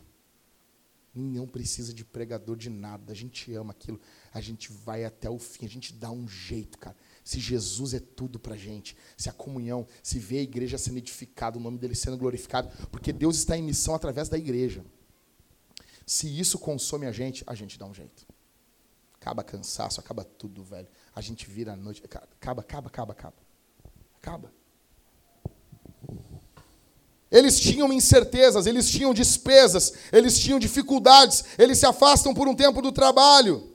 não 1.14 1.46
precisa 1.46 1.94
de 1.94 2.04
pregador 2.04 2.56
de 2.56 2.70
nada. 2.70 3.12
A 3.12 3.14
gente 3.14 3.54
ama 3.54 3.70
aquilo. 3.70 4.00
A 4.34 4.40
gente 4.40 4.72
vai 4.72 5.04
até 5.04 5.30
o 5.30 5.38
fim. 5.38 5.64
A 5.64 5.68
gente 5.68 5.92
dá 5.92 6.10
um 6.10 6.26
jeito, 6.26 6.76
cara. 6.76 6.96
Se 7.24 7.38
Jesus 7.38 7.94
é 7.94 8.00
tudo 8.00 8.38
para 8.38 8.54
a 8.54 8.58
gente, 8.58 8.96
se 9.16 9.28
a 9.28 9.32
comunhão, 9.32 9.86
se 10.02 10.18
vê 10.18 10.38
a 10.38 10.42
igreja 10.42 10.76
sendo 10.76 10.98
edificada, 10.98 11.56
o 11.56 11.60
nome 11.60 11.78
dele 11.78 11.94
sendo 11.94 12.16
glorificado, 12.16 12.68
porque 12.90 13.12
Deus 13.12 13.36
está 13.36 13.56
em 13.56 13.62
missão 13.62 13.94
através 13.94 14.28
da 14.28 14.36
igreja. 14.36 14.84
Se 16.04 16.26
isso 16.26 16.58
consome 16.58 17.06
a 17.06 17.12
gente, 17.12 17.44
a 17.46 17.54
gente 17.54 17.78
dá 17.78 17.86
um 17.86 17.94
jeito. 17.94 18.26
Acaba 19.14 19.44
cansaço, 19.44 20.00
acaba 20.00 20.24
tudo, 20.24 20.64
velho. 20.64 20.88
A 21.14 21.20
gente 21.20 21.48
vira 21.48 21.74
a 21.74 21.76
noite. 21.76 22.02
Acaba, 22.04 22.60
acaba, 22.60 22.88
acaba, 22.88 23.12
acaba. 23.12 23.36
Acaba. 24.20 24.52
Eles 27.30 27.58
tinham 27.58 27.90
incertezas, 27.92 28.66
eles 28.66 28.90
tinham 28.90 29.14
despesas, 29.14 29.94
eles 30.12 30.38
tinham 30.38 30.58
dificuldades, 30.58 31.44
eles 31.56 31.78
se 31.78 31.86
afastam 31.86 32.34
por 32.34 32.46
um 32.46 32.54
tempo 32.54 32.82
do 32.82 32.92
trabalho. 32.92 33.71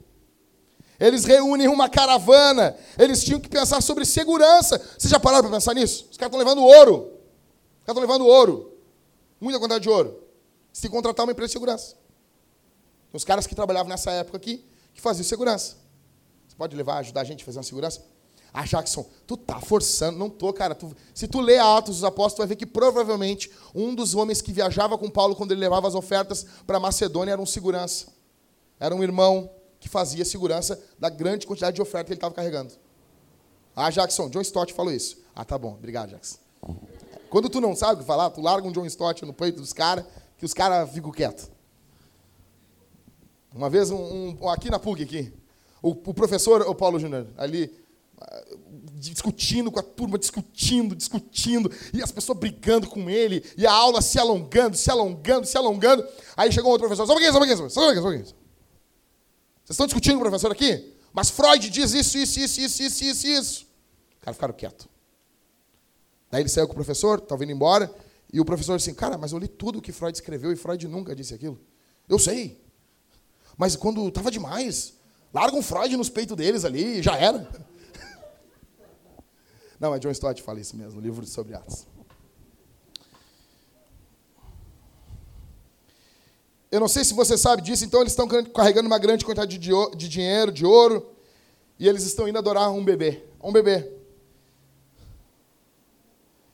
Eles 0.99 1.25
reúnem 1.25 1.67
uma 1.67 1.87
caravana. 1.89 2.75
Eles 2.97 3.23
tinham 3.23 3.39
que 3.39 3.49
pensar 3.49 3.81
sobre 3.81 4.05
segurança. 4.05 4.79
Vocês 4.97 5.11
já 5.11 5.19
pararam 5.19 5.43
para 5.43 5.57
pensar 5.57 5.73
nisso? 5.73 6.07
Os 6.09 6.17
caras 6.17 6.33
estão 6.33 6.39
levando 6.39 6.63
ouro. 6.63 7.13
Os 7.79 7.85
caras 7.85 8.01
estão 8.01 8.01
levando 8.01 8.25
ouro. 8.25 8.73
Muita 9.39 9.59
quantidade 9.59 9.83
de 9.83 9.89
ouro. 9.89 10.23
Que 10.73 10.89
contratar 10.89 11.25
uma 11.25 11.31
empresa 11.31 11.47
de 11.47 11.53
segurança. 11.53 11.95
Os 13.13 13.23
caras 13.23 13.47
que 13.47 13.55
trabalhavam 13.55 13.89
nessa 13.89 14.11
época 14.11 14.37
aqui 14.37 14.65
que 14.93 15.01
faziam 15.01 15.23
segurança. 15.23 15.75
Você 16.47 16.55
pode 16.55 16.75
levar, 16.75 16.97
ajudar 16.97 17.21
a 17.21 17.23
gente 17.23 17.43
a 17.43 17.45
fazer 17.45 17.57
uma 17.57 17.63
segurança? 17.63 18.03
Ah, 18.53 18.65
Jackson, 18.65 19.05
tu 19.25 19.37
tá 19.37 19.59
forçando. 19.59 20.17
Não 20.17 20.29
tô, 20.29 20.51
cara. 20.51 20.73
Tu, 20.73 20.95
se 21.13 21.27
tu 21.27 21.39
lê 21.39 21.57
Atos 21.57 21.97
dos 21.97 22.03
Apóstolos, 22.03 22.33
tu 22.33 22.37
vai 22.39 22.47
ver 22.47 22.55
que 22.55 22.65
provavelmente 22.65 23.51
um 23.73 23.93
dos 23.93 24.15
homens 24.15 24.41
que 24.41 24.51
viajava 24.51 24.97
com 24.97 25.09
Paulo 25.09 25.35
quando 25.35 25.51
ele 25.51 25.61
levava 25.61 25.87
as 25.87 25.95
ofertas 25.95 26.45
para 26.65 26.79
Macedônia 26.79 27.33
era 27.33 27.41
um 27.41 27.45
segurança. 27.45 28.07
Era 28.79 28.95
um 28.95 29.03
irmão 29.03 29.49
que 29.87 29.91
fazia 29.91 30.25
segurança 30.25 30.79
da 30.99 31.09
grande 31.09 31.47
quantidade 31.47 31.75
de 31.75 31.81
oferta 31.81 32.05
que 32.05 32.11
ele 32.11 32.17
estava 32.17 32.33
carregando. 32.33 32.73
Ah, 33.73 33.89
Jackson, 33.89 34.29
John 34.29 34.41
Stott 34.41 34.73
falou 34.73 34.91
isso. 34.91 35.17
Ah, 35.33 35.45
tá 35.45 35.57
bom, 35.57 35.73
obrigado, 35.73 36.09
Jackson. 36.09 36.37
Quando 37.29 37.49
tu 37.49 37.61
não 37.61 37.75
sabe 37.75 37.95
o 37.95 37.97
que 37.99 38.03
falar, 38.03 38.29
tu 38.29 38.41
larga 38.41 38.67
um 38.67 38.71
John 38.71 38.85
Stott 38.85 39.25
no 39.25 39.33
peito 39.33 39.61
dos 39.61 39.71
caras, 39.71 40.05
que 40.37 40.45
os 40.45 40.53
caras 40.53 40.91
ficam 40.91 41.11
quietos. 41.11 41.49
Uma 43.55 43.69
vez, 43.69 43.89
um, 43.89 44.35
um, 44.41 44.49
aqui 44.49 44.69
na 44.69 44.77
PUC, 44.77 45.03
aqui, 45.03 45.33
o, 45.81 45.91
o 45.91 46.13
professor, 46.13 46.61
o 46.63 46.75
Paulo 46.75 46.99
Júnior, 46.99 47.27
ali, 47.37 47.73
ah, 48.19 48.45
discutindo 48.95 49.71
com 49.71 49.79
a 49.79 49.83
turma, 49.83 50.17
discutindo, 50.17 50.95
discutindo, 50.95 51.71
e 51.93 52.03
as 52.03 52.11
pessoas 52.11 52.37
brigando 52.37 52.89
com 52.89 53.09
ele, 53.09 53.43
e 53.57 53.65
a 53.65 53.71
aula 53.71 54.01
se 54.01 54.19
alongando, 54.19 54.75
se 54.75 54.91
alongando, 54.91 55.47
se 55.47 55.57
alongando. 55.57 56.05
Aí 56.35 56.51
chegou 56.51 56.71
outro 56.71 56.87
professor, 56.87 57.07
só 57.07 57.13
um 57.13 57.15
pouquinho, 57.15 57.31
só 57.31 57.37
um 57.37 57.41
pouquinho, 57.41 57.57
só 57.57 57.63
um 57.63 57.83
pouquinho, 57.83 58.01
só 58.01 58.09
um 58.09 58.11
pouquinho. 58.11 58.46
Vocês 59.67 59.75
estão 59.75 59.85
discutindo 59.85 60.13
com 60.13 60.19
o 60.19 60.21
professor 60.21 60.49
aqui? 60.49 60.93
Mas 61.11 61.29
Freud 61.29 61.69
diz 61.69 61.93
isso, 61.93 62.17
isso, 62.17 62.39
isso, 62.39 62.61
isso, 62.61 62.83
isso, 62.83 63.03
isso, 63.03 63.27
isso. 63.27 63.67
O 64.21 64.21
cara 64.21 64.33
ficaram 64.33 64.53
quieto. 64.53 64.87
Daí 66.31 66.41
ele 66.41 66.47
saiu 66.47 66.67
com 66.67 66.71
o 66.71 66.75
professor, 66.75 67.19
estava 67.19 67.43
indo 67.43 67.51
embora, 67.51 67.93
e 68.31 68.39
o 68.39 68.45
professor 68.45 68.77
disse 68.77 68.89
assim, 68.89 68.97
cara, 68.97 69.17
mas 69.17 69.33
eu 69.33 69.37
li 69.37 69.47
tudo 69.49 69.81
que 69.81 69.91
Freud 69.91 70.15
escreveu 70.15 70.53
e 70.53 70.55
Freud 70.55 70.87
nunca 70.87 71.13
disse 71.13 71.33
aquilo. 71.33 71.59
Eu 72.07 72.17
sei. 72.17 72.63
Mas 73.57 73.75
quando 73.75 74.07
estava 74.07 74.31
demais, 74.31 74.93
larga 75.33 75.57
um 75.57 75.61
Freud 75.61 75.97
nos 75.97 76.09
peitos 76.09 76.37
deles 76.37 76.63
ali 76.63 76.99
e 76.99 77.01
já 77.01 77.17
era. 77.17 77.45
Não, 79.77 79.93
é 79.93 79.99
John 79.99 80.11
Stott 80.11 80.41
fala 80.41 80.61
isso 80.61 80.77
mesmo, 80.77 80.93
no 80.93 81.01
livro 81.01 81.25
sobre 81.25 81.55
Atos. 81.55 81.85
Eu 86.69 86.79
não 86.79 86.87
sei 86.87 87.03
se 87.05 87.13
você 87.13 87.37
sabe 87.37 87.61
disso, 87.61 87.85
então 87.85 88.01
eles 88.01 88.11
estão 88.11 88.27
carregando 88.27 88.87
uma 88.87 88.99
grande 88.99 89.23
quantidade 89.23 89.57
de, 89.57 90.09
dinheiro, 90.09 90.51
de 90.51 90.65
ouro, 90.65 91.13
e 91.79 91.87
eles 91.87 92.03
estão 92.03 92.27
indo 92.27 92.37
adorar 92.37 92.71
um 92.71 92.83
bebê. 92.83 93.23
Um 93.41 93.51
bebê. 93.51 93.89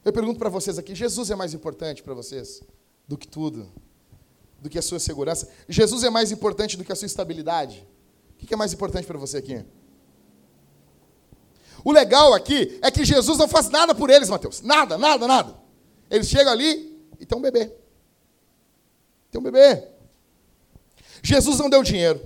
Eu 0.05 0.14
pergunto 0.14 0.38
para 0.38 0.49
vocês 0.49 0.78
aqui: 0.78 0.93
Jesus 0.93 1.32
é 1.32 1.36
mais 1.36 1.53
importante 1.53 2.03
para 2.03 2.14
vocês 2.14 2.61
do 3.07 3.18
que 3.18 3.28
tudo? 3.28 3.72
Do 4.59 4.70
que 4.70 4.78
a 4.78 4.82
sua 4.82 4.99
segurança? 4.99 5.49
Jesus 5.68 6.03
é 6.03 6.09
mais 6.09 6.32
importante 6.32 6.78
do 6.78 6.84
que 6.84 6.91
a 6.91 6.95
sua 6.95 7.05
estabilidade? 7.05 7.88
O 8.32 8.45
que 8.45 8.53
é 8.53 8.57
mais 8.57 8.74
importante 8.74 9.05
para 9.05 9.18
você 9.18 9.38
aqui? 9.38 9.66
O 11.84 11.91
legal 11.91 12.34
aqui 12.34 12.80
é 12.82 12.91
que 12.91 13.03
Jesus 13.03 13.38
não 13.38 13.47
faz 13.47 13.70
nada 13.70 13.95
por 13.95 14.09
eles, 14.09 14.30
Mateus. 14.30 14.61
Nada, 14.61 14.97
nada, 14.97 15.28
nada. 15.28 15.55
Eles 16.09 16.28
chegam 16.28 16.51
ali 16.51 17.01
e 17.20 17.26
tem 17.26 17.38
um 17.38 17.41
bebê. 17.41 17.72
Tem 19.32 19.39
um 19.39 19.43
bebê. 19.43 19.92
Jesus 21.24 21.57
não 21.57 21.69
deu 21.69 21.82
dinheiro, 21.82 22.21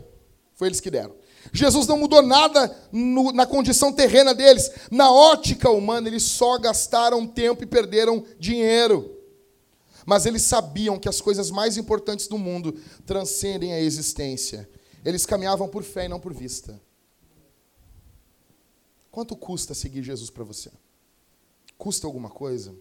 foi 0.55 0.67
eles 0.67 0.79
que 0.79 0.89
deram. 0.89 1.15
Jesus 1.53 1.87
não 1.87 1.97
mudou 1.97 2.21
nada 2.21 2.75
no, 2.91 3.31
na 3.31 3.45
condição 3.45 3.93
terrena 3.93 4.33
deles. 4.33 4.69
Na 4.91 5.11
ótica 5.11 5.69
humana, 5.69 6.07
eles 6.07 6.23
só 6.23 6.57
gastaram 6.57 7.25
tempo 7.25 7.63
e 7.63 7.67
perderam 7.67 8.25
dinheiro. 8.39 9.15
Mas 10.05 10.25
eles 10.25 10.41
sabiam 10.41 10.99
que 10.99 11.07
as 11.07 11.21
coisas 11.21 11.51
mais 11.51 11.77
importantes 11.77 12.27
do 12.27 12.37
mundo 12.37 12.73
transcendem 13.05 13.73
a 13.73 13.79
existência. 13.79 14.69
Eles 15.05 15.25
caminhavam 15.25 15.69
por 15.69 15.83
fé 15.83 16.05
e 16.05 16.09
não 16.09 16.19
por 16.19 16.33
vista. 16.33 16.81
Quanto 19.11 19.35
custa 19.35 19.73
seguir 19.73 20.03
Jesus 20.03 20.29
para 20.29 20.43
você? 20.43 20.71
Custa 21.77 22.07
alguma 22.07 22.29
coisa? 22.29 22.75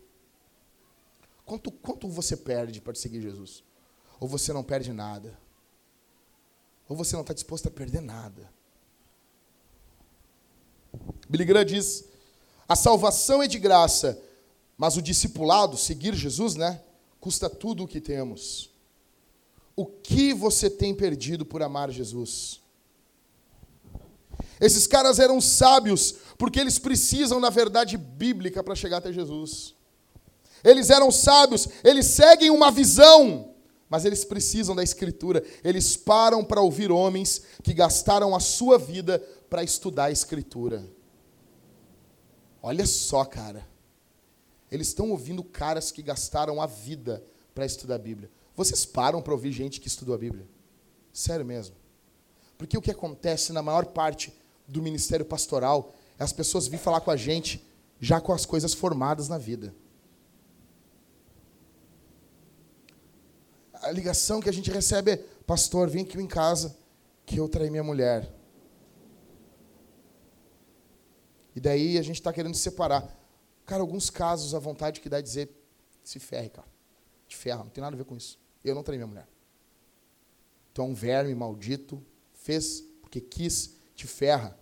Quanto, 1.44 1.70
quanto 1.70 2.08
você 2.08 2.36
perde 2.36 2.80
para 2.80 2.94
seguir 2.94 3.20
Jesus? 3.20 3.62
Ou 4.18 4.26
você 4.26 4.52
não 4.52 4.64
perde 4.64 4.92
nada? 4.92 5.38
Ou 6.88 6.96
você 6.96 7.14
não 7.14 7.22
está 7.22 7.34
disposto 7.34 7.68
a 7.68 7.70
perder 7.70 8.00
nada. 8.00 8.50
Billy 11.28 11.44
Graham 11.44 11.64
diz: 11.64 12.04
a 12.68 12.76
salvação 12.76 13.42
é 13.42 13.46
de 13.46 13.58
graça, 13.58 14.20
mas 14.76 14.96
o 14.96 15.02
discipulado, 15.02 15.76
seguir 15.76 16.14
Jesus, 16.14 16.54
né, 16.54 16.80
custa 17.20 17.48
tudo 17.48 17.84
o 17.84 17.88
que 17.88 18.00
temos. 18.00 18.70
O 19.74 19.84
que 19.84 20.32
você 20.32 20.70
tem 20.70 20.94
perdido 20.94 21.44
por 21.44 21.62
amar 21.62 21.90
Jesus? 21.90 22.60
Esses 24.58 24.86
caras 24.86 25.18
eram 25.18 25.38
sábios 25.40 26.14
porque 26.38 26.58
eles 26.58 26.78
precisam 26.78 27.38
na 27.38 27.50
verdade 27.50 27.98
bíblica 27.98 28.62
para 28.62 28.74
chegar 28.74 28.98
até 28.98 29.12
Jesus. 29.12 29.74
Eles 30.64 30.88
eram 30.88 31.10
sábios, 31.10 31.68
eles 31.84 32.06
seguem 32.06 32.50
uma 32.50 32.70
visão 32.70 33.54
mas 33.88 34.04
eles 34.04 34.24
precisam 34.24 34.74
da 34.74 34.82
Escritura. 34.82 35.44
Eles 35.62 35.96
param 35.96 36.44
para 36.44 36.60
ouvir 36.60 36.90
homens 36.90 37.42
que 37.62 37.72
gastaram 37.72 38.34
a 38.34 38.40
sua 38.40 38.78
vida 38.78 39.18
para 39.48 39.62
estudar 39.62 40.06
a 40.06 40.10
Escritura. 40.10 40.84
Olha 42.62 42.86
só, 42.86 43.24
cara. 43.24 43.66
Eles 44.70 44.88
estão 44.88 45.10
ouvindo 45.10 45.44
caras 45.44 45.92
que 45.92 46.02
gastaram 46.02 46.60
a 46.60 46.66
vida 46.66 47.24
para 47.54 47.64
estudar 47.64 47.94
a 47.94 47.98
Bíblia. 47.98 48.30
Vocês 48.56 48.84
param 48.84 49.22
para 49.22 49.32
ouvir 49.32 49.52
gente 49.52 49.80
que 49.80 49.86
estudou 49.86 50.14
a 50.14 50.18
Bíblia? 50.18 50.46
Sério 51.12 51.46
mesmo. 51.46 51.76
Porque 52.58 52.76
o 52.76 52.82
que 52.82 52.90
acontece 52.90 53.52
na 53.52 53.62
maior 53.62 53.86
parte 53.86 54.34
do 54.66 54.82
ministério 54.82 55.24
pastoral 55.24 55.94
é 56.18 56.24
as 56.24 56.32
pessoas 56.32 56.66
vir 56.66 56.78
falar 56.78 57.00
com 57.00 57.10
a 57.10 57.16
gente 57.16 57.64
já 58.00 58.20
com 58.20 58.32
as 58.32 58.44
coisas 58.44 58.74
formadas 58.74 59.28
na 59.28 59.38
vida. 59.38 59.74
A 63.86 63.92
ligação 63.92 64.40
que 64.40 64.48
a 64.48 64.52
gente 64.52 64.70
recebe 64.70 65.12
é: 65.12 65.16
Pastor, 65.46 65.88
vem 65.88 66.04
aqui 66.04 66.18
em 66.18 66.26
casa 66.26 66.76
que 67.24 67.38
eu 67.38 67.48
traí 67.48 67.70
minha 67.70 67.84
mulher. 67.84 68.32
E 71.54 71.60
daí 71.60 71.96
a 71.96 72.02
gente 72.02 72.16
está 72.16 72.32
querendo 72.32 72.54
se 72.54 72.62
separar. 72.62 73.08
Cara, 73.64 73.80
alguns 73.80 74.10
casos, 74.10 74.54
a 74.54 74.58
vontade 74.58 75.00
que 75.00 75.08
dá 75.08 75.18
é 75.18 75.22
dizer: 75.22 75.50
se 76.02 76.18
ferre, 76.18 76.48
cara. 76.48 76.68
Te 77.26 77.36
ferra, 77.36 77.64
não 77.64 77.70
tem 77.70 77.82
nada 77.82 77.96
a 77.96 77.98
ver 77.98 78.04
com 78.04 78.16
isso. 78.16 78.38
Eu 78.64 78.74
não 78.74 78.82
traí 78.82 78.98
minha 78.98 79.06
mulher. 79.06 79.28
Tu 80.74 80.82
é 80.82 80.84
um 80.84 80.94
verme 80.94 81.34
maldito, 81.34 82.04
fez 82.34 82.84
porque 83.00 83.20
quis, 83.20 83.76
te 83.94 84.06
ferra. 84.06 84.58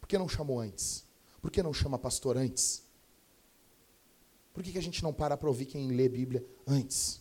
Por 0.00 0.06
que 0.06 0.16
não 0.16 0.28
chamou 0.28 0.60
antes? 0.60 1.04
Por 1.40 1.50
que 1.50 1.62
não 1.62 1.72
chama 1.72 1.98
pastor 1.98 2.36
antes? 2.36 2.84
Por 4.52 4.62
que, 4.62 4.72
que 4.72 4.78
a 4.78 4.82
gente 4.82 5.02
não 5.02 5.12
para 5.12 5.36
para 5.36 5.48
ouvir 5.48 5.66
quem 5.66 5.88
lê 5.88 6.08
Bíblia 6.08 6.46
antes? 6.66 7.20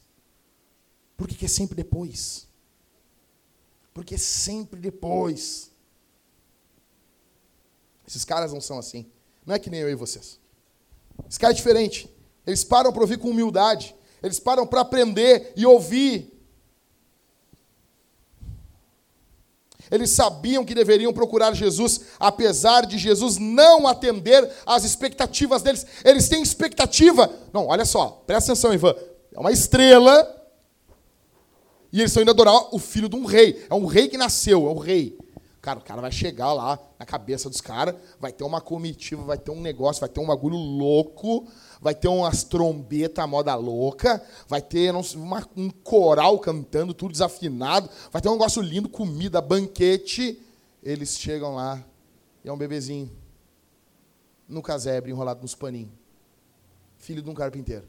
Por 1.18 1.28
que, 1.28 1.36
que 1.36 1.46
é 1.46 1.50
sempre 1.50 1.76
depois? 1.76 2.48
Porque 3.94 4.16
é 4.16 4.18
sempre 4.18 4.80
depois. 4.80 5.72
Esses 8.08 8.26
caras 8.26 8.52
não 8.52 8.62
são 8.62 8.78
assim. 8.78 9.10
Não 9.46 9.56
é 9.56 9.60
que 9.60 9.70
nem 9.70 9.80
eu 9.80 9.90
e 9.90 9.96
vocês. 9.96 10.40
Esse 11.30 11.40
cara 11.40 11.54
é 11.54 11.56
diferente. 11.56 12.10
Eles 12.46 12.64
param 12.64 12.92
para 12.92 13.02
ouvir 13.02 13.18
com 13.18 13.30
humildade. 13.30 13.96
Eles 14.22 14.40
param 14.40 14.68
para 14.68 14.82
aprender 14.82 15.54
e 15.56 15.66
ouvir. 15.66 16.32
Eles 19.90 20.10
sabiam 20.10 20.66
que 20.66 20.74
deveriam 20.74 21.14
procurar 21.14 21.54
Jesus, 21.54 22.02
apesar 22.20 22.86
de 22.86 22.98
Jesus 22.98 23.38
não 23.38 23.88
atender 23.88 24.52
às 24.66 24.84
expectativas 24.84 25.62
deles. 25.62 25.86
Eles 26.04 26.28
têm 26.28 26.42
expectativa. 26.42 27.32
Não, 27.54 27.68
olha 27.68 27.86
só, 27.86 28.24
presta 28.26 28.52
atenção, 28.52 28.74
Ivan. 28.74 28.96
É 29.32 29.40
uma 29.40 29.52
estrela. 29.52 30.35
E 31.96 32.00
eles 32.00 32.12
estão 32.12 32.24
indo 32.24 32.32
adorar 32.32 32.76
o 32.76 32.78
filho 32.78 33.08
de 33.08 33.16
um 33.16 33.24
rei. 33.24 33.66
É 33.70 33.74
um 33.74 33.86
rei 33.86 34.10
que 34.10 34.18
nasceu, 34.18 34.68
é 34.68 34.70
o 34.70 34.78
rei. 34.78 35.18
Cara, 35.62 35.80
o 35.80 35.82
cara 35.82 36.02
vai 36.02 36.12
chegar 36.12 36.52
lá 36.52 36.78
na 37.00 37.06
cabeça 37.06 37.50
dos 37.50 37.62
caras, 37.62 37.96
vai 38.20 38.34
ter 38.34 38.44
uma 38.44 38.60
comitiva, 38.60 39.24
vai 39.24 39.38
ter 39.38 39.52
um 39.52 39.62
negócio, 39.62 40.02
vai 40.02 40.10
ter 40.10 40.20
um 40.20 40.26
bagulho 40.26 40.58
louco, 40.58 41.48
vai 41.80 41.96
ter 41.96 42.10
umas 42.10 42.44
trombetas 42.44 43.30
moda 43.30 43.56
louca, 43.56 44.22
vai 44.46 44.62
ter 44.62 44.92
não, 44.92 45.00
uma, 45.16 45.48
um 45.56 45.70
coral 45.70 46.38
cantando, 46.40 46.94
tudo 46.94 47.14
desafinado, 47.14 47.90
vai 48.12 48.22
ter 48.22 48.28
um 48.28 48.34
negócio 48.34 48.62
lindo, 48.62 48.90
comida, 48.90 49.40
banquete. 49.40 50.38
Eles 50.84 51.18
chegam 51.18 51.56
lá 51.56 51.82
e 52.44 52.50
é 52.50 52.52
um 52.52 52.58
bebezinho 52.58 53.10
no 54.50 54.62
casebre, 54.62 55.12
enrolado 55.12 55.42
nos 55.42 55.56
paninhos. 55.56 55.94
Filho 56.98 57.22
de 57.22 57.30
um 57.30 57.34
carpinteiro. 57.34 57.88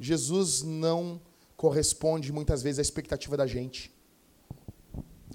Jesus 0.00 0.64
não 0.64 1.20
corresponde 1.62 2.32
muitas 2.32 2.60
vezes 2.60 2.80
à 2.80 2.82
expectativa 2.82 3.36
da 3.36 3.46
gente. 3.46 3.96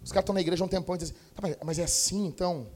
Os 0.04 0.12
caras 0.12 0.24
estão 0.24 0.36
na 0.36 0.42
igreja 0.42 0.62
há 0.62 0.66
um 0.66 0.68
tempão 0.68 0.94
e 0.94 0.98
dizem, 0.98 1.16
tá, 1.34 1.42
mas 1.64 1.80
é 1.80 1.86
assim 1.86 2.26
então? 2.26 2.68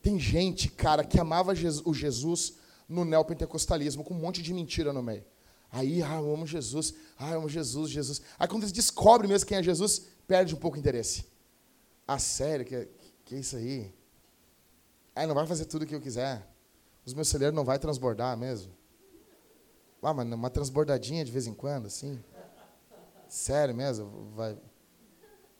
Tem 0.00 0.16
gente, 0.16 0.68
cara, 0.68 1.02
que 1.02 1.18
amava 1.18 1.52
o 1.84 1.92
Jesus 1.92 2.54
no 2.88 3.04
neopentecostalismo, 3.04 4.04
com 4.04 4.14
um 4.14 4.18
monte 4.20 4.42
de 4.42 4.54
mentira 4.54 4.92
no 4.92 5.02
meio. 5.02 5.24
Aí, 5.72 6.04
ah, 6.04 6.18
eu 6.20 6.32
amo 6.32 6.46
Jesus, 6.46 6.94
ah, 7.18 7.32
eu 7.32 7.38
amo 7.38 7.48
Jesus, 7.48 7.90
Jesus. 7.90 8.22
Aí 8.38 8.46
quando 8.46 8.62
eles 8.62 8.72
descobrem 8.72 9.28
mesmo 9.28 9.48
quem 9.48 9.58
é 9.58 9.62
Jesus, 9.64 10.06
perde 10.28 10.54
um 10.54 10.58
pouco 10.58 10.76
o 10.76 10.80
interesse. 10.80 11.24
Ah, 12.06 12.20
sério, 12.20 12.64
que, 12.64 12.88
que 13.24 13.34
é 13.34 13.38
isso 13.40 13.56
aí? 13.56 13.92
Aí 15.16 15.26
não 15.26 15.34
vai 15.34 15.48
fazer 15.48 15.64
tudo 15.64 15.82
o 15.82 15.86
que 15.86 15.96
eu 15.96 16.00
quiser. 16.00 16.48
Os 17.04 17.12
meus 17.12 17.26
celeiros 17.26 17.56
não 17.56 17.64
vai 17.64 17.80
transbordar 17.80 18.36
mesmo. 18.36 18.72
Ah, 20.02 20.12
uma 20.12 20.50
transbordadinha 20.50 21.24
de 21.24 21.30
vez 21.30 21.46
em 21.46 21.54
quando, 21.54 21.86
assim. 21.86 22.18
Sério 23.28 23.74
mesmo, 23.74 24.30
vai, 24.34 24.56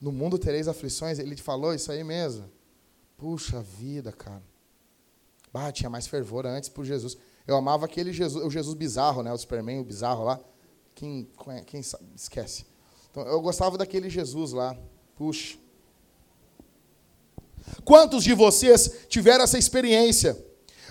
no 0.01 0.11
mundo 0.11 0.39
tereis 0.39 0.67
aflições. 0.67 1.19
Ele 1.19 1.37
te 1.37 1.43
falou 1.43 1.75
isso 1.75 1.93
aí 1.93 2.03
mesmo. 2.03 2.51
Puxa 3.17 3.61
vida, 3.61 4.11
cara. 4.13 4.43
Tinha 5.73 5.91
mais 5.91 6.07
fervor 6.07 6.47
antes 6.47 6.69
por 6.69 6.85
Jesus. 6.85 7.17
Eu 7.47 7.57
amava 7.57 7.85
aquele 7.85 8.13
Jesus, 8.13 8.45
o 8.45 8.51
Jesus 8.51 8.75
bizarro, 8.75 9.23
né? 9.23 9.33
O 9.33 9.39
Superman, 9.39 9.81
o 9.81 9.85
bizarro 9.85 10.25
lá. 10.25 10.41
Quem, 10.95 11.29
quem 11.67 11.83
sabe, 11.83 12.05
esquece. 12.15 12.67
Então, 13.11 13.27
eu 13.27 13.41
gostava 13.41 13.77
daquele 13.77 14.09
Jesus 14.09 14.53
lá. 14.53 14.77
Puxa. 15.17 15.59
Quantos 17.85 18.25
de 18.25 18.33
vocês 18.33 19.07
tiveram 19.09 19.45
essa 19.45 19.59
experiência? 19.59 20.37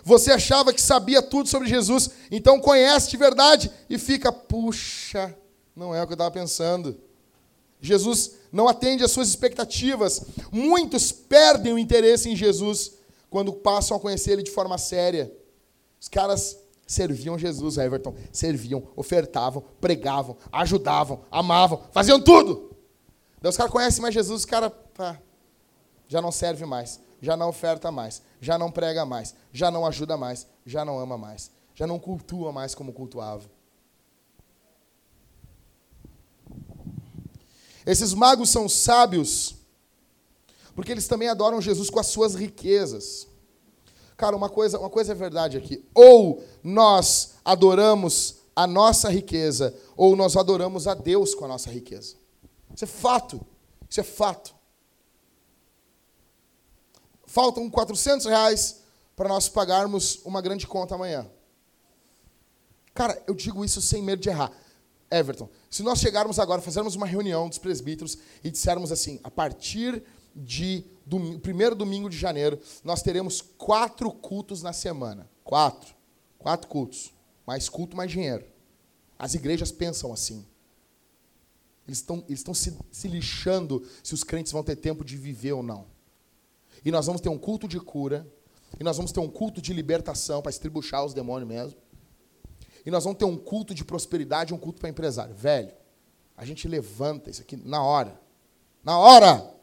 Você 0.09 0.31
achava 0.31 0.73
que 0.73 0.81
sabia 0.81 1.21
tudo 1.21 1.47
sobre 1.47 1.69
Jesus, 1.69 2.09
então 2.31 2.59
conhece 2.59 3.11
de 3.11 3.15
verdade 3.15 3.71
e 3.87 3.95
fica, 3.99 4.31
puxa, 4.31 5.37
não 5.75 5.93
é 5.93 6.01
o 6.01 6.07
que 6.07 6.13
eu 6.13 6.15
estava 6.15 6.31
pensando. 6.31 6.99
Jesus 7.79 8.31
não 8.51 8.67
atende 8.67 9.03
às 9.03 9.11
suas 9.11 9.29
expectativas. 9.29 10.23
Muitos 10.51 11.11
perdem 11.11 11.73
o 11.73 11.77
interesse 11.77 12.27
em 12.27 12.35
Jesus 12.35 12.93
quando 13.29 13.53
passam 13.53 13.95
a 13.95 13.99
conhecer 13.99 14.31
ele 14.31 14.41
de 14.41 14.49
forma 14.49 14.79
séria. 14.79 15.31
Os 16.01 16.07
caras 16.07 16.57
serviam 16.87 17.37
Jesus, 17.37 17.77
Everton, 17.77 18.15
serviam, 18.31 18.87
ofertavam, 18.95 19.63
pregavam, 19.79 20.35
ajudavam, 20.51 21.21
amavam, 21.29 21.83
faziam 21.91 22.19
tudo. 22.19 22.75
Daí 23.39 23.51
os 23.51 23.57
caras 23.57 23.71
conhecem 23.71 24.01
mais 24.01 24.15
Jesus, 24.15 24.39
os 24.39 24.45
caras 24.45 24.71
já 26.07 26.19
não 26.19 26.31
serve 26.31 26.65
mais, 26.65 26.99
já 27.21 27.35
não 27.35 27.49
oferta 27.49 27.91
mais, 27.91 28.21
já 28.39 28.57
não 28.57 28.71
prega 28.71 29.05
mais, 29.05 29.35
já 29.51 29.69
não 29.69 29.85
ajuda 29.85 30.17
mais, 30.17 30.47
já 30.65 30.85
não 30.85 30.99
ama 30.99 31.17
mais, 31.17 31.51
já 31.75 31.85
não 31.85 31.99
cultua 31.99 32.51
mais 32.51 32.73
como 32.73 32.93
cultuava. 32.93 33.49
Esses 37.85 38.13
magos 38.13 38.49
são 38.49 38.69
sábios, 38.69 39.55
porque 40.75 40.91
eles 40.91 41.07
também 41.07 41.27
adoram 41.27 41.61
Jesus 41.61 41.89
com 41.89 41.99
as 41.99 42.07
suas 42.07 42.35
riquezas. 42.35 43.27
Cara, 44.15 44.35
uma 44.35 44.49
coisa, 44.49 44.77
uma 44.77 44.89
coisa 44.89 45.13
é 45.13 45.15
verdade 45.15 45.57
aqui. 45.57 45.83
Ou 45.95 46.43
nós 46.63 47.35
adoramos 47.43 48.35
a 48.55 48.67
nossa 48.67 49.09
riqueza, 49.09 49.73
ou 49.95 50.15
nós 50.15 50.35
adoramos 50.35 50.87
a 50.87 50.93
Deus 50.93 51.33
com 51.33 51.45
a 51.45 51.47
nossa 51.47 51.71
riqueza. 51.71 52.15
Isso 52.75 52.83
é 52.83 52.87
fato. 52.87 53.39
Isso 53.89 54.01
é 54.01 54.03
fato. 54.03 54.53
Faltam 57.29 57.69
400 57.69 58.25
reais 58.25 58.79
para 59.15 59.29
nós 59.29 59.47
pagarmos 59.47 60.19
uma 60.25 60.41
grande 60.41 60.65
conta 60.65 60.95
amanhã. 60.95 61.29
Cara, 62.91 63.21
eu 63.27 63.35
digo 63.35 63.63
isso 63.63 63.83
sem 63.83 64.01
medo 64.01 64.19
de 64.19 64.29
errar. 64.29 64.51
Everton, 65.11 65.47
se 65.69 65.83
nós 65.83 65.99
chegarmos 65.99 66.39
agora, 66.39 66.59
fazermos 66.59 66.95
uma 66.95 67.05
reunião 67.05 67.47
dos 67.47 67.59
presbíteros 67.59 68.17
e 68.43 68.49
dissermos 68.49 68.91
assim, 68.91 69.19
a 69.23 69.29
partir 69.29 70.01
de 70.35 70.83
domingo, 71.05 71.39
primeiro 71.39 71.75
domingo 71.75 72.09
de 72.09 72.17
janeiro, 72.17 72.59
nós 72.83 73.03
teremos 73.03 73.41
quatro 73.41 74.11
cultos 74.11 74.63
na 74.63 74.73
semana. 74.73 75.29
Quatro. 75.43 75.93
Quatro 76.39 76.67
cultos. 76.67 77.13
Mais 77.45 77.69
culto, 77.69 77.95
mais 77.95 78.09
dinheiro. 78.09 78.43
As 79.19 79.35
igrejas 79.35 79.71
pensam 79.71 80.11
assim. 80.11 80.43
Eles 81.87 81.99
estão 81.99 82.25
eles 82.27 82.43
se, 82.57 82.75
se 82.91 83.07
lixando 83.07 83.87
se 84.03 84.15
os 84.15 84.23
crentes 84.23 84.51
vão 84.51 84.63
ter 84.63 84.77
tempo 84.77 85.05
de 85.05 85.15
viver 85.15 85.51
ou 85.51 85.61
não. 85.61 85.98
E 86.83 86.91
nós 86.91 87.05
vamos 87.05 87.21
ter 87.21 87.29
um 87.29 87.37
culto 87.37 87.67
de 87.67 87.79
cura, 87.79 88.27
e 88.79 88.83
nós 88.83 88.97
vamos 88.97 89.11
ter 89.11 89.19
um 89.19 89.29
culto 89.29 89.61
de 89.61 89.73
libertação 89.73 90.41
para 90.41 90.49
estribuchar 90.49 91.03
os 91.03 91.13
demônios 91.13 91.49
mesmo 91.49 91.77
e 92.85 92.91
nós 92.91 93.03
vamos 93.03 93.19
ter 93.19 93.25
um 93.25 93.37
culto 93.37 93.73
de 93.73 93.83
prosperidade, 93.83 94.53
um 94.53 94.57
culto 94.57 94.79
para 94.79 94.89
empresário. 94.89 95.35
Velho, 95.35 95.71
a 96.35 96.45
gente 96.45 96.67
levanta 96.67 97.29
isso 97.29 97.41
aqui 97.41 97.55
na 97.55 97.83
hora. 97.83 98.19
Na 98.83 98.97
hora! 98.97 99.53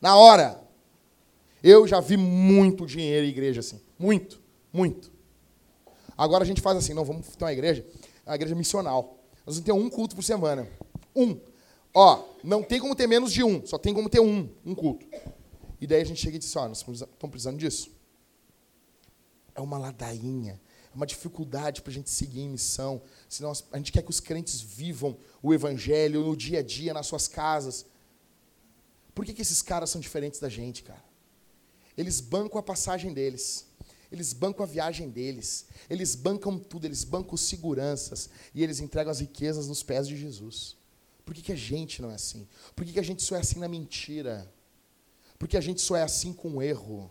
Na 0.00 0.16
hora! 0.16 0.60
Eu 1.62 1.88
já 1.88 2.00
vi 2.00 2.16
muito 2.16 2.86
dinheiro 2.86 3.26
em 3.26 3.30
igreja 3.30 3.60
assim. 3.60 3.80
Muito, 3.98 4.40
muito. 4.72 5.10
Agora 6.16 6.44
a 6.44 6.46
gente 6.46 6.60
faz 6.60 6.76
assim, 6.76 6.94
não, 6.94 7.04
vamos 7.04 7.26
ter 7.28 7.44
uma 7.44 7.52
igreja, 7.52 7.84
uma 8.24 8.34
igreja 8.34 8.54
missional. 8.54 9.18
Nós 9.44 9.56
vamos 9.56 9.60
ter 9.60 9.72
um 9.72 9.88
culto 9.90 10.14
por 10.14 10.22
semana. 10.22 10.68
Um. 11.16 11.36
Ó, 11.94 12.22
não 12.44 12.62
tem 12.62 12.78
como 12.78 12.94
ter 12.94 13.06
menos 13.06 13.32
de 13.32 13.42
um, 13.42 13.66
só 13.66 13.78
tem 13.78 13.92
como 13.94 14.08
ter 14.08 14.20
um, 14.20 14.48
um 14.64 14.74
culto. 14.74 15.06
E 15.80 15.86
daí 15.86 16.02
a 16.02 16.04
gente 16.04 16.20
chega 16.20 16.36
e 16.36 16.38
diz, 16.38 16.54
ó, 16.56 16.68
nós 16.68 16.78
estamos 16.78 17.30
precisando 17.30 17.58
disso. 17.58 17.90
É 19.54 19.60
uma 19.60 19.78
ladainha 19.78 20.60
uma 20.98 21.06
dificuldade 21.06 21.80
para 21.80 21.90
a 21.90 21.94
gente 21.94 22.10
seguir 22.10 22.40
em 22.40 22.48
missão. 22.48 23.00
Senão 23.28 23.52
a 23.72 23.76
gente 23.76 23.92
quer 23.92 24.02
que 24.02 24.10
os 24.10 24.20
crentes 24.20 24.60
vivam 24.60 25.16
o 25.42 25.54
evangelho 25.54 26.24
no 26.24 26.36
dia 26.36 26.58
a 26.58 26.62
dia, 26.62 26.92
nas 26.92 27.06
suas 27.06 27.28
casas. 27.28 27.86
Por 29.14 29.24
que, 29.24 29.32
que 29.32 29.42
esses 29.42 29.62
caras 29.62 29.90
são 29.90 30.00
diferentes 30.00 30.40
da 30.40 30.48
gente, 30.48 30.82
cara? 30.82 31.04
Eles 31.96 32.20
bancam 32.20 32.58
a 32.58 32.62
passagem 32.62 33.12
deles. 33.12 33.66
Eles 34.10 34.32
bancam 34.32 34.64
a 34.64 34.66
viagem 34.66 35.08
deles. 35.08 35.66
Eles 35.88 36.14
bancam 36.14 36.58
tudo, 36.58 36.86
eles 36.86 37.04
bancam 37.04 37.36
seguranças. 37.36 38.28
E 38.54 38.62
eles 38.62 38.80
entregam 38.80 39.10
as 39.10 39.20
riquezas 39.20 39.68
nos 39.68 39.82
pés 39.82 40.08
de 40.08 40.16
Jesus. 40.16 40.76
Por 41.24 41.34
que, 41.34 41.42
que 41.42 41.52
a 41.52 41.56
gente 41.56 42.02
não 42.02 42.10
é 42.10 42.14
assim? 42.14 42.48
Por 42.74 42.84
que, 42.84 42.92
que 42.92 43.00
a 43.00 43.04
gente 43.04 43.22
só 43.22 43.36
é 43.36 43.40
assim 43.40 43.58
na 43.58 43.68
mentira? 43.68 44.52
Por 45.38 45.46
que 45.46 45.56
a 45.56 45.60
gente 45.60 45.80
só 45.80 45.96
é 45.96 46.02
assim 46.02 46.32
com 46.32 46.56
o 46.56 46.62
erro? 46.62 47.10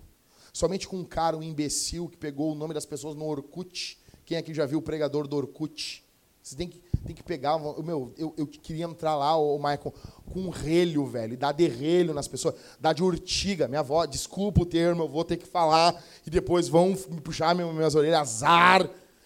Somente 0.52 0.88
com 0.88 0.98
um 0.98 1.06
cara, 1.06 1.38
um 1.38 1.44
imbecil, 1.44 2.10
que 2.10 2.18
pegou 2.18 2.52
o 2.52 2.56
nome 2.56 2.74
das 2.74 2.86
pessoas 2.86 3.16
no 3.16 3.26
Orkut. 3.26 3.98
Quem 4.26 4.38
aqui 4.38 4.54
já 4.54 4.66
viu 4.66 4.80
o 4.80 4.82
pregador 4.82 5.28
do 5.28 5.38
Orkut? 5.38 6.04
Você 6.42 6.56
tem 6.56 6.68
que, 6.68 6.82
tem 7.06 7.16
que 7.16 7.24
pegar. 7.24 7.60
Meu, 7.60 8.14
eu, 8.18 8.34
eu 8.38 8.48
queria 8.48 8.86
entrar 8.86 9.16
lá, 9.16 9.38
o 9.38 9.58
Michael, 9.58 9.94
com 10.32 10.42
um 10.42 10.50
relho, 10.50 11.06
velho, 11.06 11.34
e 11.34 11.38
dar 11.38 11.52
derrelho 11.52 12.14
nas 12.14 12.28
pessoas, 12.28 12.56
dar 12.80 12.94
de 12.94 13.04
urtiga. 13.04 13.68
Minha 13.68 13.82
avó, 13.82 14.06
desculpa 14.06 14.62
o 14.62 14.66
termo, 14.66 15.04
eu 15.04 15.08
vou 15.08 15.24
ter 15.24 15.38
que 15.38 15.46
falar, 15.46 16.02
e 16.26 16.30
depois 16.30 16.68
vão 16.68 16.98
me 17.10 17.22
puxar 17.22 17.54
minhas 17.54 17.96
orelhas, 17.96 18.20
azar. 18.20 18.84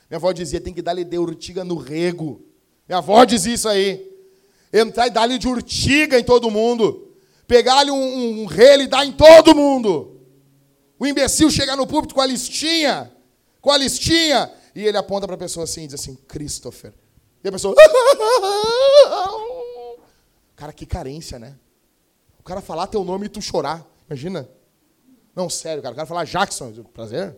Minha 0.10 0.18
avó 0.18 0.32
dizia, 0.32 0.60
tem 0.60 0.74
que 0.74 0.82
dar-lhe 0.82 1.04
de 1.04 1.18
urtiga 1.18 1.64
no 1.64 1.76
rego. 1.76 2.42
Minha 2.88 2.98
avó 2.98 3.24
dizia 3.24 3.54
isso 3.54 3.70
aí. 3.70 4.12
entrar 4.74 5.08
e 5.08 5.10
dar-lhe 5.12 5.38
de 5.38 5.48
urtiga 5.48 6.20
em 6.20 6.24
todo 6.24 6.52
mundo, 6.52 7.11
pegar-lhe 7.52 7.92
um, 7.92 8.44
um 8.44 8.46
rele 8.46 8.84
e 8.84 8.88
dar 8.88 9.06
em 9.06 9.12
todo 9.12 9.54
mundo. 9.54 10.22
O 10.98 11.06
imbecil 11.06 11.52
chega 11.52 11.76
no 11.76 11.86
púlpito 11.86 12.16
com 12.16 12.22
a 12.22 12.26
listinha, 12.26 13.12
com 13.60 13.70
a 13.70 13.78
listinha, 13.78 14.50
e 14.74 14.88
ele 14.88 14.96
aponta 14.96 15.28
para 15.28 15.36
a 15.36 15.38
pessoa 15.38 15.66
assim 15.66 15.84
e 15.84 15.88
diz 15.88 16.00
assim: 16.00 16.16
Christopher. 16.16 16.94
E 17.44 17.50
a 17.50 17.52
pessoa. 17.52 17.76
Cara, 20.56 20.72
que 20.72 20.86
carência, 20.86 21.38
né? 21.38 21.58
O 22.40 22.44
cara 22.44 22.62
falar 22.62 22.88
teu 22.88 23.04
nome 23.04 23.26
e 23.26 23.30
tu 23.30 23.42
chorar. 23.42 23.86
Imagina. 24.08 24.48
Não, 25.36 25.50
sério, 25.50 25.84
cara. 25.84 25.92
O 25.94 25.96
cara 25.96 26.06
falar 26.06 26.24
Jackson. 26.24 26.72
Prazer? 26.94 27.36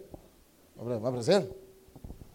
Vai 0.76 1.12
prazer? 1.12 1.50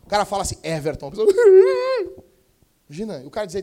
O 0.05 0.09
cara 0.09 0.25
fala 0.25 0.43
assim, 0.43 0.57
Everton. 0.63 1.11
Pessoa... 1.11 1.29
Imagina. 2.89 3.23
o 3.25 3.31
cara 3.31 3.47
dizer, 3.47 3.63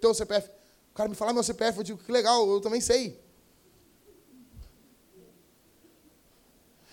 teu 0.00 0.14
CPF. 0.14 0.48
O 0.92 0.94
cara 0.94 1.08
me 1.08 1.16
falar 1.16 1.32
meu 1.32 1.42
CPF. 1.42 1.78
Eu 1.78 1.84
digo, 1.84 1.98
que 1.98 2.12
legal, 2.12 2.48
eu 2.48 2.60
também 2.60 2.80
sei. 2.80 3.20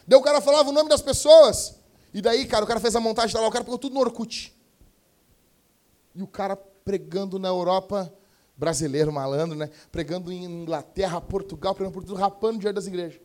Daí 0.07 0.17
o 0.17 0.23
cara 0.23 0.39
falava 0.39 0.69
o 0.69 0.71
nome 0.71 0.89
das 0.89 1.01
pessoas. 1.01 1.75
E 2.13 2.21
daí, 2.21 2.45
cara, 2.45 2.63
o 2.63 2.67
cara 2.67 2.79
fez 2.79 2.95
a 2.95 2.99
montagem 2.99 3.39
lá, 3.39 3.45
o 3.45 3.51
cara 3.51 3.63
pegou 3.63 3.77
tudo 3.77 3.93
no 3.93 3.99
Orkut. 3.99 4.55
E 6.15 6.23
o 6.23 6.27
cara 6.27 6.55
pregando 6.55 7.37
na 7.37 7.49
Europa, 7.49 8.11
brasileiro 8.55 9.11
malandro, 9.11 9.57
né? 9.57 9.69
Pregando 9.91 10.31
em 10.31 10.45
Inglaterra, 10.45 11.19
Portugal, 11.19 11.75
pregando 11.75 11.93
por 11.93 12.03
tudo, 12.03 12.15
rapando 12.15 12.59
dinheiro 12.59 12.75
das 12.75 12.87
igrejas. 12.87 13.21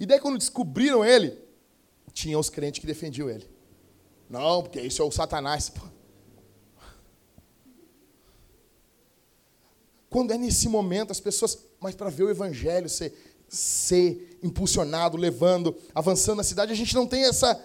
E 0.00 0.06
daí, 0.06 0.18
quando 0.18 0.38
descobriram 0.38 1.04
ele, 1.04 1.38
tinha 2.12 2.38
os 2.38 2.50
crentes 2.50 2.80
que 2.80 2.86
defendiam 2.86 3.28
ele. 3.28 3.48
Não, 4.28 4.62
porque 4.62 4.80
isso 4.80 5.02
é 5.02 5.04
o 5.04 5.10
Satanás. 5.12 5.68
Pô. 5.68 5.82
Quando 10.08 10.32
é 10.32 10.38
nesse 10.38 10.68
momento, 10.68 11.10
as 11.10 11.20
pessoas, 11.20 11.58
mas 11.78 11.94
para 11.94 12.10
ver 12.10 12.24
o 12.24 12.30
evangelho 12.30 12.88
ser, 12.88 13.31
ser 13.52 14.38
impulsionado, 14.42 15.18
levando, 15.18 15.76
avançando 15.94 16.38
na 16.38 16.42
cidade, 16.42 16.72
a 16.72 16.74
gente 16.74 16.94
não 16.94 17.06
tem 17.06 17.24
essa, 17.24 17.62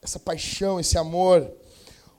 essa 0.00 0.18
paixão, 0.18 0.80
esse 0.80 0.96
amor. 0.96 1.52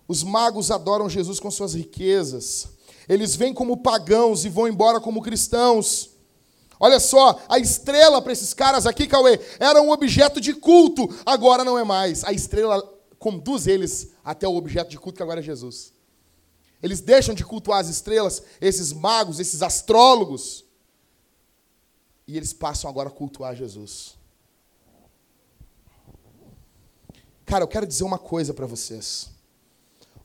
Os 0.08 0.22
magos 0.24 0.70
adoram 0.70 1.10
Jesus 1.10 1.40
com 1.40 1.50
suas 1.50 1.74
riquezas. 1.74 2.68
Eles 3.10 3.36
vêm 3.36 3.52
como 3.52 3.78
pagãos 3.78 4.46
e 4.46 4.50
vão 4.50 4.68
embora 4.68 5.02
como 5.02 5.24
cristãos. 5.24 6.12
Olha 6.80 7.00
só, 7.00 7.42
a 7.50 7.58
estrela 7.58 8.22
para 8.22 8.32
esses 8.32 8.54
caras 8.54 8.86
aqui, 8.86 9.08
Cauê, 9.08 9.40
era 9.60 9.82
um 9.82 9.90
objeto 9.90 10.40
de 10.40 10.54
culto, 10.54 11.10
agora 11.26 11.64
não 11.64 11.80
é 11.80 11.84
mais. 11.84 12.24
A 12.24 12.32
estrela 12.32 12.82
conduz 13.18 13.66
eles 13.66 14.10
até 14.24 14.48
o 14.48 14.56
objeto 14.56 14.92
de 14.92 15.00
culto 15.00 15.18
que 15.18 15.24
agora 15.24 15.40
é 15.40 15.44
Jesus. 15.44 15.94
Eles 16.82 17.02
deixam 17.02 17.34
de 17.34 17.44
cultuar 17.44 17.80
as 17.80 17.90
estrelas, 17.90 18.44
esses 18.62 18.94
magos, 18.94 19.40
esses 19.40 19.64
astrólogos, 19.64 20.64
e 22.28 22.38
eles 22.38 22.54
passam 22.54 22.90
agora 22.90 23.10
a 23.10 23.12
cultuar 23.12 23.56
Jesus. 23.56 24.18
Cara, 27.46 27.64
eu 27.64 27.68
quero 27.68 27.86
dizer 27.86 28.04
uma 28.04 28.18
coisa 28.18 28.54
para 28.54 28.66
vocês. 28.66 29.30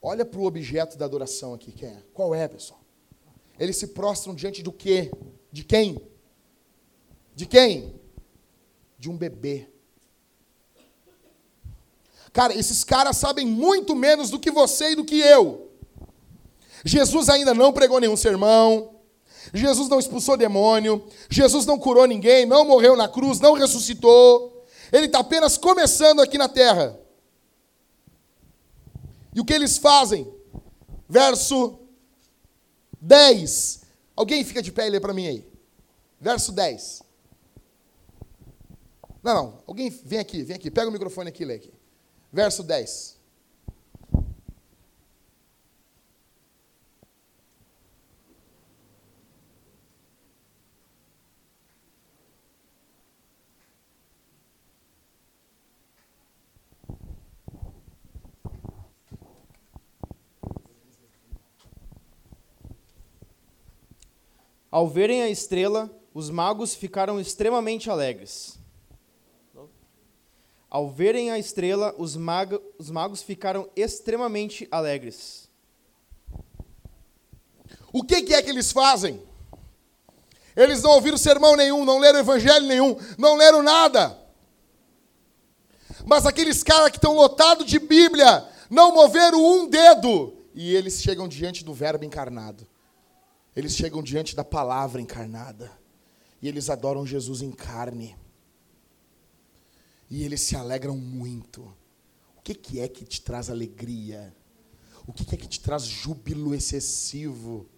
Olha 0.00 0.24
para 0.24 0.40
o 0.40 0.44
objeto 0.44 0.96
da 0.96 1.04
adoração 1.04 1.52
aqui, 1.52 1.72
quem 1.72 1.88
é? 1.88 2.02
Qual 2.14 2.34
é, 2.34 2.46
pessoal? 2.46 2.80
Eles 3.58 3.76
se 3.76 3.88
prostram 3.88 4.34
diante 4.34 4.62
do 4.62 4.72
quê? 4.72 5.10
De 5.50 5.64
quem? 5.64 6.00
De 7.34 7.46
quem? 7.46 8.00
De 8.96 9.10
um 9.10 9.16
bebê. 9.16 9.68
Cara, 12.32 12.54
esses 12.54 12.84
caras 12.84 13.16
sabem 13.16 13.46
muito 13.46 13.96
menos 13.96 14.30
do 14.30 14.38
que 14.38 14.50
você 14.50 14.92
e 14.92 14.96
do 14.96 15.04
que 15.04 15.18
eu. 15.18 15.72
Jesus 16.84 17.28
ainda 17.28 17.52
não 17.52 17.72
pregou 17.72 17.98
nenhum 17.98 18.16
sermão. 18.16 18.97
Jesus 19.52 19.88
não 19.88 19.98
expulsou 19.98 20.36
demônio. 20.36 21.06
Jesus 21.28 21.66
não 21.66 21.78
curou 21.78 22.06
ninguém, 22.06 22.46
não 22.46 22.64
morreu 22.64 22.96
na 22.96 23.08
cruz, 23.08 23.40
não 23.40 23.54
ressuscitou. 23.54 24.66
Ele 24.92 25.06
está 25.06 25.20
apenas 25.20 25.56
começando 25.56 26.20
aqui 26.20 26.38
na 26.38 26.48
terra. 26.48 26.98
E 29.34 29.40
o 29.40 29.44
que 29.44 29.52
eles 29.52 29.78
fazem? 29.78 30.26
Verso 31.08 31.78
10. 33.00 33.82
Alguém 34.16 34.44
fica 34.44 34.62
de 34.62 34.72
pé 34.72 34.86
e 34.86 34.90
lê 34.90 35.00
para 35.00 35.14
mim 35.14 35.26
aí. 35.26 35.46
Verso 36.20 36.52
10. 36.52 37.02
Não, 39.22 39.34
não. 39.34 39.62
Alguém 39.66 39.90
vem 39.90 40.18
aqui, 40.18 40.42
vem 40.42 40.56
aqui. 40.56 40.70
Pega 40.70 40.88
o 40.88 40.92
microfone 40.92 41.28
aqui 41.28 41.42
e 41.42 41.46
lê 41.46 41.54
aqui. 41.54 41.72
Verso 42.32 42.62
10. 42.62 43.17
Ao 64.70 64.88
verem 64.88 65.22
a 65.22 65.28
estrela, 65.28 65.90
os 66.12 66.30
magos 66.30 66.74
ficaram 66.74 67.20
extremamente 67.20 67.90
alegres. 67.90 68.58
Ao 70.70 70.90
verem 70.90 71.30
a 71.30 71.38
estrela, 71.38 71.94
os, 71.96 72.16
os 72.78 72.90
magos 72.90 73.22
ficaram 73.22 73.68
extremamente 73.74 74.68
alegres. 74.70 75.48
O 77.90 78.02
que, 78.02 78.22
que 78.22 78.34
é 78.34 78.42
que 78.42 78.50
eles 78.50 78.70
fazem? 78.70 79.22
Eles 80.54 80.82
não 80.82 80.90
ouviram 80.90 81.16
sermão 81.16 81.56
nenhum, 81.56 81.84
não 81.84 81.98
leram 81.98 82.18
evangelho 82.18 82.66
nenhum, 82.66 82.96
não 83.16 83.36
leram 83.36 83.62
nada. 83.62 84.18
Mas 86.04 86.26
aqueles 86.26 86.62
caras 86.62 86.90
que 86.90 86.96
estão 86.98 87.14
lotados 87.14 87.64
de 87.64 87.78
Bíblia 87.78 88.46
não 88.68 88.92
moveram 88.92 89.42
um 89.42 89.68
dedo 89.68 90.36
e 90.54 90.74
eles 90.74 91.00
chegam 91.00 91.28
diante 91.28 91.64
do 91.64 91.72
Verbo 91.72 92.04
encarnado. 92.04 92.66
Eles 93.58 93.74
chegam 93.74 94.04
diante 94.04 94.36
da 94.36 94.44
palavra 94.44 95.00
encarnada 95.00 95.76
e 96.40 96.46
eles 96.46 96.70
adoram 96.70 97.04
Jesus 97.04 97.42
em 97.42 97.50
carne. 97.50 98.16
E 100.08 100.22
eles 100.22 100.42
se 100.42 100.54
alegram 100.54 100.96
muito. 100.96 101.62
O 102.36 102.40
que, 102.40 102.54
que 102.54 102.78
é 102.78 102.86
que 102.86 103.04
te 103.04 103.20
traz 103.20 103.50
alegria? 103.50 104.32
O 105.08 105.12
que, 105.12 105.24
que 105.24 105.34
é 105.34 105.38
que 105.38 105.48
te 105.48 105.58
traz 105.58 105.82
júbilo 105.82 106.54
excessivo? 106.54 107.68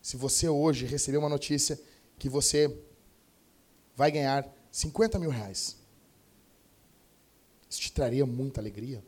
Se 0.00 0.16
você 0.16 0.48
hoje 0.48 0.86
receber 0.86 1.18
uma 1.18 1.28
notícia 1.28 1.78
que 2.18 2.26
você 2.30 2.74
vai 3.94 4.10
ganhar 4.10 4.50
50 4.72 5.18
mil 5.18 5.28
reais, 5.28 5.76
isso 7.68 7.78
te 7.82 7.92
traria 7.92 8.24
muita 8.24 8.58
alegria? 8.58 9.04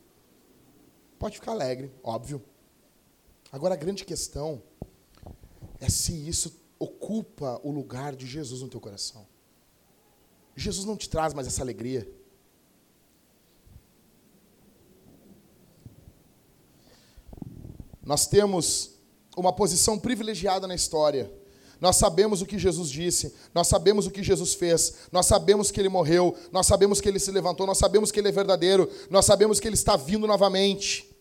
Pode 1.18 1.36
ficar 1.36 1.52
alegre, 1.52 1.90
óbvio. 2.02 2.44
Agora 3.50 3.72
a 3.72 3.78
grande 3.78 4.04
questão 4.04 4.62
é 5.82 5.88
se 5.88 6.12
isso 6.28 6.56
ocupa 6.78 7.60
o 7.64 7.72
lugar 7.72 8.14
de 8.14 8.24
Jesus 8.24 8.62
no 8.62 8.68
teu 8.68 8.80
coração. 8.80 9.26
Jesus 10.54 10.86
não 10.86 10.96
te 10.96 11.10
traz 11.10 11.34
mais 11.34 11.48
essa 11.48 11.60
alegria. 11.60 12.08
Nós 18.00 18.28
temos 18.28 18.92
uma 19.36 19.52
posição 19.52 19.98
privilegiada 19.98 20.68
na 20.68 20.74
história. 20.76 21.32
Nós 21.80 21.96
sabemos 21.96 22.40
o 22.40 22.46
que 22.46 22.60
Jesus 22.60 22.88
disse, 22.88 23.34
nós 23.52 23.66
sabemos 23.66 24.06
o 24.06 24.10
que 24.12 24.22
Jesus 24.22 24.54
fez, 24.54 25.08
nós 25.10 25.26
sabemos 25.26 25.72
que 25.72 25.80
ele 25.80 25.88
morreu, 25.88 26.38
nós 26.52 26.68
sabemos 26.68 27.00
que 27.00 27.08
ele 27.08 27.18
se 27.18 27.32
levantou, 27.32 27.66
nós 27.66 27.78
sabemos 27.78 28.12
que 28.12 28.20
ele 28.20 28.28
é 28.28 28.32
verdadeiro, 28.32 28.88
nós 29.10 29.24
sabemos 29.24 29.58
que 29.58 29.66
ele 29.66 29.74
está 29.74 29.96
vindo 29.96 30.28
novamente. 30.28 31.11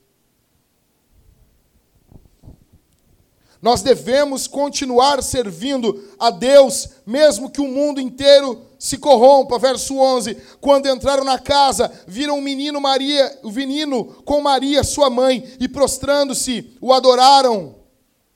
Nós 3.61 3.83
devemos 3.83 4.47
continuar 4.47 5.21
servindo 5.21 6.09
a 6.17 6.31
Deus, 6.31 6.89
mesmo 7.05 7.49
que 7.49 7.61
o 7.61 7.67
mundo 7.67 8.01
inteiro 8.01 8.65
se 8.79 8.97
corrompa. 8.97 9.59
Verso 9.59 9.95
11: 9.95 10.35
Quando 10.59 10.89
entraram 10.89 11.23
na 11.23 11.37
casa, 11.37 11.91
viram 12.07 12.39
o 12.39 12.41
menino 12.41 12.81
Maria, 12.81 13.39
o 13.43 13.51
menino 13.51 14.05
com 14.25 14.41
Maria, 14.41 14.83
sua 14.83 15.11
mãe, 15.11 15.47
e 15.59 15.67
prostrando-se, 15.67 16.75
o 16.81 16.91
adoraram. 16.91 17.75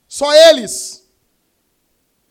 Só 0.06 0.32
eles. 0.32 1.04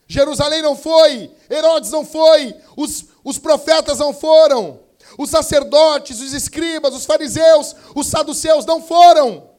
Jerusalém 0.07 0.61
não 0.61 0.75
foi, 0.75 1.31
Herodes 1.49 1.91
não 1.91 2.05
foi, 2.05 2.55
os, 2.77 3.05
os 3.23 3.39
profetas 3.39 3.97
não 3.97 4.13
foram, 4.13 4.79
os 5.17 5.31
sacerdotes, 5.31 6.21
os 6.21 6.31
escribas, 6.31 6.93
os 6.93 7.05
fariseus, 7.05 7.75
os 7.95 8.07
saduceus 8.07 8.65
não 8.65 8.81
foram. 8.81 9.55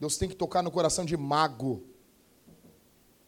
Deus 0.00 0.16
tem 0.16 0.28
que 0.28 0.36
tocar 0.36 0.62
no 0.62 0.70
coração 0.70 1.04
de 1.04 1.16
mago. 1.16 1.82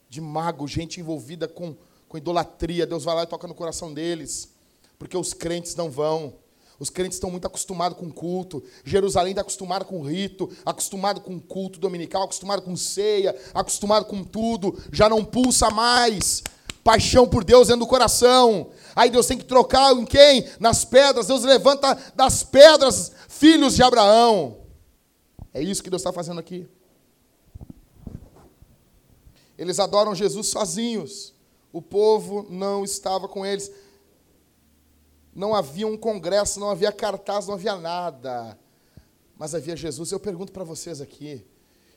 De 0.09 0.21
mago, 0.21 0.66
gente 0.68 1.01
envolvida 1.01 1.49
com, 1.49 1.77
com 2.09 2.16
idolatria. 2.16 2.87
Deus 2.87 3.05
vai 3.05 3.14
lá 3.14 3.23
e 3.25 3.27
toca 3.27 3.49
no 3.49 3.55
coração 3.55 3.93
deles. 3.93 4.53
Porque 4.99 5.16
os 5.16 5.33
crentes 5.33 5.75
não 5.75 5.91
vão. 5.91 6.35
Os 6.79 6.89
crentes 6.89 7.16
estão 7.16 7.31
muito 7.31 7.47
acostumados 7.47 7.99
com 7.99 8.11
culto. 8.11 8.62
Jerusalém 8.85 9.33
está 9.33 9.43
acostumado 9.43 9.85
com 9.85 10.01
rito, 10.03 10.51
acostumado 10.64 11.21
com 11.21 11.39
culto 11.39 11.79
dominical, 11.79 12.23
acostumado 12.23 12.62
com 12.62 12.75
ceia, 12.77 13.37
acostumado 13.53 14.07
com 14.07 14.25
tudo. 14.25 14.79
Já 14.91 15.09
não 15.09 15.25
pulsa 15.25 15.71
mais. 15.71 16.43
Paixão 16.83 17.29
por 17.29 17.45
Deus 17.45 17.68
dentro 17.68 17.81
do 17.81 17.87
coração. 17.87 18.71
Aí 18.97 19.11
Deus 19.11 19.27
tem 19.27 19.37
que 19.37 19.45
trocar 19.45 19.93
em 19.93 20.07
quem? 20.07 20.49
Nas 20.59 20.85
pedras. 20.85 21.27
Deus 21.27 21.43
levanta 21.43 21.95
das 22.16 22.43
pedras 22.43 23.12
filhos 23.29 23.75
de 23.75 23.83
Abraão. 23.83 24.57
É 25.53 25.62
isso 25.62 25.82
que 25.82 25.90
Deus 25.90 26.01
está 26.01 26.12
fazendo 26.12 26.38
aqui. 26.38 26.68
Eles 29.59 29.78
adoram 29.78 30.14
Jesus 30.14 30.48
sozinhos. 30.48 31.34
O 31.72 31.82
povo 31.82 32.46
não 32.48 32.84
estava 32.84 33.28
com 33.28 33.44
eles. 33.44 33.70
Não 35.34 35.55
havia 35.55 35.86
um 35.86 35.96
congresso, 35.96 36.59
não 36.59 36.70
havia 36.70 36.90
cartaz, 36.90 37.46
não 37.46 37.55
havia 37.55 37.76
nada. 37.76 38.59
Mas 39.36 39.55
havia 39.55 39.76
Jesus. 39.76 40.11
Eu 40.11 40.20
pergunto 40.20 40.53
para 40.53 40.64
vocês 40.64 41.01
aqui: 41.01 41.46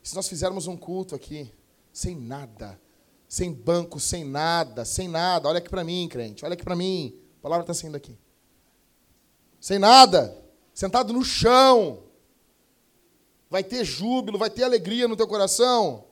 se 0.01 0.15
nós 0.15 0.27
fizermos 0.27 0.67
um 0.67 0.77
culto 0.77 1.15
aqui, 1.15 1.51
sem 1.91 2.15
nada, 2.15 2.79
sem 3.27 3.51
banco, 3.51 3.99
sem 3.99 4.23
nada, 4.23 4.83
sem 4.85 5.07
nada, 5.07 5.47
olha 5.47 5.59
aqui 5.59 5.69
para 5.69 5.83
mim, 5.83 6.07
crente, 6.09 6.43
olha 6.45 6.53
aqui 6.53 6.63
para 6.63 6.75
mim, 6.75 7.17
a 7.39 7.41
palavra 7.41 7.63
está 7.63 7.73
saindo 7.73 7.95
aqui. 7.95 8.17
Sem 9.59 9.79
nada, 9.79 10.37
sentado 10.73 11.13
no 11.13 11.23
chão, 11.23 12.03
vai 13.53 13.63
ter 13.63 13.85
júbilo, 13.85 14.35
vai 14.35 14.49
ter 14.49 14.63
alegria 14.63 15.07
no 15.07 15.15
teu 15.15 15.27
coração. 15.27 16.05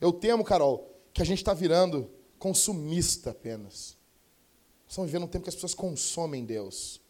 Eu 0.00 0.12
temo, 0.12 0.42
Carol, 0.42 0.92
que 1.12 1.22
a 1.22 1.24
gente 1.24 1.38
está 1.38 1.54
virando 1.54 2.10
consumista 2.36 3.30
apenas. 3.30 3.96
Estamos 4.88 5.08
vivendo 5.08 5.22
um 5.22 5.28
tempo 5.28 5.44
que 5.44 5.50
as 5.50 5.54
pessoas 5.54 5.72
consomem 5.72 6.44
Deus. 6.44 7.00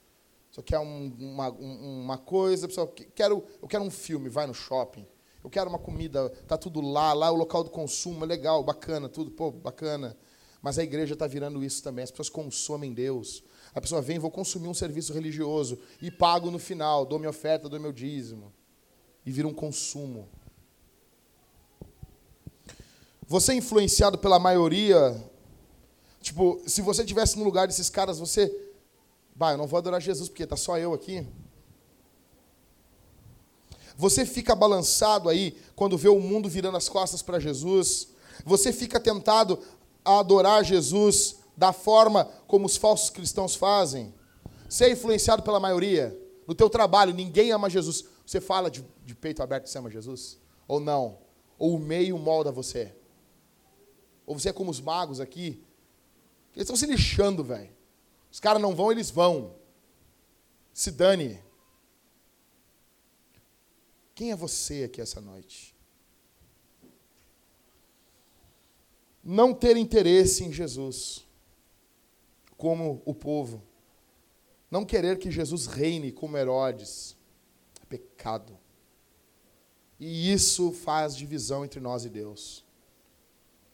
Só 0.50 0.60
quer 0.60 0.78
um, 0.80 1.10
uma, 1.18 1.48
uma 1.48 2.18
coisa, 2.18 2.66
a 2.66 2.68
pessoa, 2.68 2.92
quero, 3.14 3.42
eu 3.62 3.66
quero 3.66 3.84
um 3.84 3.90
filme, 3.90 4.28
vai 4.28 4.46
no 4.46 4.52
shopping. 4.52 5.06
Eu 5.42 5.48
quero 5.48 5.70
uma 5.70 5.78
comida, 5.78 6.28
tá 6.46 6.58
tudo 6.58 6.82
lá, 6.82 7.14
lá 7.14 7.28
é 7.28 7.30
o 7.30 7.36
local 7.36 7.64
do 7.64 7.70
consumo, 7.70 8.22
é 8.22 8.26
legal, 8.26 8.62
bacana, 8.62 9.08
tudo, 9.08 9.30
pô, 9.30 9.50
bacana. 9.50 10.14
Mas 10.60 10.78
a 10.78 10.84
igreja 10.84 11.14
está 11.14 11.26
virando 11.26 11.64
isso 11.64 11.82
também. 11.82 12.02
As 12.02 12.10
pessoas 12.10 12.28
consomem 12.28 12.92
Deus. 12.92 13.42
A 13.76 13.80
pessoa 13.82 14.00
vem, 14.00 14.18
vou 14.18 14.30
consumir 14.30 14.68
um 14.68 14.74
serviço 14.74 15.12
religioso 15.12 15.78
e 16.00 16.10
pago 16.10 16.50
no 16.50 16.58
final, 16.58 17.04
dou 17.04 17.18
minha 17.18 17.28
oferta, 17.28 17.68
dou 17.68 17.78
meu 17.78 17.92
dízimo. 17.92 18.50
E 19.24 19.30
vira 19.30 19.46
um 19.46 19.52
consumo. 19.52 20.26
Você 23.26 23.52
é 23.52 23.56
influenciado 23.56 24.16
pela 24.16 24.38
maioria. 24.38 25.22
Tipo, 26.22 26.58
se 26.66 26.80
você 26.80 27.02
estivesse 27.02 27.36
no 27.36 27.44
lugar 27.44 27.66
desses 27.66 27.90
caras, 27.90 28.18
você. 28.18 28.50
Bah, 29.34 29.52
eu 29.52 29.58
não 29.58 29.66
vou 29.66 29.76
adorar 29.76 30.00
Jesus 30.00 30.30
porque 30.30 30.46
tá 30.46 30.56
só 30.56 30.78
eu 30.78 30.94
aqui. 30.94 31.28
Você 33.94 34.24
fica 34.24 34.54
balançado 34.54 35.28
aí 35.28 35.54
quando 35.74 35.98
vê 35.98 36.08
o 36.08 36.18
mundo 36.18 36.48
virando 36.48 36.78
as 36.78 36.88
costas 36.88 37.20
para 37.20 37.38
Jesus. 37.38 38.08
Você 38.42 38.72
fica 38.72 38.98
tentado 38.98 39.58
a 40.02 40.20
adorar 40.20 40.64
Jesus 40.64 41.36
da 41.56 41.72
forma 41.72 42.26
como 42.46 42.66
os 42.66 42.76
falsos 42.76 43.10
cristãos 43.10 43.54
fazem. 43.54 44.14
É 44.80 44.90
influenciado 44.90 45.42
pela 45.42 45.60
maioria. 45.60 46.16
No 46.46 46.54
teu 46.54 46.68
trabalho, 46.68 47.14
ninguém 47.14 47.50
ama 47.52 47.70
Jesus. 47.70 48.04
Você 48.24 48.40
fala 48.40 48.70
de, 48.70 48.84
de 49.04 49.14
peito 49.14 49.42
aberto 49.42 49.64
que 49.64 49.70
você 49.70 49.78
ama 49.78 49.90
Jesus? 49.90 50.38
Ou 50.68 50.80
não? 50.80 51.18
Ou 51.58 51.76
o 51.76 51.78
meio 51.78 52.18
molda 52.18 52.52
você? 52.52 52.94
Ou 54.26 54.38
você 54.38 54.50
é 54.50 54.52
como 54.52 54.70
os 54.70 54.80
magos 54.80 55.20
aqui? 55.20 55.64
Eles 56.54 56.64
estão 56.64 56.76
se 56.76 56.86
lixando, 56.86 57.44
velho. 57.44 57.70
Os 58.30 58.40
caras 58.40 58.60
não 58.60 58.74
vão, 58.74 58.90
eles 58.90 59.10
vão. 59.10 59.54
Se 60.72 60.90
dane. 60.90 61.42
Quem 64.14 64.32
é 64.32 64.36
você 64.36 64.84
aqui 64.84 65.00
essa 65.00 65.20
noite? 65.20 65.74
Não 69.22 69.52
ter 69.52 69.76
interesse 69.76 70.44
em 70.44 70.52
Jesus, 70.52 71.25
como 72.56 73.02
o 73.04 73.14
povo. 73.14 73.62
Não 74.70 74.84
querer 74.84 75.18
que 75.18 75.30
Jesus 75.30 75.66
reine 75.66 76.12
como 76.12 76.36
Herodes. 76.36 77.16
É 77.82 77.86
pecado. 77.86 78.58
E 79.98 80.32
isso 80.32 80.72
faz 80.72 81.16
divisão 81.16 81.64
entre 81.64 81.80
nós 81.80 82.04
e 82.04 82.08
Deus 82.08 82.66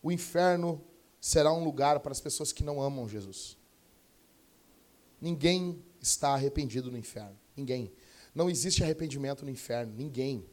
o 0.02 0.10
inferno 0.10 0.82
será 1.20 1.52
um 1.52 1.62
lugar 1.62 2.00
para 2.00 2.12
as 2.12 2.20
pessoas 2.20 2.52
que 2.52 2.64
não 2.64 2.82
amam 2.82 3.08
Jesus. 3.08 3.56
Ninguém 5.20 5.80
está 6.00 6.30
arrependido 6.30 6.90
no 6.90 6.98
inferno. 6.98 7.38
Ninguém. 7.56 7.92
Não 8.34 8.50
existe 8.50 8.82
arrependimento 8.82 9.44
no 9.44 9.50
inferno. 9.50 9.94
Ninguém. 9.94 10.44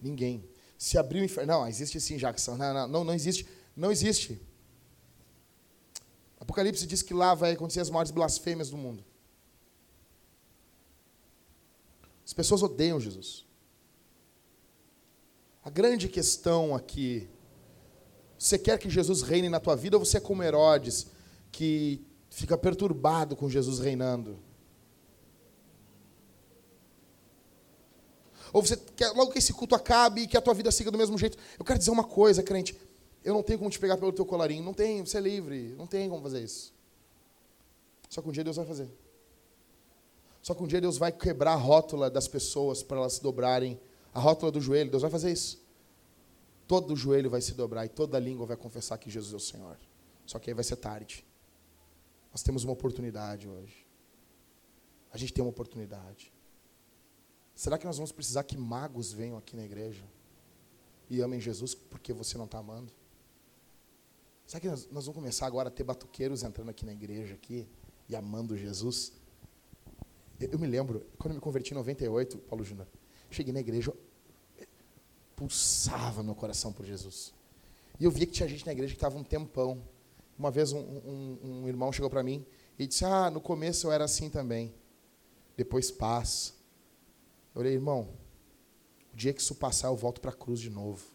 Ninguém. 0.00 0.48
Se 0.78 0.96
abrir 0.96 1.20
o 1.20 1.24
inferno. 1.24 1.52
Não, 1.52 1.66
existe 1.66 2.00
sim, 2.00 2.16
Jackson. 2.16 2.56
Não, 2.56 2.72
não, 2.72 2.88
não, 2.88 3.04
não 3.04 3.14
existe. 3.14 3.46
Não 3.74 3.90
existe. 3.90 4.40
Apocalipse 6.42 6.84
diz 6.88 7.02
que 7.02 7.14
lá 7.14 7.34
vai 7.34 7.52
acontecer 7.52 7.78
as 7.78 7.88
maiores 7.88 8.10
blasfêmias 8.10 8.68
do 8.68 8.76
mundo. 8.76 9.04
As 12.26 12.32
pessoas 12.32 12.64
odeiam 12.64 12.98
Jesus. 12.98 13.46
A 15.62 15.70
grande 15.70 16.08
questão 16.08 16.74
aqui 16.74 17.30
você 18.36 18.58
quer 18.58 18.76
que 18.76 18.90
Jesus 18.90 19.22
reine 19.22 19.48
na 19.48 19.60
tua 19.60 19.76
vida 19.76 19.96
ou 19.96 20.04
você 20.04 20.16
é 20.16 20.20
como 20.20 20.42
Herodes, 20.42 21.06
que 21.52 22.04
fica 22.28 22.58
perturbado 22.58 23.36
com 23.36 23.48
Jesus 23.48 23.78
reinando? 23.78 24.36
Ou 28.52 28.60
você 28.60 28.76
quer 28.96 29.12
logo 29.12 29.30
que 29.30 29.38
esse 29.38 29.52
culto 29.52 29.76
acabe 29.76 30.22
e 30.22 30.26
que 30.26 30.36
a 30.36 30.40
tua 30.40 30.54
vida 30.54 30.72
siga 30.72 30.90
do 30.90 30.98
mesmo 30.98 31.16
jeito? 31.16 31.38
Eu 31.56 31.64
quero 31.64 31.78
dizer 31.78 31.92
uma 31.92 32.02
coisa, 32.02 32.42
crente. 32.42 32.76
Eu 33.24 33.34
não 33.34 33.42
tenho 33.42 33.58
como 33.58 33.70
te 33.70 33.78
pegar 33.78 33.96
pelo 33.96 34.12
teu 34.12 34.26
colarinho. 34.26 34.64
Não 34.64 34.74
tem, 34.74 35.04
você 35.04 35.18
é 35.18 35.20
livre. 35.20 35.74
Não 35.76 35.86
tem 35.86 36.08
como 36.08 36.22
fazer 36.22 36.42
isso. 36.42 36.74
Só 38.08 38.20
que 38.20 38.28
um 38.28 38.32
dia 38.32 38.44
Deus 38.44 38.56
vai 38.56 38.66
fazer. 38.66 38.90
Só 40.42 40.54
que 40.54 40.62
um 40.62 40.66
dia 40.66 40.80
Deus 40.80 40.98
vai 40.98 41.12
quebrar 41.12 41.52
a 41.52 41.56
rótula 41.56 42.10
das 42.10 42.26
pessoas 42.26 42.82
para 42.82 42.98
elas 42.98 43.14
se 43.14 43.22
dobrarem. 43.22 43.80
A 44.12 44.20
rótula 44.20 44.50
do 44.50 44.60
joelho. 44.60 44.90
Deus 44.90 45.02
vai 45.02 45.10
fazer 45.10 45.30
isso 45.30 45.62
todo 46.72 46.96
joelho 46.96 47.28
vai 47.28 47.42
se 47.42 47.52
dobrar 47.52 47.84
e 47.84 47.88
toda 47.90 48.18
língua 48.18 48.46
vai 48.46 48.56
confessar 48.56 48.96
que 48.96 49.10
Jesus 49.10 49.34
é 49.34 49.36
o 49.36 49.40
Senhor. 49.40 49.78
Só 50.24 50.38
que 50.38 50.48
aí 50.48 50.54
vai 50.54 50.64
ser 50.64 50.76
tarde. 50.76 51.22
Nós 52.30 52.42
temos 52.42 52.64
uma 52.64 52.72
oportunidade 52.72 53.46
hoje. 53.46 53.86
A 55.12 55.18
gente 55.18 55.34
tem 55.34 55.44
uma 55.44 55.50
oportunidade. 55.50 56.32
Será 57.54 57.76
que 57.76 57.84
nós 57.84 57.98
vamos 57.98 58.10
precisar 58.10 58.44
que 58.44 58.56
magos 58.56 59.12
venham 59.12 59.36
aqui 59.36 59.54
na 59.54 59.64
igreja 59.64 60.02
e 61.10 61.20
amem 61.20 61.38
Jesus 61.38 61.74
porque 61.74 62.10
você 62.10 62.38
não 62.38 62.46
está 62.46 62.56
amando? 62.56 62.90
Será 64.52 64.60
que 64.60 64.68
nós, 64.68 64.86
nós, 64.90 65.06
vamos 65.06 65.18
começar 65.18 65.46
agora 65.46 65.68
a 65.68 65.72
ter 65.72 65.82
batuqueiros 65.82 66.42
entrando 66.42 66.68
aqui 66.68 66.84
na 66.84 66.92
igreja 66.92 67.32
aqui 67.32 67.66
e 68.06 68.14
amando 68.14 68.54
Jesus? 68.54 69.10
Eu, 70.38 70.50
eu 70.50 70.58
me 70.58 70.66
lembro, 70.66 71.06
quando 71.16 71.30
eu 71.30 71.36
me 71.36 71.40
converti 71.40 71.70
em 71.70 71.74
98, 71.74 72.36
Paulo 72.36 72.62
Júnior, 72.62 72.86
cheguei 73.30 73.50
na 73.50 73.60
igreja, 73.60 73.94
pulsava 75.34 76.22
meu 76.22 76.34
coração 76.34 76.70
por 76.70 76.84
Jesus. 76.84 77.32
E 77.98 78.04
eu 78.04 78.10
via 78.10 78.26
que 78.26 78.32
tinha 78.32 78.46
gente 78.46 78.66
na 78.66 78.72
igreja 78.72 78.92
que 78.92 78.98
estava 78.98 79.16
um 79.16 79.24
tempão. 79.24 79.82
Uma 80.38 80.50
vez 80.50 80.70
um, 80.70 80.80
um, 80.80 81.38
um 81.42 81.68
irmão 81.68 81.90
chegou 81.90 82.10
para 82.10 82.22
mim 82.22 82.44
e 82.78 82.86
disse: 82.86 83.06
Ah, 83.06 83.30
no 83.30 83.40
começo 83.40 83.86
eu 83.86 83.90
era 83.90 84.04
assim 84.04 84.28
também. 84.28 84.74
Depois 85.56 85.90
passa. 85.90 86.52
Eu 87.54 87.62
falei, 87.62 87.72
irmão, 87.72 88.06
o 89.14 89.16
dia 89.16 89.32
que 89.32 89.40
isso 89.40 89.54
passar, 89.54 89.88
eu 89.88 89.96
volto 89.96 90.20
para 90.20 90.30
a 90.30 90.34
cruz 90.34 90.60
de 90.60 90.68
novo. 90.68 91.11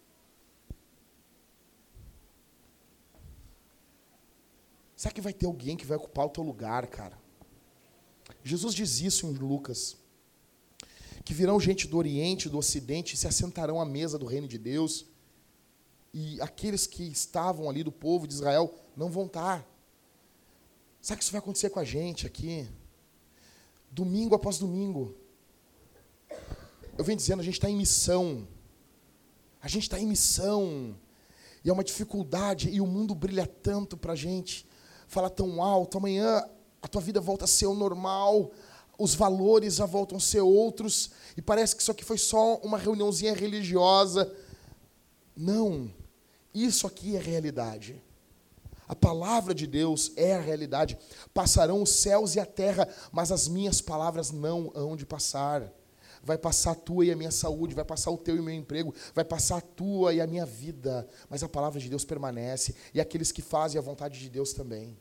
Será 4.97 5.13
que 5.13 5.21
vai 5.21 5.31
ter 5.31 5.45
alguém 5.45 5.77
que 5.77 5.85
vai 5.85 5.95
ocupar 5.95 6.25
o 6.25 6.29
teu 6.29 6.43
lugar, 6.43 6.87
cara? 6.87 7.17
Jesus 8.43 8.73
diz 8.73 8.99
isso 8.99 9.25
em 9.25 9.33
Lucas 9.33 9.95
que 11.27 11.33
virão 11.33 11.59
gente 11.59 11.89
do 11.89 11.97
Oriente, 11.97 12.47
do 12.47 12.57
Ocidente, 12.57 13.13
e 13.13 13.17
se 13.17 13.27
assentarão 13.27 13.81
à 13.81 13.85
mesa 13.85 14.17
do 14.17 14.25
reino 14.25 14.47
de 14.47 14.57
Deus. 14.57 15.05
E 16.13 16.39
aqueles 16.39 16.87
que 16.87 17.03
estavam 17.03 17.69
ali 17.69 17.83
do 17.83 17.91
povo 17.91 18.25
de 18.25 18.33
Israel 18.33 18.73
não 18.95 19.11
vão 19.11 19.25
estar. 19.25 19.67
Sabe 21.01 21.17
que 21.17 21.23
isso 21.25 21.33
vai 21.33 21.39
acontecer 21.39 21.69
com 21.69 21.81
a 21.81 21.83
gente 21.83 22.25
aqui? 22.25 22.65
Domingo 23.91 24.35
após 24.35 24.57
domingo. 24.57 25.17
Eu 26.97 27.03
venho 27.03 27.17
dizendo, 27.17 27.41
a 27.41 27.43
gente 27.43 27.55
está 27.55 27.69
em 27.69 27.75
missão. 27.75 28.47
A 29.61 29.67
gente 29.67 29.83
está 29.83 29.99
em 29.99 30.07
missão. 30.07 30.97
E 31.61 31.69
é 31.69 31.73
uma 31.73 31.83
dificuldade, 31.83 32.69
e 32.69 32.79
o 32.79 32.87
mundo 32.87 33.13
brilha 33.13 33.45
tanto 33.45 33.97
para 33.97 34.13
a 34.13 34.15
gente. 34.15 34.65
Fala 35.08 35.30
tão 35.30 35.62
alto, 35.62 35.97
amanhã 35.97 36.43
a 36.82 36.88
tua 36.88 37.01
vida 37.01 37.20
volta 37.20 37.45
a 37.45 37.47
ser 37.47 37.66
o 37.66 37.74
normal 37.74 38.51
os 38.97 39.14
valores 39.14 39.76
já 39.76 39.86
voltam 39.86 40.18
a 40.18 40.22
ser 40.22 40.41
outros, 40.41 41.12
e 41.36 41.41
parece 41.41 41.76
que 41.76 41.82
isso 41.82 41.91
aqui 41.91 42.03
foi 42.03 42.18
só 42.18 42.55
uma 42.58 42.78
reuniãozinha 42.78 43.34
religiosa. 43.34 44.34
Não, 45.36 45.93
isso 46.53 46.88
aqui 46.88 47.16
é 47.16 47.20
realidade. 47.20 48.01
A 48.88 48.95
palavra 48.95 49.53
de 49.53 49.68
Deus 49.68 50.12
é 50.16 50.34
a 50.34 50.39
realidade. 50.39 50.97
Passarão 51.34 51.84
os 51.84 51.91
céus 51.91 52.36
e 52.36 52.39
a 52.39 52.45
terra, 52.45 52.88
mas 53.12 53.32
as 53.32 53.47
minhas 53.47 53.82
palavras 53.82 54.32
não 54.32 54.72
hão 54.74 54.95
de 54.95 55.05
passar. 55.05 55.72
Vai 56.28 56.38
passar 56.38 56.71
a 56.71 56.75
tua 56.75 57.05
e 57.05 57.11
a 57.11 57.15
minha 57.15 57.32
saúde, 57.32 57.73
vai 57.73 57.86
passar 57.86 58.11
o 58.11 58.17
teu 58.17 58.36
e 58.36 58.39
o 58.41 58.43
meu 58.43 58.53
emprego, 58.53 58.93
vai 59.15 59.23
passar 59.23 59.59
a 59.59 59.61
tua 59.61 60.13
e 60.13 60.19
a 60.19 60.28
minha 60.28 60.45
vida, 60.45 61.07
mas 61.30 61.41
a 61.41 61.47
palavra 61.47 61.80
de 61.80 61.88
Deus 61.88 62.03
permanece 62.03 62.75
e 62.93 62.99
aqueles 62.99 63.32
que 63.32 63.41
fazem 63.41 63.80
a 63.80 63.82
vontade 63.82 64.19
de 64.19 64.30
Deus 64.30 64.51
também. 64.51 64.97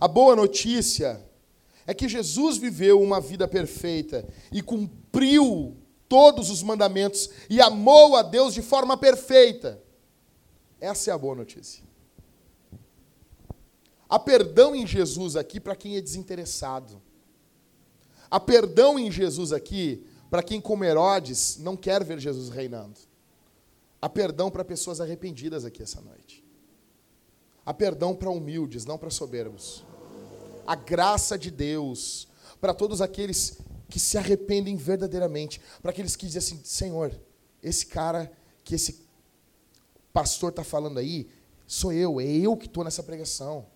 A 0.00 0.08
boa 0.08 0.34
notícia 0.34 1.24
é 1.86 1.94
que 1.94 2.08
Jesus 2.08 2.56
viveu 2.56 3.00
uma 3.00 3.20
vida 3.20 3.46
perfeita 3.46 4.26
e 4.50 4.60
cumpriu 4.60 5.76
todos 6.08 6.50
os 6.50 6.60
mandamentos 6.60 7.30
e 7.48 7.60
amou 7.60 8.16
a 8.16 8.22
Deus 8.22 8.52
de 8.52 8.62
forma 8.62 8.96
perfeita. 8.96 9.80
Essa 10.80 11.12
é 11.12 11.14
a 11.14 11.18
boa 11.18 11.36
notícia. 11.36 11.84
Há 14.08 14.18
perdão 14.18 14.74
em 14.74 14.84
Jesus 14.84 15.36
aqui 15.36 15.60
para 15.60 15.76
quem 15.76 15.96
é 15.96 16.00
desinteressado. 16.00 17.00
Há 18.30 18.38
perdão 18.38 18.98
em 18.98 19.10
Jesus 19.10 19.52
aqui 19.52 20.06
para 20.30 20.42
quem, 20.42 20.60
como 20.60 20.84
Herodes, 20.84 21.56
não 21.58 21.76
quer 21.76 22.04
ver 22.04 22.18
Jesus 22.18 22.50
reinando. 22.50 22.98
Há 24.00 24.08
perdão 24.08 24.50
para 24.50 24.64
pessoas 24.64 25.00
arrependidas 25.00 25.64
aqui 25.64 25.82
essa 25.82 26.00
noite. 26.00 26.44
Há 27.64 27.74
perdão 27.74 28.14
para 28.14 28.30
humildes, 28.30 28.84
não 28.84 28.98
para 28.98 29.10
soberbos. 29.10 29.84
A 30.66 30.74
graça 30.74 31.38
de 31.38 31.50
Deus 31.50 32.28
para 32.60 32.74
todos 32.74 33.00
aqueles 33.00 33.58
que 33.88 33.98
se 33.98 34.18
arrependem 34.18 34.76
verdadeiramente, 34.76 35.60
para 35.80 35.90
aqueles 35.90 36.14
que 36.14 36.26
dizem 36.26 36.38
assim: 36.38 36.60
Senhor, 36.64 37.18
esse 37.62 37.86
cara 37.86 38.30
que 38.62 38.74
esse 38.74 39.06
pastor 40.12 40.50
está 40.50 40.62
falando 40.62 40.98
aí, 40.98 41.28
sou 41.66 41.92
eu, 41.92 42.20
é 42.20 42.24
eu 42.24 42.56
que 42.56 42.66
estou 42.66 42.84
nessa 42.84 43.02
pregação. 43.02 43.66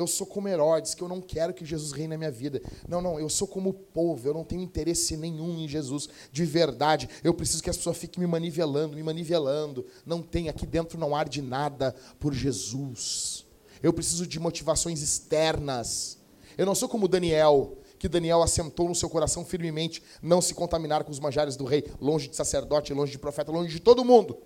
Eu 0.00 0.06
sou 0.06 0.26
como 0.26 0.48
Herodes, 0.48 0.94
que 0.94 1.02
eu 1.02 1.08
não 1.08 1.20
quero 1.20 1.52
que 1.52 1.62
Jesus 1.62 1.92
reine 1.92 2.08
na 2.08 2.16
minha 2.16 2.30
vida. 2.30 2.62
Não, 2.88 3.02
não, 3.02 3.20
eu 3.20 3.28
sou 3.28 3.46
como 3.46 3.72
povo, 3.72 4.26
eu 4.26 4.32
não 4.32 4.42
tenho 4.42 4.62
interesse 4.62 5.14
nenhum 5.14 5.58
em 5.58 5.68
Jesus 5.68 6.08
de 6.32 6.42
verdade. 6.46 7.06
Eu 7.22 7.34
preciso 7.34 7.62
que 7.62 7.68
as 7.68 7.76
pessoas 7.76 7.98
fiquem 7.98 8.18
me 8.18 8.26
manivelando, 8.26 8.96
me 8.96 9.02
manivelando. 9.02 9.84
Não 10.06 10.22
tem, 10.22 10.48
aqui 10.48 10.66
dentro 10.66 10.98
não 10.98 11.14
arde 11.14 11.42
nada 11.42 11.94
por 12.18 12.32
Jesus. 12.32 13.44
Eu 13.82 13.92
preciso 13.92 14.26
de 14.26 14.40
motivações 14.40 15.02
externas. 15.02 16.18
Eu 16.56 16.64
não 16.64 16.74
sou 16.74 16.88
como 16.88 17.06
Daniel, 17.06 17.76
que 17.98 18.08
Daniel 18.08 18.42
assentou 18.42 18.88
no 18.88 18.94
seu 18.94 19.10
coração 19.10 19.44
firmemente 19.44 20.02
não 20.22 20.40
se 20.40 20.54
contaminar 20.54 21.04
com 21.04 21.10
os 21.10 21.20
manjares 21.20 21.56
do 21.56 21.66
rei, 21.66 21.84
longe 22.00 22.26
de 22.26 22.36
sacerdote, 22.36 22.94
longe 22.94 23.12
de 23.12 23.18
profeta, 23.18 23.52
longe 23.52 23.70
de 23.70 23.80
todo 23.80 24.02
mundo. 24.02 24.38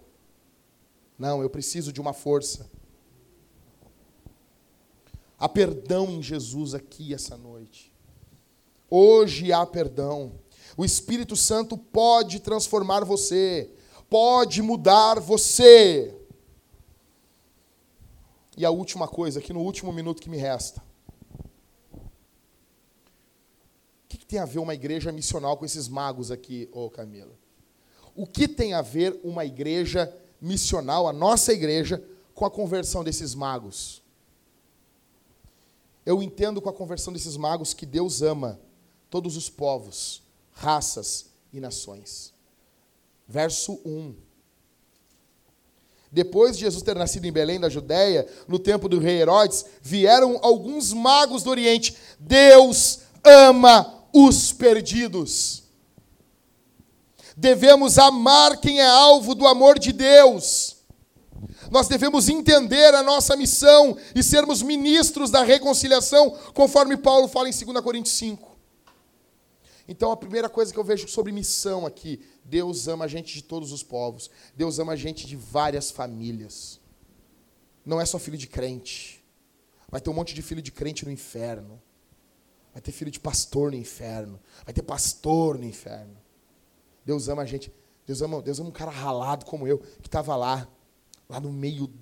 Não, 1.17 1.43
eu 1.43 1.49
preciso 1.49 1.93
de 1.93 2.01
uma 2.01 2.13
força. 2.13 2.69
Há 5.39 5.49
perdão 5.49 6.11
em 6.11 6.23
Jesus 6.23 6.75
aqui 6.75 7.13
essa 7.13 7.37
noite. 7.37 7.93
Hoje 8.89 9.53
há 9.53 9.67
perdão. 9.67 10.33
O 10.77 10.85
Espírito 10.85 11.37
Santo 11.37 11.77
pode 11.77 12.41
transformar 12.41 13.05
você, 13.05 13.71
pode 14.09 14.63
mudar 14.63 15.21
você. 15.21 16.15
E 18.57 18.65
a 18.65 18.71
última 18.71 19.09
coisa, 19.09 19.41
aqui 19.41 19.53
no 19.53 19.61
último 19.61 19.93
minuto 19.93 20.23
que 20.23 20.31
me 20.31 20.37
resta. 20.37 20.83
O 21.93 22.01
que, 24.09 24.25
tem 24.25 24.39
a 24.39 24.45
ver 24.45 24.61
uma 24.61 24.75
igreja 24.75 25.11
missional 25.13 25.57
com 25.57 25.65
esses 25.65 25.89
magos 25.89 26.31
aqui, 26.31 26.69
ô 26.73 26.89
Camila? 26.89 27.33
O 28.15 28.27
que 28.27 28.47
tem 28.47 28.73
a 28.73 28.81
ver 28.81 29.19
uma 29.25 29.45
igreja 29.45 30.13
missional, 30.41 31.09
a 31.09 31.13
nossa 31.13 31.53
igreja, 31.53 32.03
com 32.33 32.45
a 32.45 32.51
conversão 32.51 33.03
desses 33.03 33.35
magos. 33.35 34.04
Eu 36.05 36.23
entendo 36.23 36.61
com 36.61 36.69
a 36.69 36.73
conversão 36.73 37.13
desses 37.13 37.37
magos 37.37 37.73
que 37.73 37.87
Deus 37.87 38.23
ama 38.23 38.61
todos 39.09 39.37
os 39.37 39.49
povos, 39.49 40.23
raças 40.53 41.27
e 41.53 41.61
nações. 41.61 42.33
Verso 43.27 43.81
1. 43.85 44.15
Depois 46.11 46.57
de 46.57 46.61
Jesus 46.61 46.83
ter 46.83 46.95
nascido 46.95 47.25
em 47.25 47.33
Belém, 47.33 47.59
da 47.59 47.69
Judéia, 47.69 48.29
no 48.47 48.59
tempo 48.59 48.89
do 48.89 49.01
rei 49.01 49.21
Herodes, 49.21 49.65
vieram 49.83 50.39
alguns 50.43 50.93
magos 50.93 51.43
do 51.43 51.51
Oriente. 51.51 51.97
Deus 52.21 53.01
ama 53.25 54.05
os 54.13 54.53
perdidos. 54.53 55.65
Devemos 57.37 57.99
amar 57.99 58.61
quem 58.61 58.81
é 58.81 58.87
alvo 58.87 59.35
do 59.35 59.47
amor 59.47 59.79
de 59.79 59.93
Deus. 59.93 60.74
Nós 61.75 61.89
devemos 61.89 62.29
entender 62.29 62.95
a 62.95 63.03
nossa 63.03 63.37
missão 63.37 63.99
e 64.15 64.23
sermos 64.23 64.63
ministros 64.63 65.29
da 65.29 65.43
reconciliação, 65.43 66.31
conforme 66.55 66.97
Paulo 66.97 67.27
fala 67.27 67.49
em 67.49 67.51
2 67.51 67.81
Coríntios 67.81 68.15
5. 68.15 68.57
Então, 69.89 70.13
a 70.13 70.17
primeira 70.17 70.49
coisa 70.49 70.73
que 70.73 70.79
eu 70.79 70.85
vejo 70.85 71.09
sobre 71.09 71.33
missão 71.33 71.85
aqui, 71.85 72.25
Deus 72.45 72.87
ama 72.87 73.07
a 73.07 73.09
gente 73.09 73.35
de 73.35 73.43
todos 73.43 73.73
os 73.73 73.83
povos. 73.83 74.31
Deus 74.55 74.79
ama 74.79 74.93
a 74.93 74.97
gente 74.97 75.27
de 75.27 75.35
várias 75.35 75.91
famílias. 75.91 76.81
Não 77.85 78.01
é 78.01 78.07
só 78.07 78.21
filho 78.21 78.39
de 78.39 78.47
crente. 78.47 79.25
Vai 79.91 80.01
ter 80.01 80.11
um 80.11 80.15
monte 80.15 80.33
de 80.33 80.43
filho 80.43 80.63
de 80.63 80.71
crente 80.71 81.05
no 81.05 81.11
inferno. 81.11 81.83
Vai 82.73 82.81
ter 82.81 82.93
filho 82.93 83.11
de 83.11 83.19
pastor 83.19 83.73
no 83.73 83.77
inferno. 83.77 84.39
Vai 84.65 84.73
ter 84.73 84.83
pastor 84.83 85.59
no 85.59 85.65
inferno. 85.65 86.17
Deus 87.05 87.29
ama 87.29 87.43
a 87.43 87.47
gente. 87.47 87.73
Deus 88.07 88.23
ama, 88.23 88.41
Deus 88.41 88.61
ama 88.61 88.69
um 88.69 88.73
cara 88.73 88.93
ralado 88.93 89.45
como 89.45 89.67
eu, 89.67 89.79
que 89.79 90.07
estava 90.07 90.37
lá, 90.37 90.69
lá 91.29 91.41
no 91.41 91.53
meio, 91.53 91.93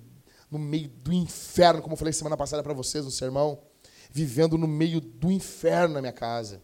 no 0.49 0.59
meio 0.59 0.89
do 0.89 1.13
inferno, 1.13 1.81
como 1.81 1.93
eu 1.93 1.97
falei 1.97 2.13
semana 2.13 2.37
passada 2.37 2.63
para 2.63 2.73
vocês 2.73 3.05
no 3.05 3.11
sermão, 3.11 3.59
vivendo 4.11 4.57
no 4.57 4.67
meio 4.67 5.01
do 5.01 5.31
inferno 5.31 5.95
na 5.95 6.01
minha 6.01 6.13
casa. 6.13 6.61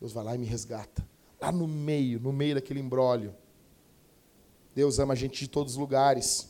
Deus 0.00 0.12
vai 0.12 0.24
lá 0.24 0.34
e 0.34 0.38
me 0.38 0.46
resgata. 0.46 1.06
Lá 1.40 1.50
no 1.50 1.66
meio, 1.66 2.20
no 2.20 2.32
meio 2.32 2.54
daquele 2.54 2.80
embrólio. 2.80 3.34
Deus 4.74 4.98
ama 4.98 5.14
a 5.14 5.16
gente 5.16 5.38
de 5.40 5.48
todos 5.48 5.72
os 5.72 5.78
lugares. 5.78 6.48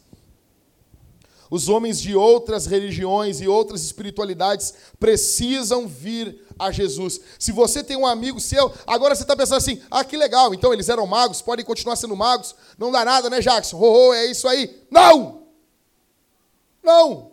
Os 1.51 1.69
homens 1.69 2.01
de 2.01 2.15
outras 2.15 2.67
religiões 2.67 3.41
e 3.41 3.49
outras 3.49 3.83
espiritualidades 3.83 4.75
precisam 4.99 5.87
vir 5.87 6.45
a 6.59 6.71
Jesus. 6.71 7.21
Se 7.39 7.53
você 7.53 7.83
tem 7.83 7.97
um 7.97 8.07
amigo 8.07 8.41
seu, 8.41 8.73
agora 8.87 9.15
você 9.15 9.23
está 9.23 9.37
pensando 9.37 9.59
assim: 9.59 9.81
ah, 9.91 10.05
que 10.05 10.17
legal, 10.17 10.55
então 10.55 10.73
eles 10.73 10.89
eram 10.89 11.07
magos, 11.07 11.43
podem 11.43 11.65
continuar 11.65 11.97
sendo 11.97 12.17
magos, 12.17 12.55
não 12.79 12.91
dá 12.91 13.05
nada, 13.05 13.31
né, 13.31 13.41
Jackson? 13.41 13.79
Oh, 13.79 14.09
oh, 14.09 14.15
é 14.15 14.27
isso 14.27 14.49
aí. 14.49 14.85
Não! 14.91 15.47
Não! 16.83 17.33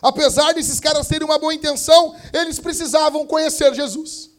Apesar 0.00 0.52
desses 0.52 0.80
caras 0.80 1.06
terem 1.06 1.24
uma 1.24 1.38
boa 1.38 1.54
intenção, 1.54 2.16
eles 2.32 2.58
precisavam 2.58 3.24
conhecer 3.24 3.72
Jesus. 3.72 4.31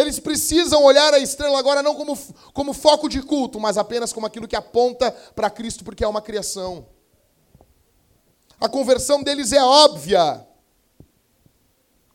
Eles 0.00 0.18
precisam 0.18 0.82
olhar 0.82 1.12
a 1.12 1.18
estrela 1.18 1.58
agora 1.58 1.82
não 1.82 1.94
como, 1.94 2.18
como 2.52 2.72
foco 2.72 3.08
de 3.08 3.22
culto, 3.22 3.60
mas 3.60 3.76
apenas 3.76 4.12
como 4.12 4.26
aquilo 4.26 4.48
que 4.48 4.56
aponta 4.56 5.10
para 5.34 5.50
Cristo, 5.50 5.84
porque 5.84 6.02
é 6.02 6.08
uma 6.08 6.22
criação. 6.22 6.86
A 8.60 8.68
conversão 8.68 9.22
deles 9.22 9.52
é 9.52 9.62
óbvia, 9.62 10.46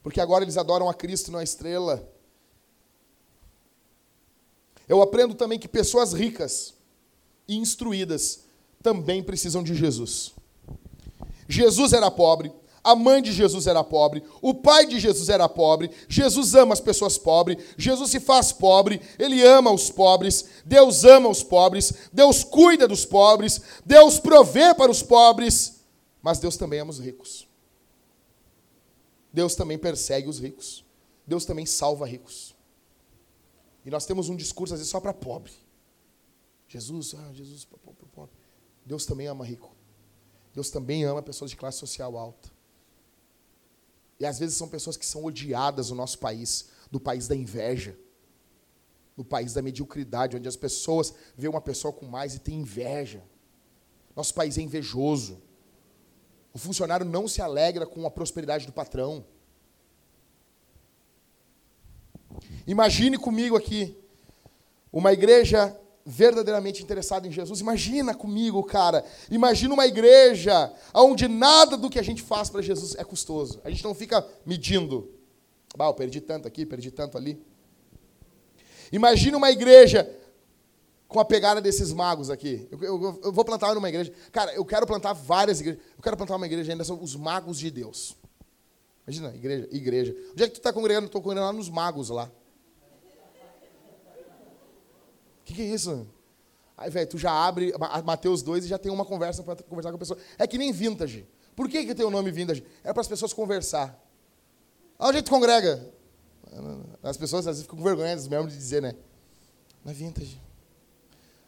porque 0.03 0.21
agora 0.21 0.43
eles 0.43 0.57
adoram 0.57 0.89
a 0.89 0.93
Cristo, 0.93 1.31
não 1.31 1.39
a 1.39 1.43
estrela. 1.43 2.11
Eu 4.87 5.01
aprendo 5.01 5.33
também 5.33 5.57
que 5.57 5.67
pessoas 5.67 6.13
ricas 6.13 6.75
e 7.47 7.55
instruídas 7.55 8.41
também 8.83 9.23
precisam 9.23 9.63
de 9.63 9.73
Jesus. 9.73 10.33
Jesus 11.47 11.93
era 11.93 12.11
pobre, 12.11 12.53
a 12.85 12.95
mãe 12.95 13.19
de 13.19 13.31
Jesus 13.31 13.65
era 13.65 13.83
pobre, 13.83 14.23
o 14.43 14.53
pai 14.53 14.85
de 14.85 14.99
Jesus 14.99 15.27
era 15.27 15.49
pobre, 15.49 15.89
Jesus 16.07 16.53
ama 16.53 16.71
as 16.71 16.79
pessoas 16.79 17.17
pobres, 17.17 17.57
Jesus 17.75 18.11
se 18.11 18.19
faz 18.19 18.51
pobre, 18.51 19.01
ele 19.17 19.41
ama 19.43 19.71
os 19.71 19.89
pobres, 19.89 20.45
Deus 20.63 21.03
ama 21.03 21.27
os 21.27 21.41
pobres, 21.41 22.09
Deus 22.13 22.43
cuida 22.43 22.87
dos 22.87 23.03
pobres, 23.03 23.59
Deus 23.83 24.19
provê 24.19 24.71
para 24.75 24.91
os 24.91 25.01
pobres, 25.01 25.81
mas 26.21 26.37
Deus 26.37 26.57
também 26.57 26.79
ama 26.79 26.91
os 26.91 26.99
ricos. 26.99 27.47
Deus 29.33 29.55
também 29.55 29.79
persegue 29.79 30.29
os 30.29 30.39
ricos. 30.39 30.85
Deus 31.25 31.43
também 31.43 31.65
salva 31.65 32.05
ricos. 32.05 32.55
E 33.83 33.89
nós 33.89 34.05
temos 34.05 34.29
um 34.29 34.35
discurso 34.35 34.75
às 34.75 34.79
vezes 34.79 34.91
só 34.91 34.99
para 34.99 35.13
pobre. 35.13 35.51
Jesus, 36.67 37.15
ah, 37.15 37.33
Jesus 37.33 37.65
para 37.65 37.79
pobre. 38.13 38.35
Deus 38.85 39.07
também 39.07 39.25
ama 39.25 39.43
rico. 39.43 39.75
Deus 40.53 40.69
também 40.69 41.03
ama 41.03 41.23
pessoas 41.23 41.49
de 41.49 41.57
classe 41.57 41.79
social 41.79 42.15
alta. 42.15 42.54
E 44.19 44.25
às 44.25 44.39
vezes 44.39 44.55
são 44.55 44.67
pessoas 44.67 44.95
que 44.97 45.05
são 45.05 45.23
odiadas 45.23 45.89
no 45.89 45.95
nosso 45.95 46.19
país, 46.19 46.69
do 46.89 46.99
país 46.99 47.27
da 47.27 47.35
inveja, 47.35 47.97
no 49.15 49.25
país 49.25 49.53
da 49.53 49.61
mediocridade, 49.61 50.37
onde 50.37 50.47
as 50.47 50.55
pessoas 50.55 51.13
veem 51.35 51.49
uma 51.49 51.61
pessoa 51.61 51.91
com 51.93 52.05
mais 52.05 52.35
e 52.35 52.39
têm 52.39 52.59
inveja. 52.59 53.23
Nosso 54.15 54.33
país 54.33 54.57
é 54.57 54.61
invejoso. 54.61 55.41
O 56.53 56.57
funcionário 56.57 57.05
não 57.05 57.27
se 57.27 57.41
alegra 57.41 57.85
com 57.85 58.05
a 58.05 58.11
prosperidade 58.11 58.65
do 58.65 58.71
patrão. 58.71 59.25
Imagine 62.65 63.17
comigo 63.17 63.57
aqui 63.57 63.97
uma 64.91 65.11
igreja 65.11 65.77
verdadeiramente 66.05 66.83
interessado 66.83 67.25
em 67.25 67.31
Jesus, 67.31 67.59
imagina 67.61 68.13
comigo, 68.13 68.61
cara. 68.63 69.03
Imagina 69.31 69.73
uma 69.73 69.87
igreja 69.87 70.71
onde 70.93 71.27
nada 71.27 71.75
do 71.75 71.89
que 71.89 71.97
a 71.97 72.03
gente 72.03 72.21
faz 72.21 72.49
para 72.49 72.61
Jesus 72.61 72.95
é 72.95 73.03
custoso. 73.03 73.59
A 73.63 73.69
gente 73.71 73.83
não 73.83 73.95
fica 73.95 74.25
medindo. 74.45 75.11
Ah, 75.77 75.87
eu 75.87 75.93
perdi 75.93 76.21
tanto 76.21 76.47
aqui, 76.47 76.65
perdi 76.65 76.91
tanto 76.91 77.17
ali. 77.17 77.41
Imagina 78.91 79.35
uma 79.35 79.49
igreja 79.49 80.09
com 81.07 81.19
a 81.19 81.25
pegada 81.25 81.59
desses 81.59 81.91
magos 81.91 82.29
aqui. 82.29 82.67
Eu, 82.71 82.83
eu, 82.83 83.19
eu, 83.23 83.31
vou 83.31 83.43
plantar 83.43 83.73
numa 83.73 83.89
igreja. 83.89 84.13
Cara, 84.31 84.53
eu 84.53 84.63
quero 84.63 84.85
plantar 84.85 85.13
várias 85.13 85.59
igrejas. 85.59 85.81
Eu 85.97 86.03
quero 86.03 86.15
plantar 86.15 86.35
uma 86.35 86.45
igreja 86.45 86.71
ainda, 86.71 86.83
são 86.83 87.01
os 87.01 87.15
magos 87.15 87.57
de 87.57 87.71
Deus. 87.71 88.15
Imagina, 89.07 89.35
igreja, 89.35 89.67
igreja. 89.71 90.15
Onde 90.31 90.43
é 90.43 90.47
que 90.47 90.53
tu 90.53 90.57
está 90.57 90.71
congregando? 90.71 91.07
Estou 91.07 91.21
congregando 91.21 91.47
lá 91.47 91.53
nos 91.53 91.69
magos 91.69 92.09
lá. 92.09 92.31
O 95.34 95.34
que, 95.45 95.53
que 95.53 95.61
é 95.61 95.65
isso? 95.65 96.07
Aí, 96.77 96.89
velho, 96.89 97.07
tu 97.07 97.17
já 97.17 97.31
abre 97.31 97.73
Mateus 98.03 98.41
2 98.41 98.65
e 98.65 98.67
já 98.67 98.77
tem 98.77 98.91
uma 98.91 99.05
conversa 99.05 99.43
para 99.43 99.55
conversar 99.63 99.91
com 99.91 99.95
a 99.95 99.99
pessoa. 99.99 100.19
É 100.37 100.45
que 100.45 100.57
nem 100.57 100.71
vintage. 100.73 101.25
Por 101.55 101.69
que, 101.69 101.85
que 101.85 101.95
tem 101.95 102.05
o 102.05 102.09
nome 102.09 102.31
vintage? 102.31 102.65
É 102.83 102.91
para 102.91 103.01
as 103.01 103.07
pessoas 103.07 103.31
conversar. 103.31 103.97
Onde 104.99 105.19
é 105.19 105.21
que 105.21 105.29
tu 105.29 105.31
congrega? 105.31 105.93
As 107.01 107.15
pessoas 107.15 107.47
às 107.47 107.57
vezes 107.57 107.61
ficam 107.63 107.77
com 107.77 107.83
vergonha 107.83 108.15
mesmo 108.15 108.47
de 108.47 108.57
dizer, 108.57 108.81
né? 108.81 108.93
Na 109.83 109.93
vintage. 109.93 110.41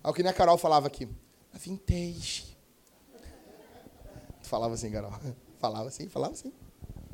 Aí 0.04 0.12
o 0.12 0.14
que 0.14 0.24
nem 0.24 0.30
a 0.30 0.34
Carol 0.34 0.58
falava 0.58 0.88
aqui. 0.88 1.06
Na 1.52 1.60
vintage. 1.60 2.56
Tu 4.42 4.48
falava 4.48 4.76
assim, 4.76 4.92
Carol. 4.92 5.12
Falava 5.60 5.88
assim, 5.88 6.08
falava 6.08 6.34
assim. 6.34 6.54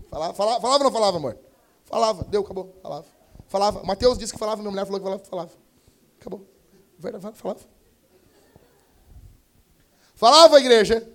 Falava, 0.09 0.34
falava, 0.34 0.59
falava 0.59 0.79
ou 0.79 0.84
não 0.84 0.91
falava, 0.91 1.15
amor? 1.15 1.39
Falava, 1.86 2.25
deu, 2.25 2.41
acabou, 2.41 2.75
falava. 2.84 3.05
Falava. 3.47 3.84
Mateus 3.84 4.17
disse 4.17 4.34
que 4.34 4.38
falava, 4.38 4.61
minha 4.61 4.69
mulher 4.69 4.86
falou 4.86 4.99
que 4.99 5.05
falava, 5.05 5.23
falava. 5.23 5.51
Acabou. 6.19 6.53
Falava. 7.00 7.58
Falava, 10.16 10.60
igreja? 10.60 11.08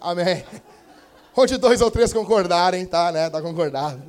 Amém. 0.00 0.44
Onde 1.36 1.56
dois 1.56 1.80
ou 1.80 1.90
três 1.90 2.12
concordarem, 2.12 2.84
tá, 2.84 3.12
né? 3.12 3.30
Tá 3.30 3.40
concordado. 3.40 4.02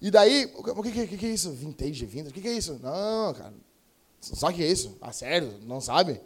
E 0.00 0.10
daí, 0.10 0.52
o 0.54 0.82
que, 0.82 1.06
que, 1.06 1.16
que 1.16 1.26
é 1.26 1.30
isso? 1.30 1.50
Vintage, 1.50 2.06
vintage? 2.06 2.30
O 2.30 2.34
que, 2.34 2.40
que 2.40 2.48
é 2.48 2.52
isso? 2.52 2.78
Não, 2.82 3.34
cara. 3.34 3.54
Sabe 4.20 4.52
o 4.52 4.56
que 4.56 4.62
é 4.62 4.66
isso? 4.66 4.96
Ah, 5.00 5.12
sério? 5.12 5.58
Não 5.62 5.80
sabe? 5.80 6.20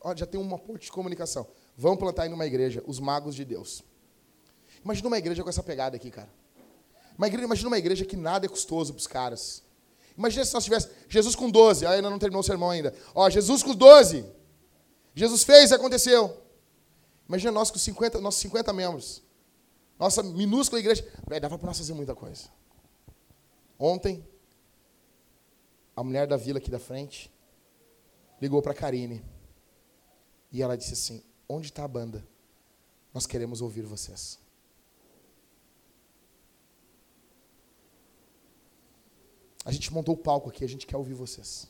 Ó, 0.00 0.14
já 0.14 0.24
tem 0.24 0.40
uma 0.40 0.58
ponte 0.58 0.86
de 0.86 0.92
comunicação. 0.92 1.46
Vamos 1.76 1.98
plantar 1.98 2.22
aí 2.22 2.28
numa 2.28 2.46
igreja, 2.46 2.82
os 2.86 2.98
magos 2.98 3.34
de 3.34 3.44
Deus. 3.44 3.82
Imagina 4.84 5.08
uma 5.08 5.18
igreja 5.18 5.42
com 5.42 5.48
essa 5.48 5.62
pegada 5.62 5.96
aqui, 5.96 6.10
cara. 6.10 6.28
Uma 7.16 7.26
igreja, 7.26 7.44
imagina 7.44 7.68
uma 7.68 7.78
igreja 7.78 8.04
que 8.04 8.16
nada 8.16 8.46
é 8.46 8.48
custoso 8.48 8.92
para 8.92 9.00
os 9.00 9.06
caras. 9.06 9.62
Imagina 10.18 10.44
se 10.44 10.52
nós 10.52 10.64
tivéssemos 10.64 10.96
Jesus 11.08 11.36
com 11.36 11.48
12, 11.48 11.86
aí 11.86 11.96
ainda 11.96 12.10
não 12.10 12.18
terminou 12.18 12.40
o 12.40 12.44
sermão 12.44 12.70
ainda. 12.70 12.92
Ó, 13.14 13.30
Jesus 13.30 13.62
com 13.62 13.72
12. 13.72 14.26
Jesus 15.14 15.44
fez 15.44 15.70
e 15.70 15.74
aconteceu. 15.74 16.36
Imagina 17.28 17.52
nós 17.52 17.70
com 17.70 17.78
50, 17.78 18.20
nossos 18.20 18.40
50 18.40 18.72
membros. 18.72 19.22
Nossa 19.96 20.20
minúscula 20.20 20.80
igreja. 20.80 21.06
Véi, 21.28 21.38
dava 21.38 21.56
para 21.56 21.68
nós 21.68 21.78
fazer 21.78 21.94
muita 21.94 22.16
coisa. 22.16 22.48
Ontem, 23.78 24.26
a 25.94 26.02
mulher 26.02 26.26
da 26.26 26.36
vila 26.36 26.58
aqui 26.58 26.70
da 26.70 26.80
frente 26.80 27.32
ligou 28.42 28.60
para 28.60 28.72
a 28.72 28.74
Karine. 28.74 29.24
E 30.50 30.60
ela 30.62 30.76
disse 30.76 30.94
assim: 30.94 31.22
Onde 31.48 31.68
está 31.68 31.84
a 31.84 31.88
banda? 31.88 32.26
Nós 33.14 33.24
queremos 33.24 33.60
ouvir 33.60 33.82
vocês. 33.82 34.40
A 39.64 39.72
gente 39.72 39.92
montou 39.92 40.14
o 40.14 40.18
palco 40.18 40.48
aqui, 40.48 40.64
a 40.64 40.68
gente 40.68 40.86
quer 40.86 40.96
ouvir 40.96 41.14
vocês. 41.14 41.68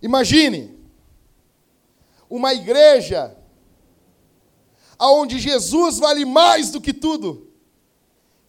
Imagine 0.00 0.76
uma 2.28 2.52
igreja 2.52 3.36
onde 4.98 5.38
Jesus 5.38 5.98
vale 5.98 6.24
mais 6.24 6.70
do 6.70 6.80
que 6.80 6.92
tudo. 6.92 7.48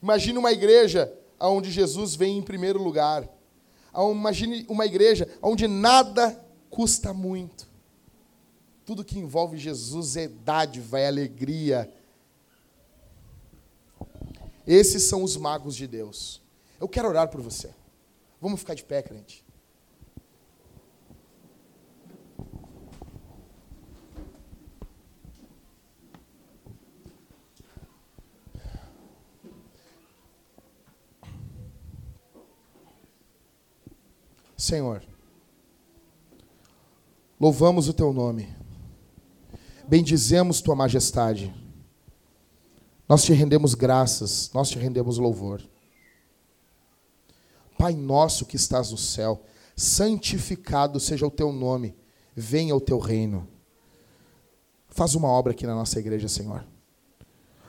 Imagine 0.01 0.37
uma 0.37 0.51
igreja 0.51 1.13
onde 1.39 1.71
Jesus 1.71 2.15
vem 2.15 2.37
em 2.37 2.41
primeiro 2.41 2.81
lugar. 2.81 3.27
Imagine 3.95 4.65
uma 4.67 4.85
igreja 4.85 5.29
onde 5.41 5.67
nada 5.67 6.39
custa 6.69 7.13
muito. 7.13 7.67
Tudo 8.85 9.03
que 9.03 9.19
envolve 9.19 9.57
Jesus 9.57 10.17
é 10.17 10.27
dádiva, 10.27 10.99
é 10.99 11.07
alegria. 11.07 11.93
Esses 14.65 15.03
são 15.03 15.23
os 15.23 15.35
magos 15.35 15.75
de 15.75 15.87
Deus. 15.87 16.41
Eu 16.79 16.87
quero 16.87 17.07
orar 17.07 17.29
por 17.29 17.41
você. 17.41 17.73
Vamos 18.41 18.59
ficar 18.59 18.73
de 18.73 18.83
pé, 18.83 19.01
crente. 19.01 19.43
Senhor, 34.63 35.03
louvamos 37.37 37.89
o 37.89 37.93
teu 37.93 38.13
nome, 38.13 38.47
bendizemos 39.85 40.61
tua 40.61 40.73
majestade, 40.73 41.53
nós 43.07 43.23
te 43.23 43.33
rendemos 43.33 43.73
graças, 43.73 44.49
nós 44.53 44.69
te 44.69 44.77
rendemos 44.77 45.17
louvor. 45.17 45.61
Pai 47.77 47.93
nosso 47.93 48.45
que 48.45 48.55
estás 48.55 48.91
no 48.91 48.97
céu, 48.97 49.43
santificado 49.75 50.99
seja 50.99 51.25
o 51.25 51.31
teu 51.31 51.51
nome, 51.51 51.95
venha 52.35 52.75
o 52.75 52.81
teu 52.81 52.99
reino. 52.99 53.47
Faz 54.89 55.15
uma 55.15 55.27
obra 55.27 55.51
aqui 55.51 55.65
na 55.65 55.75
nossa 55.75 55.99
igreja, 55.99 56.27
Senhor. 56.27 56.65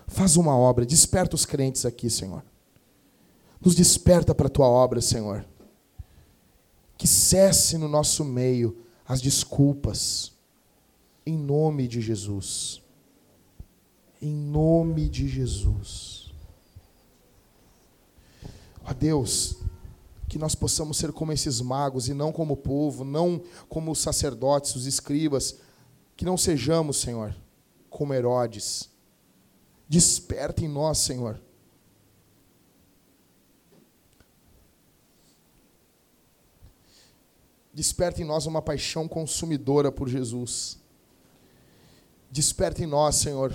Faz 0.06 0.36
uma 0.36 0.56
obra, 0.56 0.84
desperta 0.84 1.34
os 1.34 1.46
crentes 1.46 1.86
aqui, 1.86 2.10
Senhor. 2.10 2.44
Nos 3.60 3.74
desperta 3.74 4.34
para 4.34 4.46
a 4.46 4.50
tua 4.50 4.68
obra, 4.68 5.00
Senhor 5.00 5.46
que 6.96 7.06
cesse 7.06 7.76
no 7.76 7.88
nosso 7.88 8.24
meio 8.24 8.78
as 9.06 9.20
desculpas, 9.20 10.32
em 11.26 11.36
nome 11.36 11.86
de 11.86 12.00
Jesus. 12.00 12.82
Em 14.24 14.32
nome 14.32 15.06
de 15.06 15.28
Jesus. 15.28 16.32
Ó 18.82 18.94
Deus, 18.94 19.58
que 20.30 20.38
nós 20.38 20.54
possamos 20.54 20.96
ser 20.96 21.12
como 21.12 21.30
esses 21.30 21.60
magos 21.60 22.08
e 22.08 22.14
não 22.14 22.32
como 22.32 22.54
o 22.54 22.56
povo, 22.56 23.04
não 23.04 23.42
como 23.68 23.90
os 23.92 23.98
sacerdotes, 23.98 24.74
os 24.76 24.86
escribas, 24.86 25.58
que 26.16 26.24
não 26.24 26.38
sejamos, 26.38 26.96
Senhor, 26.96 27.36
como 27.90 28.14
Herodes. 28.14 28.88
Desperta 29.86 30.64
em 30.64 30.68
nós, 30.68 30.96
Senhor, 30.96 31.38
Desperta 37.74 38.22
em 38.22 38.24
nós 38.24 38.46
uma 38.46 38.62
paixão 38.62 39.06
consumidora 39.06 39.92
por 39.92 40.08
Jesus. 40.08 40.78
Desperta 42.30 42.84
em 42.84 42.86
nós, 42.86 43.16
Senhor, 43.16 43.52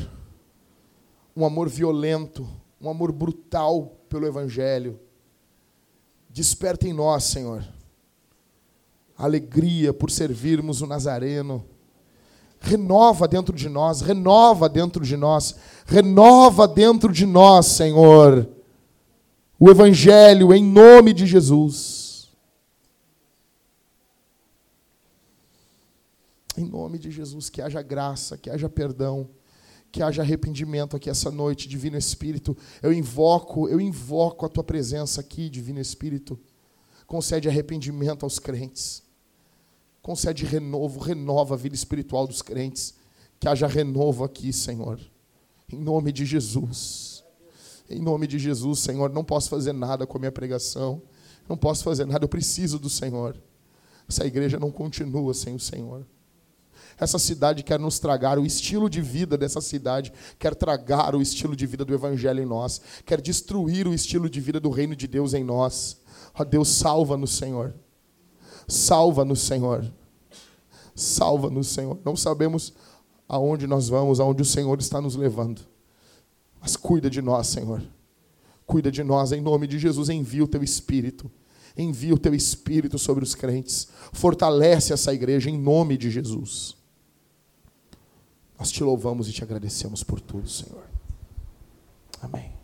um 1.40 1.45
amor 1.45 1.70
violento, 1.70 2.45
um 2.82 2.90
amor 2.90 3.14
brutal 3.14 3.98
pelo 4.10 4.28
Evangelho. 4.28 4.99
Desperta 6.30 6.86
em 6.86 6.91
nós, 6.91 7.24
Senhor, 7.24 7.66
alegria 9.18 9.94
por 9.94 10.11
servirmos 10.11 10.82
o 10.82 10.88
Nazareno. 10.88 11.66
Renova 12.60 13.26
dentro 13.26 13.56
de 13.56 13.70
nós, 13.70 14.02
renova 14.02 14.68
dentro 14.68 15.06
de 15.06 15.16
nós, 15.16 15.56
renova 15.86 16.68
dentro 16.68 17.10
de 17.10 17.26
nós, 17.26 17.68
Senhor, 17.68 18.49
o 19.57 19.70
Evangelho 19.70 20.53
em 20.53 20.61
nome 20.61 21.14
de 21.14 21.26
Jesus. 21.26 22.30
Em 26.57 26.66
nome 26.66 26.99
de 26.99 27.10
Jesus, 27.10 27.49
que 27.49 27.61
haja 27.61 27.82
graça, 27.82 28.38
que 28.38 28.49
haja 28.49 28.68
perdão, 28.68 29.30
que 29.91 30.03
haja 30.03 30.22
arrependimento 30.22 30.95
aqui 30.95 31.10
essa 31.10 31.32
noite, 31.32 31.68
Divino 31.68 31.98
Espírito. 31.98 32.56
Eu 32.82 32.94
invoco, 32.94 33.68
eu 33.68 33.82
invoco 33.82 34.45
a 34.45 34.49
tua 34.49 34.64
presença 34.64 35.22
aqui, 35.22 35.49
Divino 35.49 35.80
Espírito. 35.80 36.40
Concede 37.07 37.49
arrependimento 37.49 38.24
aos 38.24 38.38
crentes. 38.38 39.02
Concede 40.02 40.45
renovo, 40.45 40.99
renova 40.99 41.56
a 41.56 41.57
vida 41.57 41.76
espiritual 41.76 42.28
dos 42.28 42.41
crentes. 42.41 42.94
Que 43.40 43.48
haja 43.48 43.68
renovo 43.68 44.24
aqui, 44.24 44.53
Senhor. 44.53 44.99
Em 45.72 45.78
nome 45.78 46.11
de 46.11 46.26
Jesus. 46.26 47.24
Em 47.90 47.99
nome 47.99 48.28
de 48.28 48.38
Jesus, 48.38 48.80
Senhor, 48.80 49.10
não 49.10 49.24
posso 49.24 49.49
fazer 49.49 49.74
nada 49.74 50.06
com 50.06 50.18
a 50.18 50.20
minha 50.20 50.32
pregação. 50.32 51.02
Não 51.48 51.57
posso 51.57 51.84
fazer 51.84 52.06
nada, 52.06 52.24
eu 52.26 52.30
preciso 52.30 52.78
do 52.78 52.90
Senhor. 52.90 53.36
Essa 54.07 54.26
igreja 54.26 54.60
não 54.60 54.72
continua 54.72 55.34
sem 55.34 55.56
o 55.56 55.60
Senhor. 55.60 56.06
Essa 56.99 57.17
cidade 57.17 57.63
quer 57.63 57.80
nos 57.80 57.97
tragar 57.97 58.38
o 58.38 58.45
estilo 58.45 58.89
de 58.89 59.01
vida 59.01 59.38
dessa 59.38 59.61
cidade, 59.61 60.11
quer 60.38 60.53
tragar 60.53 61.15
o 61.15 61.21
estilo 61.21 61.55
de 61.55 61.65
vida 61.65 61.85
do 61.85 61.93
Evangelho 61.93 62.41
em 62.41 62.45
nós, 62.45 62.81
quer 63.05 63.21
destruir 63.21 63.88
o 63.88 63.93
estilo 63.93 64.30
de 64.30 64.41
vida 64.41 64.59
do 64.59 64.69
reino 64.69 64.95
de 64.95 65.07
Deus 65.07 65.34
em 65.34 65.43
nós. 65.43 65.97
Ó 66.34 66.43
Deus, 66.43 66.67
salva-nos, 66.67 67.31
Senhor. 67.31 67.73
Salva-nos, 68.67 69.39
Senhor. 69.39 69.89
Salva-nos, 70.93 71.67
Senhor. 71.67 71.97
Não 72.03 72.15
sabemos 72.17 72.73
aonde 73.27 73.65
nós 73.65 73.88
vamos, 73.88 74.19
aonde 74.19 74.41
o 74.41 74.45
Senhor 74.45 74.77
está 74.80 74.99
nos 74.99 75.15
levando. 75.15 75.61
Mas 76.59 76.76
cuida 76.76 77.09
de 77.09 77.21
nós, 77.21 77.47
Senhor. 77.47 77.81
Cuida 78.65 78.91
de 78.91 79.03
nós, 79.03 79.31
em 79.31 79.39
nome 79.39 79.67
de 79.67 79.80
Jesus. 79.80 80.09
Envia 80.09 80.43
o 80.43 80.47
teu 80.47 80.61
Espírito. 80.61 81.31
Envia 81.77 82.13
o 82.13 82.19
teu 82.19 82.35
Espírito 82.35 82.99
sobre 82.99 83.23
os 83.23 83.34
crentes. 83.34 83.88
Fortalece 84.11 84.91
essa 84.91 85.13
igreja, 85.13 85.49
em 85.49 85.57
nome 85.57 85.97
de 85.97 86.11
Jesus. 86.11 86.78
Nós 88.60 88.72
te 88.72 88.84
louvamos 88.84 89.30
e 89.30 89.31
te 89.31 89.41
agradecemos 89.41 90.03
por 90.03 90.19
tudo, 90.19 90.49
Senhor. 90.49 90.84
Amém. 92.22 92.59